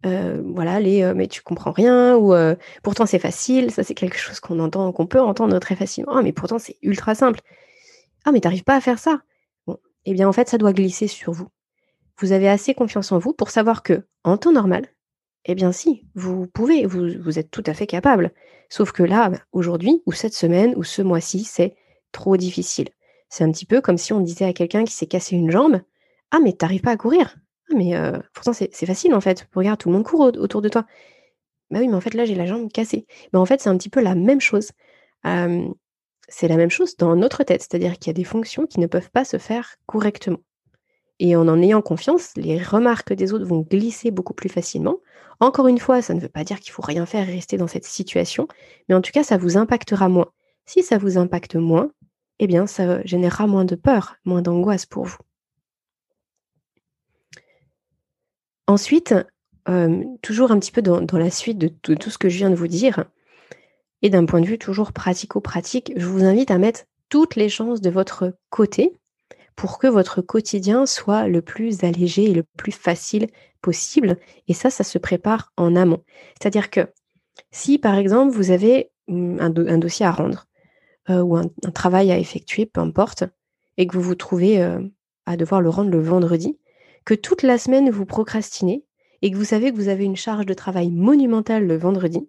Euh, 0.06 0.42
voilà, 0.44 0.80
les 0.80 1.04
euh, 1.04 1.14
mais 1.16 1.28
tu 1.28 1.44
comprends 1.44 1.72
rien 1.72 2.16
ou 2.16 2.34
euh, 2.34 2.56
pourtant 2.82 3.06
c'est 3.06 3.20
facile, 3.20 3.70
ça 3.70 3.84
c'est 3.84 3.94
quelque 3.94 4.18
chose 4.18 4.40
qu'on 4.40 4.60
entend, 4.60 4.92
qu'on 4.92 5.06
peut 5.06 5.22
entendre 5.22 5.60
très 5.60 5.76
facilement. 5.76 6.14
Ah, 6.16 6.22
mais 6.24 6.32
pourtant 6.32 6.60
c'est 6.60 6.78
ultra 6.82 7.14
simple. 7.14 7.42
Ah, 8.26 8.32
mais 8.32 8.42
t'arrives 8.42 8.64
pas 8.64 8.76
à 8.76 8.82
faire 8.82 9.00
ça. 9.00 9.22
Bon, 9.68 9.78
eh 10.06 10.14
bien, 10.14 10.28
en 10.28 10.34
fait, 10.34 10.50
ça 10.50 10.58
doit 10.58 10.74
glisser 10.74 11.08
sur 11.08 11.32
vous. 11.32 11.48
Vous 12.20 12.32
avez 12.32 12.50
assez 12.50 12.74
confiance 12.74 13.12
en 13.12 13.20
vous 13.20 13.34
pour 13.34 13.50
savoir 13.50 13.84
que, 13.84 14.06
en 14.24 14.38
temps 14.38 14.52
normal, 14.52 14.88
eh 15.46 15.56
bien, 15.56 15.72
si, 15.72 16.06
vous 16.14 16.48
pouvez, 16.48 16.86
vous, 16.86 17.40
êtes 17.40 17.50
tout 17.50 17.64
à 17.66 17.74
fait 17.74 17.88
capable. 17.88 18.32
Sauf 18.70 18.92
que 18.92 19.04
là, 19.04 19.30
bah, 19.30 19.40
aujourd'hui, 19.52 20.04
ou 20.06 20.12
cette 20.12 20.36
semaine, 20.36 20.74
ou 20.76 20.84
ce 20.84 21.02
mois-ci, 21.02 21.44
c'est 21.44 21.76
trop 22.12 22.38
difficile. 22.38 22.90
C'est 23.30 23.44
un 23.44 23.52
petit 23.52 23.66
peu 23.66 23.82
comme 23.82 23.98
si 23.98 24.14
on 24.14 24.20
disait 24.20 24.46
à 24.46 24.54
quelqu'un 24.54 24.84
qui 24.84 24.94
s'est 24.94 25.08
cassé 25.08 25.36
une 25.36 25.50
jambe 25.50 25.82
Ah, 26.32 26.40
mais 26.44 26.54
t'arrives 26.54 26.82
pas 26.82 26.92
à 26.92 26.98
courir 26.98 27.38
ah, 27.70 27.76
mais 27.78 27.96
euh, 27.96 28.20
pourtant, 28.34 28.54
c'est 28.54 28.86
facile 28.86 29.14
en 29.14 29.22
fait. 29.22 29.48
Regarde, 29.56 29.80
tout 29.80 29.90
le 29.90 29.96
monde 29.96 30.04
court 30.04 30.20
autour 30.20 30.62
de 30.62 30.70
toi. 30.70 30.86
Bah 31.70 31.80
oui, 31.80 31.88
mais 31.88 31.96
en 31.96 32.02
fait, 32.02 32.14
là, 32.14 32.26
j'ai 32.26 32.36
la 32.36 32.46
jambe 32.46 32.72
cassée. 32.72 33.08
Mais 33.34 33.40
en 33.40 33.46
fait, 33.46 33.62
c'est 33.62 33.70
un 33.70 33.78
petit 33.78 33.90
peu 33.90 34.02
la 34.02 34.16
même 34.16 34.42
chose. 34.42 34.72
C'est 36.28 36.48
la 36.48 36.58
même 36.58 36.70
chose 36.70 36.96
dans 36.98 37.16
notre 37.16 37.44
tête, 37.44 37.62
c'est-à-dire 37.62 37.98
qu'il 37.98 38.08
y 38.08 38.12
a 38.12 38.14
des 38.14 38.24
fonctions 38.24 38.66
qui 38.66 38.80
ne 38.80 38.88
peuvent 38.88 39.12
pas 39.12 39.26
se 39.26 39.38
faire 39.38 39.76
correctement. 39.86 40.40
Et 41.20 41.36
en 41.36 41.48
en 41.48 41.62
ayant 41.62 41.82
confiance, 41.82 42.32
les 42.36 42.62
remarques 42.62 43.14
des 43.14 43.34
autres 43.34 43.46
vont 43.46 43.62
glisser 43.62 44.10
beaucoup 44.10 44.34
plus 44.34 44.50
facilement. 44.50 44.98
Encore 45.40 45.68
une 45.68 45.80
fois, 45.80 46.02
ça 46.02 46.14
ne 46.14 46.20
veut 46.20 46.30
pas 46.30 46.44
dire 46.44 46.60
qu'il 46.60 46.72
faut 46.72 46.82
rien 46.82 47.06
faire 47.06 47.30
et 47.30 47.34
rester 47.34 47.58
dans 47.58 47.68
cette 47.68 47.86
situation, 47.86 48.48
mais 48.90 48.96
en 48.96 49.02
tout 49.02 49.12
cas, 49.12 49.24
ça 49.24 49.38
vous 49.38 49.58
impactera 49.58 50.10
moins. 50.10 50.32
Si 50.66 50.84
ça 50.84 50.98
vous 50.98 51.18
impacte 51.18 51.56
moins, 51.56 51.92
eh 52.40 52.48
bien, 52.48 52.66
ça 52.66 53.04
générera 53.06 53.46
moins 53.46 53.66
de 53.66 53.76
peur, 53.76 54.16
moins 54.26 54.42
d'angoisse 54.42 54.86
pour 54.86 55.06
vous. 55.06 55.18
Ensuite, 58.68 59.14
toujours 60.22 60.52
un 60.52 60.60
petit 60.60 60.72
peu 60.72 60.82
dans, 60.82 61.06
la 61.18 61.30
suite 61.30 61.58
de, 61.58 61.68
tout 61.68 62.10
ce 62.10 62.18
que 62.18 62.30
je 62.30 62.38
viens 62.38 62.50
de 62.50 62.56
vous 62.56 62.68
dire, 62.68 63.06
et 64.02 64.10
d'un 64.10 64.26
point 64.26 64.42
de 64.42 64.48
vue 64.48 64.58
toujours 64.58 64.94
pratico-pratique, 64.94 65.94
je 65.96 66.06
vous 66.06 66.24
invite 66.24 66.52
à 66.52 66.58
mettre 66.58 66.86
toutes 67.10 67.36
les 67.36 67.50
chances 67.50 67.82
de 67.82 67.90
votre 67.90 68.36
côté 68.50 68.94
pour 69.56 69.78
que 69.78 69.88
votre 69.88 70.22
quotidien 70.22 70.86
soit 70.86 71.28
le 71.28 71.42
plus 71.42 71.84
allégé 71.84 72.26
et 72.26 72.34
le 72.34 72.44
plus 72.58 72.72
facile 72.72 73.28
possible. 73.62 74.18
Et 74.48 74.54
ça, 74.54 74.70
ça 74.70 74.84
se 74.84 74.98
prépare 74.98 75.52
en 75.58 75.76
amont. 75.76 76.04
C'est-à-dire 76.40 76.70
que 76.70 76.88
si, 77.52 77.78
par 77.78 77.96
exemple, 77.96 78.36
vous 78.36 78.52
avez 78.52 78.92
mmh, 79.08 79.40
un, 79.40 79.78
dossier 79.78 80.06
à 80.06 80.12
rendre 80.12 80.48
ou 81.10 81.36
un, 81.36 81.50
travail 81.74 82.12
à 82.12 82.18
effectuer, 82.18 82.66
peu 82.66 82.80
importe, 82.80 83.26
et 83.78 83.86
que 83.86 83.96
vous 83.96 84.02
vous 84.02 84.16
trouvez 84.16 84.62
à 85.26 85.38
devoir 85.38 85.62
le 85.62 85.70
rendre 85.70 85.90
le 85.90 86.02
vendredi, 86.02 86.58
que 87.06 87.14
toute 87.14 87.44
la 87.44 87.58
semaine 87.58 87.90
vous 87.90 88.06
procrastinez 88.06 88.86
et 89.22 89.32
que 89.32 89.36
vous 89.36 89.44
savez 89.44 89.72
que 89.72 89.76
vous 89.76 89.90
avez 89.90 90.06
une 90.06 90.16
charge 90.16 90.46
de 90.46 90.54
travail 90.54 90.90
monumentale 90.92 91.68
le 91.68 91.78
vendredi, 91.78 92.28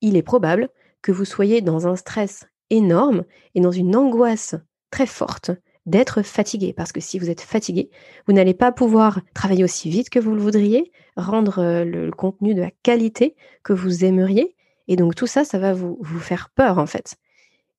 il 0.00 0.16
est 0.16 0.22
probable 0.22 0.70
que 1.02 1.12
vous 1.12 1.24
soyez 1.24 1.60
dans 1.60 1.86
un 1.86 1.96
stress 1.96 2.46
énorme 2.70 3.24
et 3.54 3.60
dans 3.60 3.70
une 3.70 3.94
angoisse 3.94 4.54
très 4.90 5.06
forte 5.06 5.50
d'être 5.86 6.22
fatigué. 6.22 6.72
Parce 6.72 6.92
que 6.92 7.00
si 7.00 7.18
vous 7.18 7.30
êtes 7.30 7.40
fatigué, 7.40 7.90
vous 8.26 8.32
n'allez 8.32 8.54
pas 8.54 8.72
pouvoir 8.72 9.20
travailler 9.34 9.64
aussi 9.64 9.90
vite 9.90 10.10
que 10.10 10.18
vous 10.18 10.34
le 10.34 10.40
voudriez, 10.40 10.92
rendre 11.16 11.58
euh, 11.58 11.84
le, 11.84 12.10
contenu 12.10 12.54
de 12.54 12.60
la 12.60 12.70
qualité 12.82 13.34
que 13.62 13.72
vous 13.72 14.04
aimeriez. 14.04 14.54
Et 14.88 14.96
donc 14.96 15.14
tout 15.14 15.26
ça, 15.26 15.44
ça 15.44 15.58
va 15.58 15.72
vous, 15.72 15.98
faire 16.20 16.50
peur 16.54 16.78
en 16.78 16.86
fait. 16.86 17.16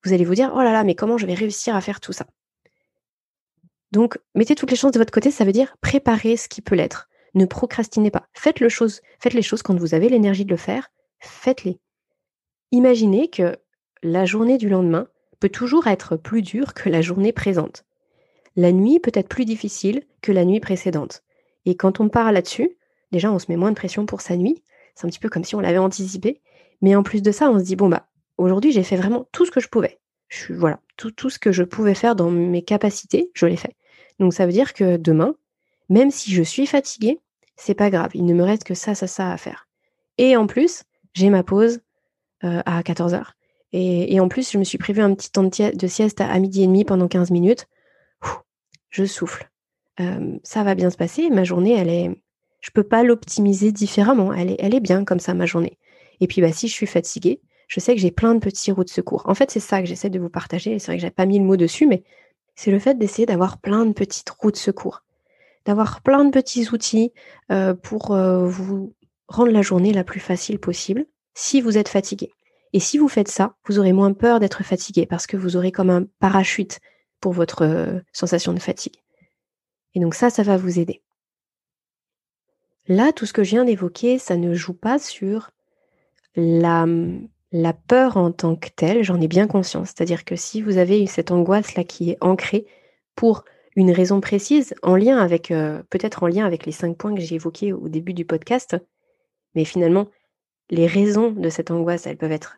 Vous 0.04 0.14
allez 0.14 0.26
vous 0.26 0.36
dire, 0.36 0.52
oh 0.54 0.62
là 0.62 0.72
là, 0.74 0.84
mais 0.84 0.96
comment 0.96 1.18
je 1.18 1.26
vais 1.26 1.34
réussir 1.34 1.76
à 1.76 1.82
faire 1.82 2.02
tout 2.02 2.12
ça? 2.12 2.26
Donc, 3.92 4.18
mettez 4.34 4.56
toutes 4.56 4.72
les 4.72 4.76
chances 4.76 4.92
de 4.92 4.98
votre 4.98 5.14
côté, 5.14 5.30
ça 5.30 5.46
veut 5.46 5.52
dire 5.52 5.78
préparer 5.80 6.36
ce 6.36 6.50
qui 6.50 6.62
peut 6.62 6.76
l'être. 6.76 7.10
Ne 7.36 7.46
procrastinez 7.46 8.12
pas. 8.12 8.28
Faites, 8.34 8.60
le 8.60 8.68
chose, 8.68 9.02
faites 9.20 9.34
les 9.34 9.44
choses 9.44 9.62
quand 9.62 9.80
vous 9.80 9.94
avez 9.94 10.10
l'énergie 10.10 10.46
de 10.46 10.50
le 10.50 10.58
faire. 10.58 10.90
Faites-les. 11.20 11.80
Imaginez 12.74 13.28
que 13.28 13.56
la 14.02 14.26
journée 14.26 14.58
du 14.58 14.68
lendemain 14.68 15.08
peut 15.40 15.50
toujours 15.50 15.86
être 15.86 16.18
plus 16.18 16.42
dure 16.42 16.74
que 16.74 16.90
la 16.90 17.04
journée 17.04 17.32
présente. 17.32 17.86
La 18.56 18.72
nuit 18.72 19.00
peut 19.00 19.12
être 19.14 19.30
plus 19.30 19.46
difficile 19.46 20.02
que 20.24 20.32
la 20.32 20.44
nuit 20.44 20.60
précédente. 20.60 21.22
Et 21.68 21.76
quand 21.76 22.00
on 22.00 22.10
part 22.10 22.32
là-dessus, 22.32 22.76
déjà 23.12 23.32
on 23.32 23.38
se 23.38 23.46
met 23.48 23.58
moins 23.58 23.70
de 23.70 23.76
pression 23.76 24.08
pour 24.08 24.22
sa 24.22 24.38
nuit. 24.38 24.64
C'est 24.96 25.06
un 25.06 25.10
petit 25.12 25.20
peu 25.20 25.30
comme 25.30 25.44
si 25.44 25.54
on 25.54 25.60
l'avait 25.60 25.78
anticipé. 25.78 26.42
Mais 26.82 26.96
en 26.96 27.04
plus 27.04 27.22
de 27.22 27.32
ça, 27.32 27.52
on 27.52 27.60
se 27.60 27.64
dit 27.64 27.76
bon 27.76 27.90
bah 27.90 28.08
aujourd'hui 28.40 28.72
j'ai 28.72 28.82
fait 28.82 28.98
vraiment 28.98 29.28
tout 29.32 29.46
ce 29.46 29.52
que 29.52 29.60
je 29.60 29.70
pouvais. 29.70 30.00
Voilà, 30.50 30.80
tout, 30.98 31.12
tout 31.12 31.30
ce 31.30 31.38
que 31.38 31.52
je 31.52 31.62
pouvais 31.62 31.94
faire 31.94 32.16
dans 32.16 32.32
mes 32.32 32.64
capacités, 32.64 33.30
je 33.36 33.46
l'ai 33.46 33.56
fait. 33.56 33.76
Donc 34.18 34.34
ça 34.34 34.48
veut 34.48 34.52
dire 34.52 34.74
que 34.74 34.98
demain, 34.98 35.36
même 35.90 36.10
si 36.10 36.32
je 36.32 36.42
suis 36.42 36.66
fatiguée, 36.66 37.20
c'est 37.56 37.76
pas 37.76 37.92
grave, 37.92 38.10
il 38.16 38.26
ne 38.26 38.34
me 38.34 38.44
reste 38.44 38.64
que 38.64 38.74
ça, 38.74 38.96
ça, 38.96 39.06
ça 39.06 39.32
à 39.32 39.38
faire. 39.38 39.68
Et 40.18 40.36
en 40.36 40.48
plus, 40.48 40.86
j'ai 41.14 41.30
ma 41.30 41.44
pause 41.44 41.82
euh, 42.44 42.62
à 42.66 42.82
14h. 42.82 43.24
Et, 43.76 44.20
en 44.20 44.28
plus, 44.28 44.52
je 44.52 44.60
me 44.60 44.64
suis 44.64 44.78
prévu 44.78 45.02
un 45.02 45.16
petit 45.16 45.32
temps 45.32 45.44
de, 45.44 45.88
sieste 45.88 46.22
à, 46.22 46.38
midi 46.38 46.62
et 46.62 46.68
demi 46.68 46.86
pendant 46.86 47.08
15 47.08 47.32
minutes. 47.32 47.68
je 48.92 49.04
souffle. 49.06 49.50
Euh, 50.00 50.38
ça 50.44 50.64
va 50.64 50.76
bien 50.76 50.92
se 50.92 50.98
passer. 50.98 51.32
Ma 51.32 51.44
journée, 51.44 51.74
elle 51.74 51.90
est. 51.90 52.12
Je 52.62 52.70
peux 52.70 52.84
pas 52.84 53.02
l'optimiser 53.02 53.72
différemment. 53.72 54.32
Elle 54.32 54.52
est, 54.52 54.80
bien 54.80 55.06
comme 55.06 55.20
ça, 55.20 55.34
ma 55.34 55.48
journée. 55.48 55.80
Et 56.20 56.28
puis, 56.28 56.40
bah, 56.40 56.52
si 56.52 56.68
je 56.68 56.74
suis 56.74 56.86
fatiguée, 56.86 57.42
je 57.68 57.80
sais 57.80 57.96
que 57.96 58.02
j'ai 58.02 58.12
plein 58.12 58.36
de 58.36 58.40
petits 58.40 58.72
roues 58.72 58.84
de 58.84 58.90
secours. 58.90 59.24
En 59.26 59.34
fait, 59.34 59.50
c'est 59.50 59.60
ça 59.60 59.82
que 59.82 59.88
j'essaie 59.88 60.12
de 60.12 60.20
vous 60.20 60.30
partager. 60.30 60.78
C'est 60.78 60.88
vrai 60.88 60.98
que 60.98 61.02
j'ai 61.02 61.10
pas 61.10 61.26
mis 61.26 61.40
le 61.40 61.46
mot 61.46 61.58
dessus, 61.58 61.88
mais 61.88 62.04
c'est 62.56 62.70
le 62.70 62.78
fait 62.78 63.00
d'essayer 63.00 63.26
d'avoir 63.26 63.58
plein 63.58 63.88
de 63.88 63.94
petites 63.94 64.30
roues 64.30 64.52
de 64.52 64.58
secours, 64.58 65.04
d'avoir 65.66 66.02
plein 66.02 66.26
de 66.26 66.30
petits 66.30 66.70
outils 66.70 67.12
euh, 67.52 67.74
pour 67.74 68.16
vous 68.16 68.94
rendre 69.28 69.52
la 69.52 69.64
journée 69.64 69.94
la 69.94 70.04
plus 70.04 70.20
facile 70.20 70.60
possible 70.60 71.08
si 71.34 71.62
vous 71.62 71.78
êtes 71.78 71.90
fatigué. 71.90 72.32
Et 72.74 72.80
si 72.80 72.98
vous 72.98 73.08
faites 73.08 73.28
ça, 73.28 73.56
vous 73.68 73.80
aurez 73.80 73.94
moins 73.94 74.14
peur 74.14 74.40
d'être 74.40 74.64
fatigué 74.64 75.06
parce 75.06 75.28
que 75.28 75.38
vous 75.38 75.56
aurez 75.56 75.72
comme 75.72 75.90
un 75.90 76.06
parachute 76.20 76.80
pour 77.22 77.34
votre 77.34 77.64
euh, 77.64 78.00
sensation 78.12 78.54
de 78.54 78.60
fatigue. 78.60 78.96
Et 79.94 80.00
donc 80.00 80.16
ça, 80.16 80.30
ça 80.30 80.44
va 80.44 80.58
vous 80.58 80.80
aider. 80.80 81.02
Là, 82.88 83.14
tout 83.14 83.26
ce 83.26 83.34
que 83.34 83.44
je 83.44 83.52
viens 83.52 83.64
d'évoquer, 83.64 84.20
ça 84.20 84.36
ne 84.36 84.54
joue 84.54 84.74
pas 84.74 85.00
sur 85.00 85.52
la 86.36 87.74
peur 87.88 88.18
en 88.18 88.32
tant 88.32 88.56
que 88.56 88.70
telle, 88.76 89.04
j'en 89.04 89.22
ai 89.22 89.28
bien 89.28 89.48
conscience. 89.48 89.90
C'est-à-dire 89.90 90.26
que 90.26 90.36
si 90.36 90.62
vous 90.62 90.78
avez 90.78 91.06
cette 91.06 91.32
angoisse-là 91.32 91.84
qui 91.84 92.10
est 92.10 92.18
ancrée 92.22 92.66
pour 93.16 93.46
une 93.76 93.92
raison 93.92 94.20
précise, 94.20 94.74
en 94.84 94.96
lien 94.96 95.18
avec, 95.18 95.52
euh, 95.52 95.82
peut-être 95.90 96.24
en 96.24 96.28
lien 96.28 96.46
avec 96.46 96.66
les 96.66 96.72
cinq 96.72 96.98
points 96.98 97.16
que 97.16 97.22
j'ai 97.22 97.36
évoqués 97.36 97.72
au 97.72 97.88
début 97.88 98.14
du 98.14 98.26
podcast, 98.26 98.76
mais 99.56 99.66
finalement, 99.66 100.08
les 100.74 100.88
raisons 100.88 101.32
de 101.32 101.50
cette 101.50 101.72
angoisse, 101.72 102.08
elles 102.08 102.18
peuvent 102.18 102.32
être 102.32 102.58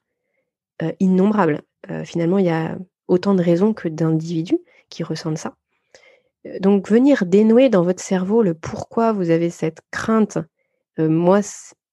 euh, 0.82 0.92
innombrables. 1.00 1.62
Euh, 1.90 2.04
finalement, 2.04 2.38
il 2.38 2.46
y 2.46 2.50
a 2.50 2.78
autant 3.08 3.36
de 3.36 3.44
raisons 3.44 3.74
que 3.74 3.88
d'individus 3.88 4.60
qui 4.90 5.04
ressentent 5.04 5.38
ça. 5.38 5.56
Donc, 6.60 6.90
venir 6.90 7.26
dénouer 7.26 7.70
dans 7.70 7.84
votre 7.84 8.02
cerveau 8.02 8.44
le 8.44 8.54
pourquoi 8.54 9.12
vous 9.12 9.32
avez 9.32 9.50
cette 9.50 9.82
crainte, 9.92 10.38
moi, 10.98 11.42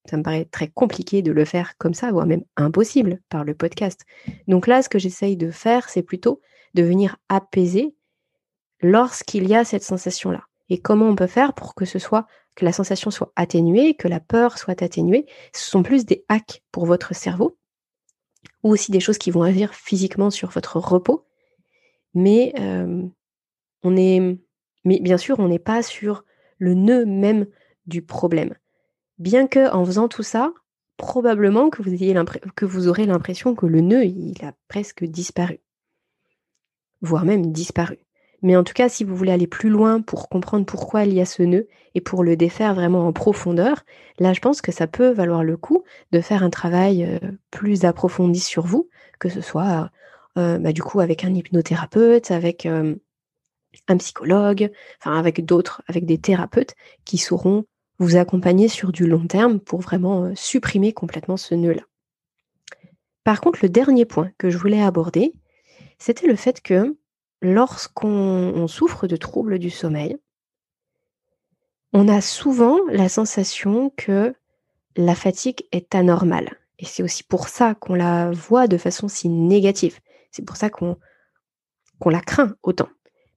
ça 0.04 0.16
me 0.16 0.22
paraît 0.22 0.44
très 0.44 0.68
compliqué 0.68 1.22
de 1.22 1.32
le 1.32 1.44
faire 1.44 1.76
comme 1.78 1.94
ça, 1.94 2.11
voire 2.11 2.26
même 2.26 2.44
impossible 2.56 3.20
par 3.28 3.44
le 3.44 3.54
podcast. 3.54 4.04
Donc 4.48 4.66
là, 4.66 4.82
ce 4.82 4.88
que 4.88 4.98
j'essaye 4.98 5.37
de 5.37 5.50
faire, 5.50 5.88
c'est 5.88 6.02
plutôt 6.02 6.40
de 6.74 6.82
venir 6.82 7.16
apaiser 7.28 7.94
lorsqu'il 8.80 9.48
y 9.48 9.54
a 9.54 9.64
cette 9.64 9.85
sensation-là. 9.85 10.42
Et 10.68 10.78
comment 10.78 11.08
on 11.08 11.16
peut 11.16 11.26
faire 11.26 11.54
pour 11.54 11.74
que 11.74 11.85
ce 11.85 11.98
soit 11.98 12.26
que 12.55 12.65
la 12.65 12.73
sensation 12.73 13.11
soit 13.11 13.33
atténuée, 13.37 13.95
que 13.95 14.09
la 14.09 14.21
peur 14.21 14.59
soit 14.59 14.83
atténuée 14.83 15.27
Ce 15.55 15.71
sont 15.71 15.83
plus 15.83 16.05
des 16.05 16.25
hacks 16.29 16.62
pour 16.71 16.87
votre 16.87 17.15
cerveau, 17.15 17.57
ou 18.62 18.73
aussi 18.73 18.91
des 18.91 19.01
choses 19.01 19.19
qui 19.19 19.31
vont 19.31 19.43
agir 19.43 19.75
physiquement 19.75 20.31
sur 20.31 20.51
votre 20.51 20.79
repos. 20.79 21.27
Mais 22.15 22.53
euh, 22.59 23.03
on 23.83 23.97
est, 23.97 24.38
mais 24.85 25.01
bien 25.01 25.17
sûr, 25.17 25.38
on 25.38 25.49
n'est 25.49 25.59
pas 25.59 25.83
sur 25.83 26.25
le 26.59 26.75
nœud 26.75 27.05
même 27.07 27.47
du 27.87 28.03
problème. 28.03 28.55
Bien 29.19 29.47
que 29.47 29.73
en 29.73 29.85
faisant 29.85 30.09
tout 30.09 30.23
ça, 30.23 30.53
probablement 30.97 31.71
que 31.71 31.83
vous, 31.83 31.93
ayez 31.93 32.15
que 32.55 32.65
vous 32.65 32.88
aurez 32.88 33.07
l'impression 33.07 33.55
que 33.55 33.67
le 33.67 33.81
nœud, 33.81 34.05
il 34.05 34.45
a 34.45 34.55
presque 34.69 35.05
disparu. 35.05 35.61
Voire 37.01 37.25
même 37.25 37.51
disparu. 37.53 37.99
Mais 38.42 38.57
en 38.57 38.64
tout 38.64 38.75
cas, 38.75 38.88
si 38.88 39.04
vous 39.04 39.14
voulez 39.14 39.33
aller 39.33 39.46
plus 39.46 39.71
loin 39.71 40.00
pour 40.00 40.29
comprendre 40.29 40.67
pourquoi 40.67 41.04
il 41.04 41.14
y 41.14 41.21
a 41.21 41.25
ce 41.25 41.42
nœud 41.42 41.69
et 41.94 42.00
pour 42.00 42.25
le 42.25 42.37
défaire 42.37 42.75
vraiment 42.75 43.06
en 43.06 43.12
profondeur, 43.12 43.85
là, 44.19 44.33
je 44.33 44.40
pense 44.40 44.60
que 44.60 44.73
ça 44.73 44.87
peut 44.87 45.10
valoir 45.10 45.44
le 45.44 45.56
coup 45.56 45.85
de 46.10 46.21
faire 46.21 46.42
un 46.42 46.50
travail 46.50 47.04
euh, 47.04 47.19
plus 47.50 47.85
approfondi 47.85 48.40
sur 48.40 48.67
vous, 48.67 48.88
que 49.19 49.29
ce 49.29 49.40
soit 49.40 49.90
euh, 50.38 50.58
bah, 50.58 50.73
du 50.73 50.83
coup 50.83 51.00
avec 51.00 51.25
un 51.25 51.35
hypnothérapeute, 51.35 52.31
avec 52.31 52.64
euh, 52.64 52.94
un 53.88 53.96
psychologue, 53.98 54.71
enfin 54.98 55.19
avec 55.19 55.44
d'autres, 55.44 55.83
avec 55.88 56.06
des 56.06 56.19
thérapeutes 56.19 56.75
qui 57.04 57.19
sauront 57.19 57.64
vous 57.98 58.17
accompagner 58.17 58.69
sur 58.69 58.92
du 58.92 59.06
long 59.06 59.27
terme 59.27 59.60
pour 59.60 59.81
vraiment 59.81 60.25
euh, 60.25 60.33
supprimer 60.35 60.92
complètement 60.92 61.37
ce 61.37 61.54
nœud-là. 61.54 61.83
Par 63.25 63.40
contre, 63.40 63.60
le 63.62 63.69
dernier 63.69 64.06
point 64.06 64.31
que 64.38 64.50
je 64.50 64.58
voulais 64.58 64.83
aborder, 64.83 65.35
c'était 65.98 66.27
le 66.27 66.37
fait 66.37 66.60
que 66.62 66.96
lorsqu'on 67.43 68.67
souffre 68.69 69.07
de 69.07 69.17
troubles 69.17 69.59
du 69.59 69.69
sommeil, 69.69 70.17
on 71.93 72.09
a 72.09 72.21
souvent 72.21 72.79
la 72.88 73.09
sensation 73.09 73.90
que 73.97 74.35
la 74.97 75.15
fatigue 75.15 75.67
est 75.73 75.95
anormale. 75.95 76.57
Et 76.79 76.87
c'est 76.87 77.03
aussi 77.03 77.23
pour 77.23 77.49
ça 77.49 77.75
qu'on 77.75 77.95
la 77.95 78.31
voit 78.31 78.67
de 78.67 78.79
façon 78.79 79.09
si 79.09 79.29
négative. 79.29 80.01
C'est 80.31 80.45
pour 80.45 80.57
ça 80.57 80.71
qu'on 80.71 80.97
la 82.07 82.21
craint 82.21 82.55
autant. 82.63 82.88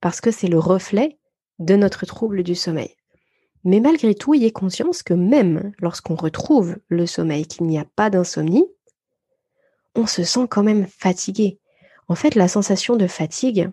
Parce 0.01 0.21
que 0.21 0.31
c'est 0.31 0.47
le 0.47 0.59
reflet 0.59 1.19
de 1.59 1.75
notre 1.75 2.05
trouble 2.05 2.43
du 2.43 2.55
sommeil. 2.55 2.95
Mais 3.63 3.79
malgré 3.79 4.13
tout, 4.13 4.33
ayez 4.33 4.51
conscience 4.51 5.03
que 5.03 5.13
même 5.13 5.73
lorsqu'on 5.79 6.15
retrouve 6.15 6.77
le 6.87 7.05
sommeil, 7.07 7.45
qu'il 7.47 7.65
n'y 7.65 7.79
a 7.79 7.85
pas 7.95 8.09
d'insomnie, 8.09 8.65
on 9.95 10.05
se 10.05 10.23
sent 10.23 10.47
quand 10.49 10.63
même 10.63 10.87
fatigué. 10.87 11.59
En 12.07 12.15
fait, 12.15 12.35
la 12.35 12.47
sensation 12.47 12.95
de 12.95 13.07
fatigue, 13.07 13.71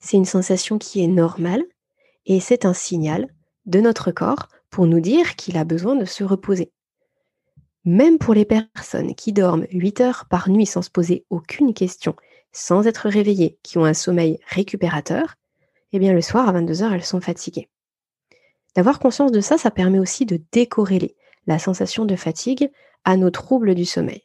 c'est 0.00 0.16
une 0.16 0.24
sensation 0.24 0.78
qui 0.78 1.02
est 1.02 1.06
normale 1.06 1.62
et 2.26 2.40
c'est 2.40 2.64
un 2.64 2.74
signal 2.74 3.28
de 3.66 3.80
notre 3.80 4.10
corps 4.10 4.48
pour 4.70 4.86
nous 4.86 5.00
dire 5.00 5.36
qu'il 5.36 5.56
a 5.56 5.64
besoin 5.64 5.94
de 5.94 6.04
se 6.04 6.24
reposer. 6.24 6.72
Même 7.84 8.18
pour 8.18 8.34
les 8.34 8.44
personnes 8.44 9.14
qui 9.14 9.32
dorment 9.32 9.66
8 9.72 10.00
heures 10.00 10.26
par 10.28 10.50
nuit 10.50 10.66
sans 10.66 10.82
se 10.82 10.90
poser 10.90 11.24
aucune 11.30 11.72
question, 11.74 12.14
sans 12.52 12.86
être 12.86 13.08
réveillées, 13.08 13.58
qui 13.62 13.78
ont 13.78 13.84
un 13.84 13.94
sommeil 13.94 14.38
récupérateur, 14.46 15.36
eh 15.92 15.98
bien 15.98 16.12
le 16.12 16.20
soir 16.20 16.48
à 16.48 16.52
22 16.52 16.82
heures, 16.82 16.92
elles 16.92 17.04
sont 17.04 17.20
fatiguées. 17.20 17.68
D'avoir 18.76 18.98
conscience 18.98 19.32
de 19.32 19.40
ça, 19.40 19.58
ça 19.58 19.70
permet 19.70 19.98
aussi 19.98 20.26
de 20.26 20.40
décorréler 20.52 21.16
la 21.46 21.58
sensation 21.58 22.04
de 22.04 22.16
fatigue 22.16 22.70
à 23.04 23.16
nos 23.16 23.30
troubles 23.30 23.74
du 23.74 23.84
sommeil. 23.84 24.22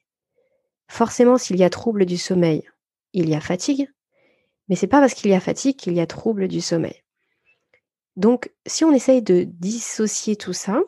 Forcément, 0.88 1.38
s'il 1.38 1.57
y 1.57 1.63
a 1.63 1.69
trouble 1.69 2.05
du 2.05 2.17
sommeil, 2.17 2.63
il 3.13 3.30
y 3.30 3.36
a 3.36 3.41
fatigue, 3.41 3.89
mais 4.68 4.76
c'est 4.76 4.88
pas 4.88 4.99
parce 4.99 5.13
qu'il 5.13 5.32
y 5.32 5.34
a 5.34 5.39
fatigue 5.39 5.76
qu'il 5.76 5.93
y 5.93 6.01
a 6.01 6.07
trouble 6.07 6.47
du 6.47 6.61
sommeil. 6.61 7.03
Donc, 8.16 8.51
si 8.66 8.84
on 8.86 8.91
essaye 8.91 9.22
de 9.22 9.43
dissocier 9.43 10.36
tout 10.36 10.53
ça, 10.53 10.82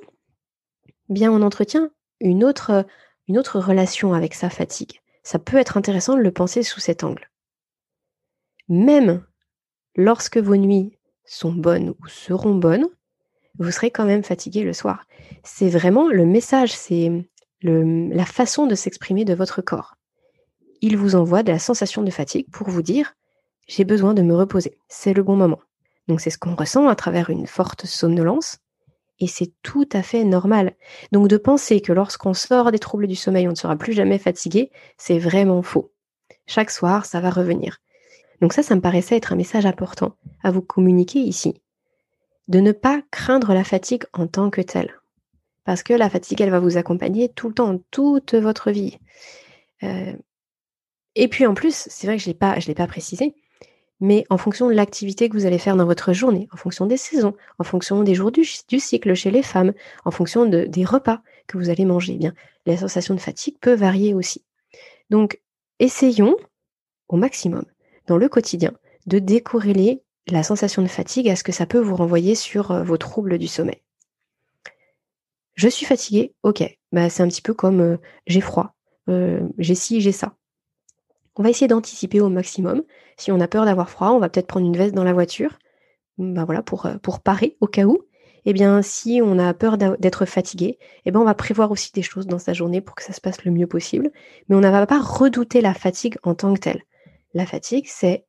bien 1.09 1.31
on 1.31 1.41
entretient 1.41 1.91
une 2.19 2.43
autre, 2.43 2.85
une 3.27 3.37
autre 3.37 3.59
relation 3.59 4.13
avec 4.13 4.33
sa 4.33 4.49
fatigue. 4.49 5.01
Ça 5.23 5.39
peut 5.39 5.57
être 5.57 5.77
intéressant 5.77 6.15
de 6.15 6.21
le 6.21 6.31
penser 6.31 6.63
sous 6.63 6.79
cet 6.79 7.03
angle. 7.03 7.29
Même 8.69 9.25
lorsque 9.95 10.37
vos 10.37 10.55
nuits 10.55 10.97
sont 11.25 11.51
bonnes 11.51 11.89
ou 11.89 12.07
seront 12.07 12.55
bonnes, 12.55 12.87
vous 13.59 13.71
serez 13.71 13.91
quand 13.91 14.05
même 14.05 14.23
fatigué 14.23 14.63
le 14.63 14.73
soir. 14.73 15.05
C'est 15.43 15.69
vraiment 15.69 16.07
le 16.07 16.25
message, 16.25 16.71
c'est 16.71 17.11
la 17.61 18.25
façon 18.25 18.67
de 18.67 18.75
s'exprimer 18.75 19.25
de 19.25 19.33
votre 19.33 19.61
corps. 19.61 19.95
Il 20.81 20.95
vous 20.95 21.15
envoie 21.15 21.43
de 21.43 21.51
la 21.51 21.59
sensation 21.59 22.03
de 22.03 22.11
fatigue 22.11 22.49
pour 22.51 22.69
vous 22.69 22.83
dire 22.83 23.15
j'ai 23.67 23.83
besoin 23.83 24.13
de 24.13 24.21
me 24.21 24.35
reposer, 24.35 24.77
c'est 24.87 25.13
le 25.13 25.23
bon 25.23 25.35
moment. 25.35 25.59
Donc 26.07 26.21
c'est 26.21 26.29
ce 26.29 26.37
qu'on 26.37 26.55
ressent 26.55 26.87
à 26.87 26.95
travers 26.95 27.29
une 27.29 27.47
forte 27.47 27.85
somnolence 27.85 28.59
et 29.19 29.27
c'est 29.27 29.51
tout 29.61 29.87
à 29.93 30.03
fait 30.03 30.23
normal. 30.23 30.73
Donc 31.11 31.27
de 31.27 31.37
penser 31.37 31.81
que 31.81 31.93
lorsqu'on 31.93 32.33
sort 32.33 32.71
des 32.71 32.79
troubles 32.79 33.07
du 33.07 33.15
sommeil, 33.15 33.47
on 33.47 33.51
ne 33.51 33.55
sera 33.55 33.75
plus 33.75 33.93
jamais 33.93 34.17
fatigué, 34.17 34.71
c'est 34.97 35.19
vraiment 35.19 35.61
faux. 35.61 35.91
Chaque 36.45 36.71
soir, 36.71 37.05
ça 37.05 37.19
va 37.19 37.29
revenir. 37.29 37.79
Donc 38.41 38.53
ça, 38.53 38.63
ça 38.63 38.75
me 38.75 38.81
paraissait 38.81 39.17
être 39.17 39.33
un 39.33 39.37
message 39.37 39.65
important 39.65 40.15
à 40.43 40.51
vous 40.51 40.61
communiquer 40.61 41.19
ici. 41.19 41.61
De 42.47 42.59
ne 42.59 42.71
pas 42.71 43.01
craindre 43.11 43.53
la 43.53 43.63
fatigue 43.63 44.03
en 44.13 44.27
tant 44.27 44.49
que 44.49 44.61
telle. 44.61 44.93
Parce 45.65 45.83
que 45.83 45.93
la 45.93 46.09
fatigue, 46.09 46.39
elle 46.39 46.51
va 46.51 46.59
vous 46.59 46.77
accompagner 46.77 47.27
tout 47.27 47.49
le 47.49 47.53
temps, 47.53 47.77
toute 47.91 48.35
votre 48.35 48.71
vie. 48.71 48.99
Euh, 49.83 50.13
et 51.15 51.27
puis 51.27 51.45
en 51.45 51.55
plus, 51.55 51.87
c'est 51.89 52.07
vrai 52.07 52.17
que 52.17 52.23
je 52.23 52.29
ne 52.29 52.65
l'ai 52.67 52.73
pas 52.75 52.87
précisé, 52.87 53.35
mais 53.99 54.25
en 54.29 54.37
fonction 54.37 54.67
de 54.67 54.73
l'activité 54.73 55.29
que 55.29 55.33
vous 55.37 55.45
allez 55.45 55.57
faire 55.57 55.75
dans 55.75 55.85
votre 55.85 56.13
journée, 56.13 56.47
en 56.53 56.57
fonction 56.57 56.85
des 56.85 56.97
saisons, 56.97 57.35
en 57.59 57.63
fonction 57.63 58.03
des 58.03 58.15
jours 58.15 58.31
du, 58.31 58.45
cycle 58.45 59.13
chez 59.15 59.31
les 59.31 59.43
femmes, 59.43 59.73
en 60.05 60.11
fonction 60.11 60.45
des 60.45 60.85
repas 60.85 61.21
que 61.47 61.57
vous 61.57 61.69
allez 61.69 61.85
manger, 61.85 62.13
eh 62.15 62.17
bien, 62.17 62.33
la 62.65 62.77
sensation 62.77 63.15
de 63.15 63.19
fatigue 63.19 63.57
peut 63.59 63.73
varier 63.73 64.13
aussi. 64.13 64.43
Donc, 65.09 65.41
essayons 65.79 66.35
au 67.07 67.17
maximum, 67.17 67.63
dans 68.07 68.17
le 68.17 68.29
quotidien, 68.29 68.73
de 69.05 69.19
décorréler 69.19 70.03
la 70.27 70.43
sensation 70.43 70.81
de 70.81 70.87
fatigue 70.87 71.29
à 71.29 71.35
ce 71.35 71.43
que 71.43 71.51
ça 71.51 71.65
peut 71.65 71.79
vous 71.79 71.95
renvoyer 71.95 72.35
sur 72.35 72.71
euh, 72.71 72.83
vos 72.83 72.97
troubles 72.97 73.37
du 73.37 73.47
sommeil. 73.47 73.81
Je 75.55 75.69
suis 75.69 75.85
fatiguée, 75.85 76.33
ok, 76.43 76.63
bah, 76.91 77.09
c'est 77.09 77.23
un 77.23 77.27
petit 77.27 77.41
peu 77.41 77.53
comme 77.53 77.79
euh, 77.79 77.97
j'ai 78.27 78.41
froid, 78.41 78.75
euh, 79.09 79.47
j'ai 79.57 79.75
ci, 79.75 80.01
j'ai 80.01 80.11
ça. 80.11 80.35
On 81.37 81.43
va 81.43 81.49
essayer 81.49 81.67
d'anticiper 81.67 82.19
au 82.19 82.29
maximum. 82.29 82.83
Si 83.15 83.31
on 83.31 83.39
a 83.39 83.47
peur 83.47 83.65
d'avoir 83.65 83.89
froid, 83.89 84.09
on 84.09 84.19
va 84.19 84.27
peut-être 84.29 84.47
prendre 84.47 84.65
une 84.65 84.75
veste 84.75 84.95
dans 84.95 85.03
la 85.03 85.13
voiture, 85.13 85.59
bah 86.17 86.45
voilà, 86.45 86.63
pour, 86.63 86.87
euh, 86.87 86.97
pour 86.97 87.19
parer 87.21 87.57
au 87.61 87.67
cas 87.67 87.85
où. 87.85 87.99
Eh 88.45 88.53
bien, 88.53 88.81
si 88.81 89.21
on 89.23 89.37
a 89.39 89.53
peur 89.53 89.77
d'être 89.77 90.25
fatigué, 90.25 90.79
eh 91.05 91.11
bien, 91.11 91.19
on 91.19 91.25
va 91.25 91.35
prévoir 91.35 91.69
aussi 91.69 91.91
des 91.91 92.01
choses 92.01 92.27
dans 92.27 92.39
sa 92.39 92.53
journée 92.53 92.79
pour 92.79 92.95
que 92.95 93.03
ça 93.03 93.11
se 93.11 93.19
passe 93.19 93.43
le 93.43 93.51
mieux 93.51 93.67
possible. 93.67 94.09
Mais 94.47 94.55
on 94.55 94.61
ne 94.61 94.69
va 94.69 94.87
pas 94.87 95.01
redouter 95.01 95.59
la 95.59 95.73
fatigue 95.73 96.15
en 96.23 96.33
tant 96.33 96.53
que 96.53 96.59
telle. 96.59 96.81
La 97.33 97.45
fatigue, 97.45 97.85
c'est 97.87 98.25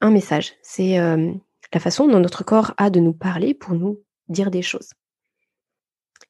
un 0.00 0.10
message. 0.10 0.54
C'est 0.62 0.98
euh, 0.98 1.30
la 1.74 1.80
façon 1.80 2.08
dont 2.08 2.20
notre 2.20 2.42
corps 2.42 2.72
a 2.78 2.88
de 2.88 3.00
nous 3.00 3.12
parler 3.12 3.52
pour 3.52 3.74
nous 3.74 4.00
dire 4.28 4.50
des 4.50 4.62
choses. 4.62 4.94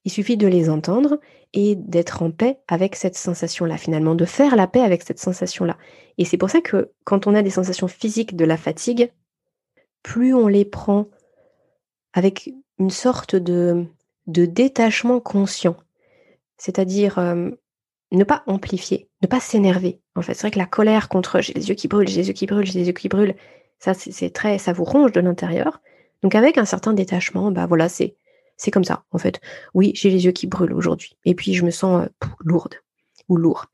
Il 0.05 0.11
suffit 0.11 0.37
de 0.37 0.47
les 0.47 0.71
entendre 0.71 1.21
et 1.53 1.75
d'être 1.75 2.23
en 2.23 2.31
paix 2.31 2.61
avec 2.69 2.97
cette 2.97 3.17
sensation-là, 3.17 3.77
finalement, 3.77 4.15
de 4.15 4.25
faire 4.25 4.57
la 4.57 4.67
paix 4.67 4.81
avec 4.81 5.03
cette 5.03 5.19
sensation-là. 5.19 5.77
Et 6.19 6.25
c'est 6.25 6.39
pour 6.39 6.51
ça 6.51 6.61
que 6.61 6.93
quand 7.05 7.27
on 7.27 7.35
a 7.35 7.43
des 7.43 7.51
sensations 7.51 7.89
physiques 7.89 8.37
de 8.37 8.45
la 8.45 8.57
fatigue, 8.57 9.13
plus 10.03 10.35
on 10.35 10.47
les 10.47 10.65
prend 10.65 11.09
avec 12.13 12.51
une 12.79 12.91
sorte 12.91 13.37
de, 13.37 13.87
détachement 14.27 15.21
conscient, 15.21 15.77
c'est-à-dire 16.57 17.19
euh, 17.19 17.51
ne 18.13 18.25
pas 18.25 18.43
amplifier, 18.47 19.09
ne 19.23 19.27
pas 19.27 19.41
s'énerver. 19.41 20.01
En 20.15 20.23
fait, 20.23 20.35
c'est 20.35 20.43
vrai 20.43 20.51
que 20.51 20.59
la 20.59 20.67
colère 20.67 21.09
contre 21.09 21.41
j'ai 21.41 21.53
les 21.53 21.69
yeux 21.69 21.75
qui 21.75 21.89
brûlent, 21.89 22.09
j'ai 22.09 22.21
les 22.23 22.29
yeux 22.29 22.35
qui 22.35 22.47
brûlent, 22.47 22.67
j'ai 22.67 22.79
les 22.79 22.87
yeux 22.87 22.93
qui 22.93 23.09
brûlent, 23.09 23.35
ça 23.79 23.95
c'est 23.95 24.31
très, 24.31 24.59
ça 24.59 24.73
vous 24.73 24.85
ronge 24.85 25.13
de 25.13 25.21
l'intérieur. 25.21 25.81
Donc 26.23 26.35
avec 26.35 26.59
un 26.59 26.65
certain 26.65 26.93
détachement, 26.93 27.51
bah 27.51 27.67
voilà, 27.67 27.89
c'est 27.89 28.17
c'est 28.61 28.71
comme 28.71 28.85
ça, 28.85 29.05
en 29.11 29.17
fait. 29.17 29.41
Oui, 29.73 29.93
j'ai 29.95 30.11
les 30.11 30.27
yeux 30.27 30.33
qui 30.33 30.47
brûlent 30.47 30.75
aujourd'hui. 30.75 31.17
Et 31.25 31.35
puis, 31.35 31.55
je 31.55 31.65
me 31.65 31.71
sens 31.71 32.05
euh, 32.05 32.27
lourde 32.41 32.75
ou 33.31 33.37
lourd. 33.37 33.67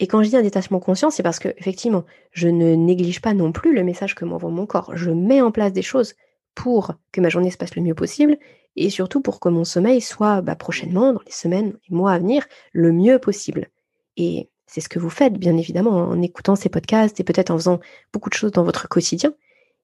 Et 0.00 0.08
quand 0.08 0.24
je 0.24 0.28
dis 0.28 0.36
un 0.36 0.42
détachement 0.42 0.80
conscient, 0.80 1.10
c'est 1.10 1.22
parce 1.22 1.38
que, 1.38 1.48
effectivement, 1.56 2.04
je 2.32 2.48
ne 2.48 2.74
néglige 2.74 3.20
pas 3.20 3.34
non 3.34 3.52
plus 3.52 3.76
le 3.76 3.84
message 3.84 4.16
que 4.16 4.24
m'envoie 4.24 4.50
mon 4.50 4.66
corps. 4.66 4.96
Je 4.96 5.12
mets 5.12 5.40
en 5.40 5.52
place 5.52 5.72
des 5.72 5.82
choses 5.82 6.14
pour 6.56 6.94
que 7.12 7.20
ma 7.20 7.28
journée 7.28 7.52
se 7.52 7.56
passe 7.56 7.76
le 7.76 7.82
mieux 7.82 7.94
possible 7.94 8.38
et 8.74 8.90
surtout 8.90 9.20
pour 9.20 9.38
que 9.38 9.48
mon 9.48 9.62
sommeil 9.62 10.00
soit 10.00 10.40
bah, 10.40 10.56
prochainement, 10.56 11.12
dans 11.12 11.22
les 11.24 11.30
semaines, 11.30 11.78
les 11.88 11.96
mois 11.96 12.14
à 12.14 12.18
venir, 12.18 12.44
le 12.72 12.90
mieux 12.90 13.20
possible. 13.20 13.68
Et 14.16 14.50
c'est 14.66 14.80
ce 14.80 14.88
que 14.88 14.98
vous 14.98 15.10
faites, 15.10 15.34
bien 15.34 15.56
évidemment, 15.56 15.92
en 15.92 16.20
écoutant 16.22 16.56
ces 16.56 16.70
podcasts 16.70 17.20
et 17.20 17.24
peut-être 17.24 17.52
en 17.52 17.56
faisant 17.56 17.78
beaucoup 18.12 18.30
de 18.30 18.34
choses 18.34 18.50
dans 18.50 18.64
votre 18.64 18.88
quotidien. 18.88 19.32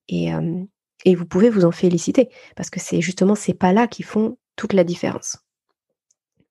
Et, 0.08 0.34
euh, 0.34 0.64
et 1.04 1.14
vous 1.14 1.26
pouvez 1.26 1.50
vous 1.50 1.64
en 1.64 1.70
féliciter, 1.70 2.30
parce 2.56 2.70
que 2.70 2.80
c'est 2.80 3.00
justement 3.00 3.34
ces 3.34 3.54
pas-là 3.54 3.86
qui 3.86 4.02
font 4.02 4.38
toute 4.56 4.72
la 4.72 4.84
différence. 4.84 5.38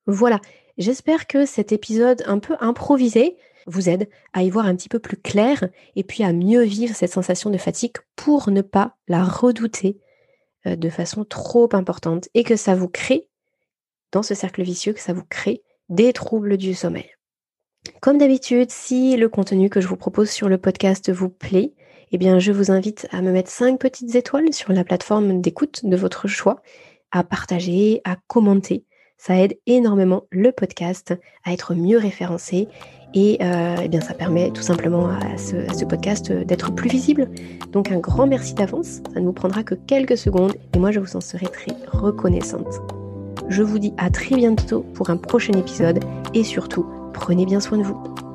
Voilà, 0.06 0.40
j'espère 0.78 1.28
que 1.28 1.46
cet 1.46 1.72
épisode 1.72 2.24
un 2.26 2.40
peu 2.40 2.56
improvisé 2.60 3.38
vous 3.66 3.90
aide 3.90 4.10
à 4.34 4.44
y 4.44 4.50
voir 4.50 4.66
un 4.66 4.76
petit 4.76 4.90
peu 4.90 5.00
plus 5.00 5.18
clair 5.18 5.70
et 5.96 6.04
puis 6.04 6.24
à 6.24 6.34
mieux 6.34 6.64
vivre 6.64 6.96
cette 6.96 7.14
sensation 7.14 7.50
de 7.50 7.58
fatigue 7.58 7.96
pour 8.16 8.50
ne 8.50 8.62
pas 8.62 8.98
la 9.08 9.24
redouter 9.24 10.00
euh, 10.66 10.76
de 10.76 10.90
façon 10.90 11.24
trop 11.24 11.70
importante 11.74 12.28
et 12.34 12.44
que 12.44 12.56
ça 12.56 12.76
vous 12.76 12.90
crée, 12.90 13.30
dans 14.12 14.24
ce 14.24 14.36
cercle 14.36 14.64
vicieux, 14.64 14.94
que 14.94 15.00
ça 15.00 15.14
vous 15.14 15.26
crée 15.28 15.64
des 15.90 16.14
troubles 16.14 16.58
du 16.58 16.74
sommeil. 16.74 17.10
Comme 18.02 18.18
d'habitude, 18.18 18.72
si 18.72 19.18
le 19.18 19.30
contenu 19.30 19.70
que 19.70 19.82
je 19.82 19.88
vous 19.88 19.98
propose 19.98 20.30
sur 20.30 20.50
le 20.50 20.58
podcast 20.58 21.12
vous 21.12 21.30
plaît, 21.30 21.74
eh 22.14 22.18
bien, 22.20 22.38
je 22.38 22.52
vous 22.52 22.70
invite 22.70 23.08
à 23.12 23.24
me 23.24 23.32
mettre 23.32 23.50
5 23.50 23.80
petites 23.80 24.14
étoiles 24.14 24.54
sur 24.54 24.72
la 24.72 24.84
plateforme 24.84 25.42
d'écoute 25.42 25.82
de 25.84 25.98
votre 25.98 26.28
choix, 26.28 26.62
à 27.12 27.24
partager, 27.24 28.02
à 28.06 28.18
commenter. 28.28 28.86
Ça 29.18 29.36
aide 29.36 29.58
énormément 29.66 30.26
le 30.30 30.52
podcast 30.52 31.16
à 31.44 31.54
être 31.54 31.74
mieux 31.74 31.98
référencé 31.98 32.68
et 33.16 33.38
euh, 33.42 33.78
eh 33.84 33.88
bien, 33.88 34.00
ça 34.00 34.14
permet 34.14 34.52
tout 34.52 34.62
simplement 34.62 35.08
à 35.08 35.38
ce, 35.38 35.56
à 35.70 35.74
ce 35.74 35.86
podcast 35.86 36.32
d'être 36.32 36.74
plus 36.76 36.90
visible. 36.90 37.30
Donc 37.72 37.92
un 37.92 38.00
grand 38.00 38.28
merci 38.28 38.54
d'avance, 38.54 39.02
ça 39.12 39.20
ne 39.20 39.26
vous 39.26 39.34
prendra 39.34 39.64
que 39.64 39.74
quelques 39.74 40.18
secondes 40.18 40.54
et 40.76 40.80
moi 40.80 40.92
je 40.92 41.00
vous 41.00 41.16
en 41.16 41.22
serai 41.22 41.48
très 41.48 41.76
reconnaissante. 41.88 42.82
Je 43.50 43.64
vous 43.64 43.80
dis 43.80 43.94
à 43.98 44.12
très 44.12 44.36
bientôt 44.36 44.82
pour 44.94 45.10
un 45.10 45.18
prochain 45.18 45.54
épisode 45.54 46.00
et 46.36 46.44
surtout, 46.44 46.86
prenez 47.14 47.46
bien 47.46 47.60
soin 47.60 47.80
de 47.80 47.84
vous. 47.84 48.33